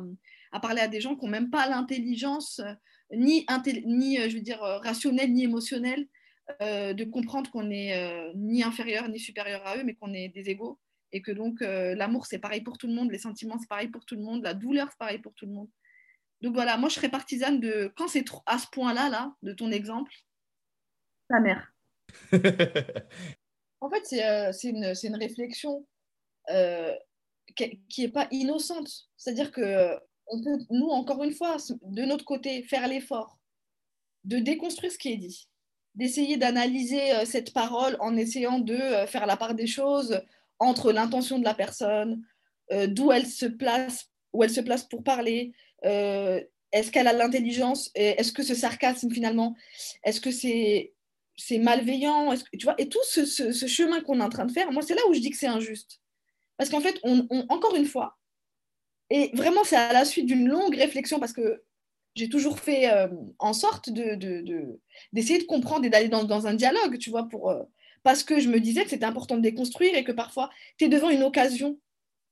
parler 0.62 0.82
à 0.82 0.88
des 0.88 1.02
gens 1.02 1.16
qui 1.16 1.26
n'ont 1.26 1.32
même 1.32 1.50
pas 1.50 1.68
l'intelligence 1.68 2.62
ni, 3.12 3.46
je 3.50 4.38
veux 4.38 4.80
rationnelle 4.82 5.34
ni 5.34 5.44
émotionnelle 5.44 6.08
de 6.62 7.04
comprendre 7.04 7.52
qu'on 7.52 7.64
n'est 7.64 8.32
ni 8.36 8.64
inférieur 8.64 9.10
ni 9.10 9.20
supérieur 9.20 9.68
à 9.68 9.78
eux, 9.78 9.84
mais 9.84 9.94
qu'on 9.94 10.14
est 10.14 10.30
des 10.30 10.50
égaux. 10.50 10.80
Et 11.16 11.22
que 11.22 11.32
donc 11.32 11.62
euh, 11.62 11.96
l'amour, 11.96 12.26
c'est 12.26 12.40
pareil 12.40 12.62
pour 12.62 12.78
tout 12.78 12.88
le 12.88 12.94
monde, 12.94 13.10
les 13.10 13.20
sentiments, 13.20 13.58
c'est 13.58 13.70
pareil 13.70 13.88
pour 13.88 14.04
tout 14.04 14.16
le 14.16 14.22
monde, 14.22 14.44
la 14.44 14.54
douleur, 14.54 14.90
c'est 14.90 14.98
pareil 14.98 15.20
pour 15.20 15.34
tout 15.34 15.46
le 15.46 15.54
monde. 15.54 15.70
Donc 16.42 16.54
voilà, 16.54 16.76
moi, 16.78 16.90
je 16.90 16.96
serais 16.96 17.10
partisane 17.10 17.62
de, 17.62 17.94
quand 17.96 18.10
c'est 18.10 18.26
à 18.46 18.60
ce 18.60 18.68
point-là, 18.68 19.10
là, 19.10 19.34
de 19.42 19.54
ton 19.54 19.72
exemple, 19.72 20.12
Ta 21.30 21.40
mère. 21.40 21.74
en 23.82 23.90
fait, 23.90 24.04
c'est 24.04 24.26
euh, 24.26 24.52
c'est 24.52 24.70
une, 24.70 24.94
c'est 24.94 25.08
une 25.08 25.16
réflexion 25.16 25.88
euh, 26.52 26.94
qui 27.56 28.02
n'est 28.02 28.10
pas 28.10 28.28
innocente. 28.32 28.90
C'est-à-dire 29.18 29.52
que 29.52 29.62
euh, 29.62 29.98
on 30.28 30.44
peut, 30.44 30.58
nous, 30.70 30.90
encore 30.90 31.24
une 31.24 31.34
fois, 31.34 31.58
de 31.82 32.04
notre 32.04 32.26
côté, 32.26 32.64
faire 32.64 32.88
l'effort 32.88 33.40
de 34.24 34.40
déconstruire 34.40 34.92
ce 34.92 34.98
qui 34.98 35.14
est 35.14 35.18
dit, 35.18 35.48
d'essayer 35.96 36.38
d'analyser 36.38 37.14
euh, 37.14 37.26
cette 37.26 37.54
parole 37.54 37.96
en 38.00 38.16
essayant 38.18 38.60
de 38.60 38.74
euh, 38.74 39.08
faire 39.08 39.26
la 39.26 39.38
part 39.38 39.56
des 39.56 39.68
choses 39.68 40.22
entre 40.60 40.92
l'intention 40.92 41.40
de 41.40 41.44
la 41.44 41.54
personne, 41.54 42.22
euh, 42.72 42.88
d'où 42.88 43.12
elle 43.12 43.28
se 43.28 43.46
place, 43.46 44.10
où 44.34 44.44
elle 44.44 44.50
se 44.50 44.62
place 44.62 44.84
pour 44.84 45.04
parler. 45.04 45.54
euh, 45.86 46.42
est-ce 46.72 46.92
qu'elle 46.92 47.08
a 47.08 47.14
l'intelligence 47.14 47.90
Est-ce 47.96 48.34
que 48.34 48.44
ce 48.44 48.54
sarcasme 48.54 49.10
finalement, 49.10 49.56
est-ce 50.04 50.20
que 50.20 50.30
c'est 50.32 50.92
malveillant 51.58 52.34
tu 52.52 52.66
vois 52.66 52.76
Et 52.78 52.90
tout 52.90 53.00
ce, 53.04 53.24
chemin 53.68 54.02
qu'on 54.02 54.20
est 54.20 54.24
en 54.24 54.30
train 54.30 54.46
de 54.46 54.52
faire, 54.52 54.72
moi 54.74 54.82
c'est 54.82 54.96
là 54.96 55.02
où 55.10 55.14
je 55.14 55.20
dis 55.20 55.30
que 55.30 55.38
c'est 55.38 55.48
injuste. 55.48 56.02
Parce 56.58 56.70
qu'en 56.70 56.82
fait, 56.82 57.00
encore 57.50 57.76
une 57.76 57.86
fois, 57.86 58.18
et 59.10 59.32
vraiment 59.34 59.64
c'est 59.64 59.78
à 59.78 59.94
la 59.94 60.04
suite 60.04 60.26
d'une 60.26 60.50
longue 60.50 60.76
réflexion 60.76 61.20
parce 61.20 61.34
que 61.34 61.64
j'ai 62.16 62.30
toujours 62.30 62.60
fait 62.60 62.92
euh, 62.92 63.08
en 63.40 63.54
sorte 63.54 63.90
de, 63.90 64.16
de- 64.16 64.42
de- 64.42 64.80
d'essayer 65.14 65.40
de 65.40 65.46
comprendre 65.46 65.86
et 65.86 65.90
d'aller 65.90 66.10
dans, 66.10 66.48
un 66.48 66.54
dialogue, 66.54 66.98
tu 66.98 67.10
vois, 67.10 67.28
pour, 67.28 67.52
parce 68.06 68.24
que 68.24 68.40
je 68.40 68.50
me 68.50 68.60
disais 68.60 68.84
que 68.84 68.92
c'était 68.92 69.06
important 69.06 69.36
de 69.36 69.42
déconstruire 69.42 69.96
et 69.96 70.04
que 70.04 70.12
parfois 70.12 70.52
tu 70.78 70.86
es 70.86 70.90
devant 70.90 71.10
une 71.10 71.24
occasion 71.24 71.80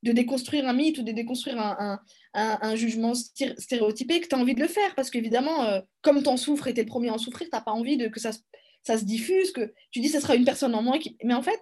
de 0.03 0.11
déconstruire 0.11 0.67
un 0.67 0.73
mythe 0.73 0.99
ou 0.99 1.03
de 1.03 1.11
déconstruire 1.11 1.57
un, 1.59 2.75
jugement 2.75 3.13
sté- 3.13 3.59
stéréotypé, 3.59 4.21
que 4.21 4.27
tu 4.27 4.35
as 4.35 4.37
envie 4.37 4.53
de 4.53 4.59
le 4.59 4.67
faire. 4.67 4.93
Parce 4.95 5.09
qu'évidemment, 5.09 5.63
euh, 5.63 5.81
comme 6.01 6.21
tu 6.21 6.29
en 6.29 6.37
souffres 6.37 6.67
et 6.67 6.75
tu 6.75 6.81
es 6.81 6.83
le 6.83 6.89
premier 6.89 7.09
à 7.09 7.13
en 7.13 7.17
souffrir, 7.17 7.47
tu 7.49 7.55
n'as 7.55 7.61
pas 7.61 7.71
envie 7.71 7.97
que 8.11 8.19
ça, 8.19 8.33
se- 8.33 8.41
ça 8.83 8.99
se 8.99 9.03
diffuse, 9.05 9.51
que 9.51 9.73
tu 9.89 9.99
dis 9.99 10.09
que 10.09 10.13
ce 10.13 10.19
sera 10.19 10.35
une 10.35 10.45
personne 10.45 10.75
en 10.75 10.83
moins. 10.83 10.99
Mais 11.23 11.33
en 11.33 11.41
fait, 11.41 11.59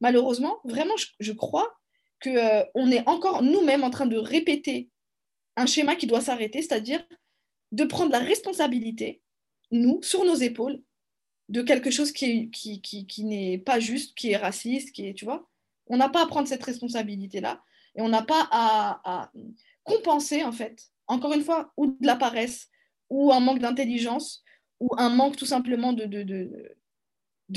malheureusement, 0.00 0.58
vraiment, 0.64 0.96
je, 0.96 1.06
je 1.20 1.32
crois 1.32 1.72
qu'on 2.20 2.90
est 2.90 3.06
encore 3.06 3.42
nous-mêmes 3.42 3.84
en 3.84 3.90
train 3.90 4.06
de 4.06 4.16
répéter 4.16 4.90
un 5.56 5.66
schéma 5.66 5.94
qui 5.94 6.08
doit 6.08 6.20
s'arrêter, 6.22 6.62
c'est-à-dire 6.62 7.04
de 7.70 7.84
prendre 7.84 8.10
la 8.10 8.18
responsabilité, 8.18 9.22
nous, 9.70 10.02
sur 10.02 10.24
nos 10.24 10.34
épaules, 10.34 10.82
de 11.52 11.60
quelque 11.60 11.90
chose 11.90 12.12
qui, 12.12 12.24
est- 12.24 12.50
qui, 12.50 12.80
qui, 12.80 13.06
qui 13.06 13.24
n'est 13.24 13.58
pas 13.58 13.78
juste, 13.78 14.16
qui 14.16 14.30
est 14.30 14.38
raciste, 14.38 14.92
qui 14.92 15.06
est, 15.06 15.12
tu 15.12 15.26
vois. 15.26 15.46
On 15.86 15.98
n'a 15.98 16.08
pas 16.08 16.22
à 16.22 16.26
prendre 16.26 16.48
cette 16.48 16.62
responsabilité-là 16.62 17.62
et 17.94 18.00
on 18.00 18.08
n'a 18.08 18.22
pas 18.22 18.48
à, 18.50 19.30
compenser, 19.84 20.44
en 20.44 20.52
fait, 20.52 20.88
encore 21.08 21.34
une 21.34 21.44
fois, 21.44 21.72
ou 21.76 21.88
de 21.88 22.06
la 22.06 22.16
paresse, 22.16 22.70
ou 23.10 23.32
un 23.32 23.40
manque 23.40 23.58
d'intelligence, 23.58 24.42
ou 24.80 24.88
un 24.96 25.10
manque 25.10 25.36
tout 25.36 25.44
simplement 25.44 25.92
de, 25.92 26.06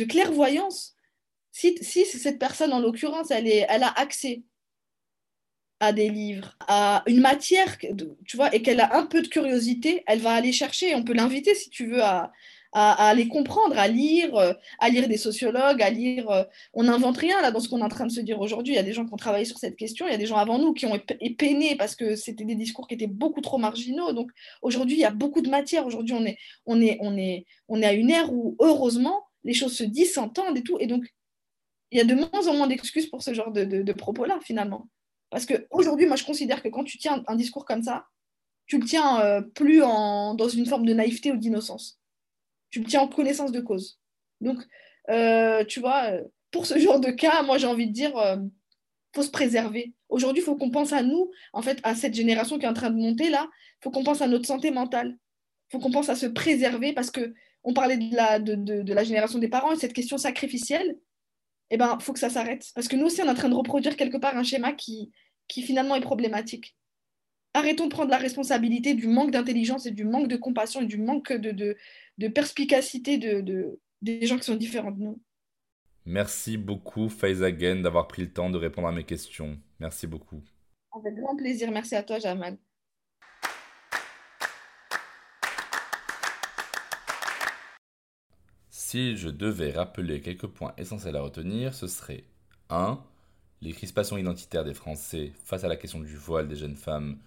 clairvoyance. 0.03 0.95
Si, 1.53 1.77
cette 2.05 2.37
personne, 2.37 2.73
en 2.73 2.81
l'occurrence, 2.81 3.31
elle, 3.31 3.47
a 3.83 3.97
accès 3.97 4.43
à 5.79 5.93
des 5.93 6.09
livres, 6.09 6.57
à 6.67 7.01
une 7.07 7.21
matière, 7.21 7.77
tu 8.25 8.35
vois, 8.35 8.53
et 8.53 8.61
qu'elle 8.61 8.81
a 8.81 8.97
un 8.97 9.05
peu 9.05 9.21
de 9.21 9.27
curiosité, 9.29 10.03
elle 10.05 10.19
va 10.19 10.33
aller 10.33 10.51
chercher. 10.51 10.95
On 10.95 11.03
peut 11.03 11.13
l'inviter, 11.13 11.55
si 11.55 11.69
tu 11.69 11.87
veux, 11.87 12.03
à, 12.03 12.33
à, 12.75 13.07
aller 13.07 13.27
comprendre, 13.27 13.77
à 13.77 13.87
lire, 13.87 14.35
euh, 14.35 14.53
à 14.79 14.89
lire 14.89 15.07
des 15.07 15.17
sociologues, 15.17 15.81
à 15.81 15.89
lire. 15.89 16.29
euh, 16.29 16.43
on 16.73 16.83
n'invente 16.83 17.17
rien 17.17 17.41
là 17.41 17.51
dans 17.51 17.59
ce 17.59 17.69
qu'on 17.69 17.79
est 17.79 17.83
en 17.83 17.89
train 17.89 18.05
de 18.05 18.11
se 18.11 18.19
dire 18.19 18.39
aujourd'hui. 18.39 18.73
Il 18.73 18.75
y 18.75 18.79
a 18.79 18.83
des 18.83 18.93
gens 18.93 19.05
qui 19.05 19.13
ont 19.13 19.17
travaillé 19.17 19.45
sur 19.45 19.57
cette 19.57 19.77
question, 19.77 20.05
il 20.07 20.11
y 20.11 20.13
a 20.13 20.17
des 20.17 20.25
gens 20.25 20.35
avant 20.35 20.59
nous 20.59 20.73
qui 20.73 20.85
ont 20.85 20.99
épeiné 21.21 21.75
parce 21.75 21.95
que 21.95 22.15
c'était 22.15 22.43
des 22.43 22.55
discours 22.55 22.87
qui 22.87 22.95
étaient 22.95 23.07
beaucoup 23.07 23.41
trop 23.41 23.57
marginaux. 23.57 24.11
Donc 24.11 24.29
aujourd'hui, 24.61 24.97
il 24.97 24.99
y 24.99 25.05
a 25.05 25.11
beaucoup 25.11 25.41
de 25.41 25.49
matière. 25.49 25.85
Aujourd'hui, 25.85 26.13
on 26.13 26.25
est, 26.25 26.37
on, 26.65 26.81
est, 26.81 26.97
on, 27.01 27.17
est, 27.17 27.45
on 27.69 27.81
est 27.81 27.85
à 27.85 27.93
une 27.93 28.09
ère 28.11 28.33
où, 28.33 28.55
heureusement, 28.59 29.23
les 29.43 29.53
choses 29.53 29.75
se 29.75 29.83
disent, 29.83 30.13
s'entendent 30.13 30.57
et 30.57 30.63
tout. 30.63 30.77
Et 30.79 30.87
donc, 30.87 31.05
il 31.91 31.97
y 31.97 32.01
a 32.01 32.05
de 32.05 32.15
moins 32.15 32.47
en 32.47 32.53
moins 32.55 32.67
d'excuses 32.67 33.07
pour 33.07 33.23
ce 33.23 33.33
genre 33.33 33.51
de 33.51 33.93
propos-là, 33.93 34.39
finalement. 34.43 34.89
Parce 35.29 35.45
qu'aujourd'hui, 35.45 36.07
moi, 36.07 36.15
je 36.15 36.23
considère 36.23 36.61
que 36.61 36.69
quand 36.69 36.83
tu 36.83 36.97
tiens 36.97 37.23
un 37.27 37.35
discours 37.35 37.65
comme 37.65 37.83
ça, 37.83 38.05
tu 38.67 38.79
le 38.79 38.85
tiens 38.85 39.21
euh, 39.21 39.41
plus 39.41 39.83
en, 39.83 40.33
dans 40.33 40.49
une 40.49 40.65
forme 40.65 40.85
de 40.85 40.93
naïveté 40.93 41.31
ou 41.31 41.37
d'innocence. 41.37 41.99
Tu 42.69 42.79
le 42.79 42.85
tiens 42.85 43.01
en 43.01 43.07
connaissance 43.07 43.51
de 43.51 43.61
cause. 43.61 43.99
Donc, 44.41 44.59
euh, 45.09 45.63
tu 45.65 45.79
vois, 45.79 46.11
euh, 46.11 46.23
pour 46.51 46.65
ce 46.65 46.77
genre 46.79 46.99
de 46.99 47.11
cas, 47.11 47.43
moi, 47.43 47.57
j'ai 47.57 47.67
envie 47.67 47.87
de 47.87 47.93
dire, 47.93 48.15
euh, 48.17 48.37
faut 49.13 49.23
se 49.23 49.29
préserver. 49.31 49.93
Aujourd'hui, 50.09 50.41
il 50.41 50.45
faut 50.45 50.55
qu'on 50.55 50.71
pense 50.71 50.93
à 50.93 51.03
nous, 51.03 51.31
en 51.53 51.61
fait, 51.61 51.79
à 51.83 51.95
cette 51.95 52.13
génération 52.13 52.57
qui 52.59 52.65
est 52.65 52.69
en 52.69 52.73
train 52.73 52.89
de 52.89 52.97
monter 52.99 53.29
là. 53.29 53.47
Il 53.51 53.83
faut 53.83 53.91
qu'on 53.91 54.03
pense 54.03 54.21
à 54.21 54.27
notre 54.27 54.45
santé 54.45 54.71
mentale. 54.71 55.17
Il 55.69 55.71
faut 55.71 55.79
qu'on 55.79 55.91
pense 55.91 56.09
à 56.09 56.15
se 56.15 56.25
préserver 56.25 56.93
parce 56.93 57.11
que 57.11 57.33
on 57.63 57.73
parlait 57.73 57.97
de 57.97 58.15
la, 58.15 58.39
de- 58.39 58.53
de 58.55 58.93
la 58.93 59.03
génération 59.03 59.39
des 59.39 59.47
parents 59.47 59.71
et 59.71 59.77
cette 59.77 59.93
question 59.93 60.17
sacrificielle. 60.17 60.97
Eh 61.71 61.77
ben, 61.77 61.97
faut 61.99 62.13
que 62.13 62.19
ça 62.19 62.29
s'arrête. 62.29 62.67
Parce 62.75 62.87
que 62.87 62.95
nous 62.95 63.07
aussi, 63.07 63.21
on 63.21 63.25
est 63.25 63.29
en 63.29 63.33
train 63.33 63.49
de 63.49 63.55
reproduire 63.55 63.95
quelque 63.97 64.17
part 64.17 64.37
un 64.37 64.43
schéma 64.43 64.71
qui, 64.73 65.11
qui 65.47 65.63
finalement 65.63 65.95
est 65.95 66.01
problématique. 66.01 66.75
Arrêtons 67.55 67.85
de 67.85 67.89
prendre 67.91 68.11
la 68.11 68.17
responsabilité 68.17 68.93
du 68.93 69.07
manque 69.07 69.31
d'intelligence 69.31 69.85
et 69.87 69.91
du 69.91 70.03
manque 70.03 70.27
de 70.27 70.35
compassion 70.35 70.81
et 70.81 70.85
du 70.85 70.97
manque 70.99 71.31
de, 71.31 71.51
de, 71.51 71.75
de 72.17 72.27
perspicacité 72.27 73.17
de, 73.17 73.41
de- 73.41 73.79
des 74.01 74.25
gens 74.25 74.37
qui 74.37 74.43
sont 74.45 74.55
différents 74.55 74.91
de 74.91 75.01
nous. 75.03 75.21
Merci 76.05 76.57
beaucoup, 76.57 77.09
Faizagen, 77.09 77.81
d'avoir 77.81 78.07
pris 78.07 78.21
le 78.23 78.31
temps 78.31 78.49
de 78.49 78.57
répondre 78.57 78.87
à 78.87 78.91
mes 78.91 79.03
questions. 79.05 79.57
Merci 79.79 80.05
beaucoup. 80.07 80.41
Avec 80.91 81.15
grand 81.15 81.35
plaisir. 81.35 81.71
Merci 81.71 81.95
à 81.95 82.03
toi, 82.03 82.19
Jamal. 82.19 82.57
Si 88.69 89.15
je 89.17 89.29
devais 89.29 89.71
rappeler 89.71 90.21
quelques 90.21 90.47
points 90.47 90.73
essentiels 90.77 91.15
à 91.15 91.21
retenir, 91.21 91.73
ce 91.73 91.87
serait 91.87 92.23
1. 92.69 92.99
Les 93.61 93.71
crispations 93.71 94.17
identitaires 94.17 94.63
des 94.65 94.73
Français 94.73 95.31
face 95.43 95.63
à 95.63 95.67
la 95.67 95.77
question 95.77 95.99
du 95.99 96.15
voile 96.15 96.47
des 96.47 96.55
jeunes 96.55 96.75
femmes, 96.75 97.17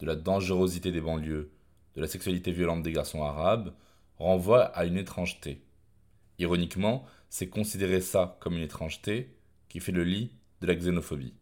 de 0.00 0.06
la 0.06 0.16
dangerosité 0.16 0.92
des 0.92 1.00
banlieues, 1.00 1.50
de 1.96 2.00
la 2.00 2.08
sexualité 2.08 2.52
violente 2.52 2.82
des 2.82 2.92
garçons 2.92 3.22
arabes, 3.22 3.72
renvoient 4.18 4.64
à 4.76 4.84
une 4.84 4.96
étrangeté. 4.96 5.62
Ironiquement, 6.38 7.04
c'est 7.28 7.48
considérer 7.48 8.00
ça 8.00 8.36
comme 8.40 8.56
une 8.56 8.62
étrangeté 8.62 9.34
qui 9.68 9.80
fait 9.80 9.92
le 9.92 10.04
lit 10.04 10.32
de 10.60 10.66
la 10.66 10.74
xénophobie. 10.74 11.34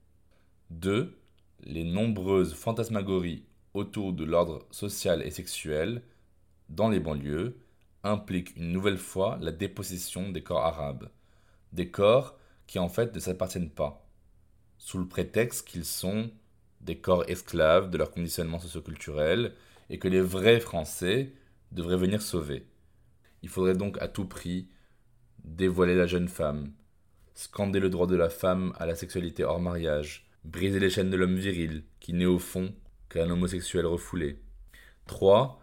2. 0.71 1.19
Les 1.65 1.85
nombreuses 1.85 2.55
fantasmagories 2.55 3.45
autour 3.75 4.13
de 4.13 4.25
l'ordre 4.25 4.67
social 4.71 5.23
et 5.23 5.31
sexuel 5.31 6.03
dans 6.69 6.89
les 6.89 7.01
banlieues 7.01 7.59
implique 8.03 8.57
une 8.57 8.73
nouvelle 8.73 8.99
fois 8.99 9.39
la 9.41 9.53
dépossession 9.53 10.31
des 10.31 10.43
corps 10.43 10.65
arabes. 10.65 11.11
Des 11.73 11.91
corps 11.91 12.39
qui 12.67 12.79
en 12.79 12.89
fait 12.89 13.15
ne 13.15 13.21
s'appartiennent 13.21 13.71
pas, 13.71 14.07
sous 14.79 14.99
le 14.99 15.09
prétexte 15.09 15.67
qu'ils 15.67 15.85
sont 15.85 16.31
des 16.81 16.99
corps 16.99 17.29
esclaves 17.29 17.91
de 17.91 17.99
leur 17.99 18.11
conditionnement 18.11 18.59
socioculturel 18.59 19.55
et 19.91 19.99
que 19.99 20.09
les 20.09 20.21
vrais 20.21 20.61
Français 20.61 21.33
devraient 21.73 21.97
venir 21.97 22.23
sauver. 22.23 22.67
Il 23.43 23.49
faudrait 23.49 23.77
donc 23.77 24.01
à 24.01 24.09
tout 24.09 24.27
prix 24.27 24.69
dévoiler 25.45 25.95
la 25.95 26.07
jeune 26.07 26.29
femme, 26.29 26.73
scander 27.35 27.81
le 27.81 27.91
droit 27.91 28.07
de 28.07 28.17
la 28.17 28.29
femme 28.29 28.73
à 28.79 28.87
la 28.87 28.95
sexualité 28.95 29.45
hors 29.45 29.61
mariage, 29.61 30.27
briser 30.45 30.79
les 30.79 30.91
chaînes 30.91 31.11
de 31.11 31.17
l'homme 31.17 31.37
viril 31.37 31.85
qui 32.01 32.13
n'est 32.13 32.27
au 32.27 32.39
fond 32.39 32.75
qu'un 33.09 33.31
homosexuel 33.31 33.87
refoulé. 33.87 34.39
3. 35.07 35.61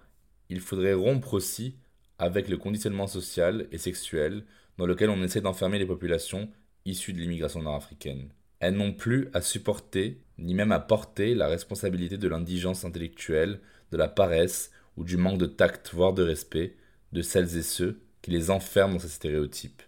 Il 0.49 0.59
faudrait 0.59 0.93
rompre 0.93 1.33
aussi 1.33 1.75
avec 2.19 2.49
le 2.49 2.57
conditionnement 2.57 3.07
social 3.07 3.67
et 3.71 3.77
sexuel 3.77 4.43
dans 4.77 4.85
lequel 4.85 5.09
on 5.09 5.21
essaie 5.23 5.41
d'enfermer 5.41 5.79
les 5.79 5.85
populations 5.85 6.49
issues 6.85 7.13
de 7.13 7.19
l'immigration 7.19 7.61
nord-africaine. 7.61 8.29
Elles 8.59 8.75
n'ont 8.75 8.93
plus 8.93 9.29
à 9.33 9.41
supporter, 9.41 10.21
ni 10.37 10.53
même 10.53 10.71
à 10.71 10.79
porter 10.79 11.35
la 11.35 11.47
responsabilité 11.47 12.17
de 12.17 12.27
l'indigence 12.27 12.85
intellectuelle, 12.85 13.59
de 13.91 13.97
la 13.97 14.07
paresse 14.07 14.71
ou 14.97 15.03
du 15.03 15.17
manque 15.17 15.37
de 15.37 15.45
tact, 15.45 15.91
voire 15.93 16.13
de 16.13 16.23
respect, 16.23 16.75
de 17.13 17.21
celles 17.21 17.57
et 17.57 17.61
ceux 17.61 18.01
qui 18.21 18.31
les 18.31 18.49
enferment 18.51 18.93
dans 18.93 18.99
ces 18.99 19.07
stéréotypes. 19.07 19.81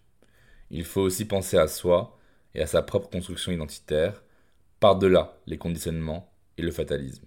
Il 0.72 0.86
faut 0.86 1.02
aussi 1.02 1.26
penser 1.26 1.58
à 1.58 1.68
soi 1.68 2.18
et 2.56 2.62
à 2.62 2.68
sa 2.68 2.82
propre 2.82 3.10
construction 3.10 3.52
identitaire, 3.52 4.24
par-delà 4.80 5.38
les 5.48 5.58
conditionnements 5.58 6.32
et 6.58 6.62
le 6.62 6.72
fatalisme. 6.72 7.26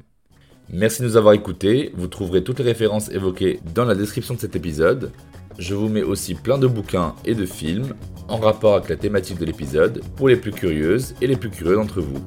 Merci 0.69 1.03
de 1.03 1.09
nous 1.09 1.17
avoir 1.17 1.35
écoutés. 1.35 1.91
Vous 1.95 2.07
trouverez 2.07 2.45
toutes 2.45 2.61
les 2.61 2.65
références 2.65 3.11
évoquées 3.11 3.61
dans 3.75 3.85
la 3.85 3.95
description 3.95 4.35
de 4.35 4.41
cet 4.41 4.57
épisode. 4.57 5.13
Je 5.59 5.75
vous 5.75 5.89
mets 5.89 6.03
aussi 6.03 6.35
plein 6.35 6.57
de 6.57 6.67
bouquins 6.67 7.15
et 7.25 7.35
de 7.35 7.45
films 7.45 7.95
en 8.29 8.39
rapport 8.39 8.77
avec 8.77 8.89
la 8.89 8.97
thématique 8.97 9.39
de 9.39 9.45
l'épisode 9.45 10.03
pour 10.17 10.29
les 10.29 10.37
plus 10.37 10.53
curieuses 10.53 11.15
et 11.21 11.27
les 11.27 11.37
plus 11.37 11.51
curieux 11.51 11.75
d'entre 11.77 12.01
vous. 12.01 12.25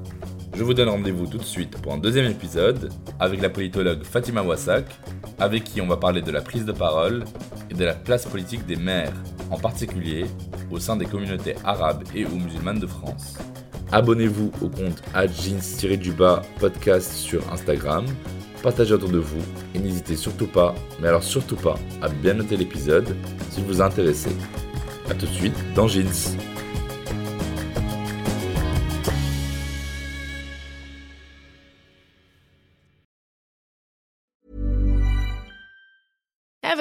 Je 0.53 0.63
vous 0.63 0.73
donne 0.73 0.89
rendez-vous 0.89 1.25
tout 1.25 1.38
de 1.38 1.43
suite 1.43 1.82
pour 1.82 1.93
un 1.93 1.97
deuxième 1.97 2.29
épisode 2.32 2.91
avec 3.19 3.41
la 3.41 3.49
politologue 3.49 4.03
Fatima 4.03 4.41
Wassak, 4.41 4.86
avec 5.39 5.63
qui 5.63 5.81
on 5.81 5.88
va 5.88 5.97
parler 5.97 6.21
de 6.21 6.31
la 6.31 6.41
prise 6.41 6.65
de 6.65 6.71
parole 6.71 7.23
et 7.69 7.73
de 7.73 7.86
la 7.86 7.93
place 7.93 8.25
politique 8.25 8.65
des 8.65 8.75
maires, 8.75 9.13
en 9.51 9.57
particulier 9.57 10.25
au 10.71 10.79
sein 10.79 10.95
des 10.95 11.05
communautés 11.05 11.55
arabes 11.63 12.03
et 12.15 12.25
ou 12.25 12.36
musulmanes 12.36 12.79
de 12.79 12.88
France. 12.88 13.38
Abonnez-vous 13.91 14.51
au 14.61 14.69
compte 14.69 15.01
jeans-du-bas 15.13 16.41
podcast 16.59 17.13
sur 17.13 17.41
Instagram, 17.51 18.05
partagez 18.63 18.93
autour 18.93 19.09
de 19.09 19.19
vous 19.19 19.43
et 19.73 19.79
n'hésitez 19.79 20.15
surtout 20.15 20.47
pas, 20.47 20.73
mais 20.99 21.07
alors 21.07 21.23
surtout 21.23 21.55
pas, 21.55 21.75
à 22.01 22.09
bien 22.09 22.33
noter 22.33 22.57
l'épisode 22.57 23.15
s'il 23.51 23.63
vous 23.65 23.81
a 23.81 23.86
intéressé. 23.86 24.29
A 25.09 25.13
tout 25.13 25.27
de 25.27 25.31
suite 25.31 25.55
dans 25.75 25.88
Jeans. 25.88 26.36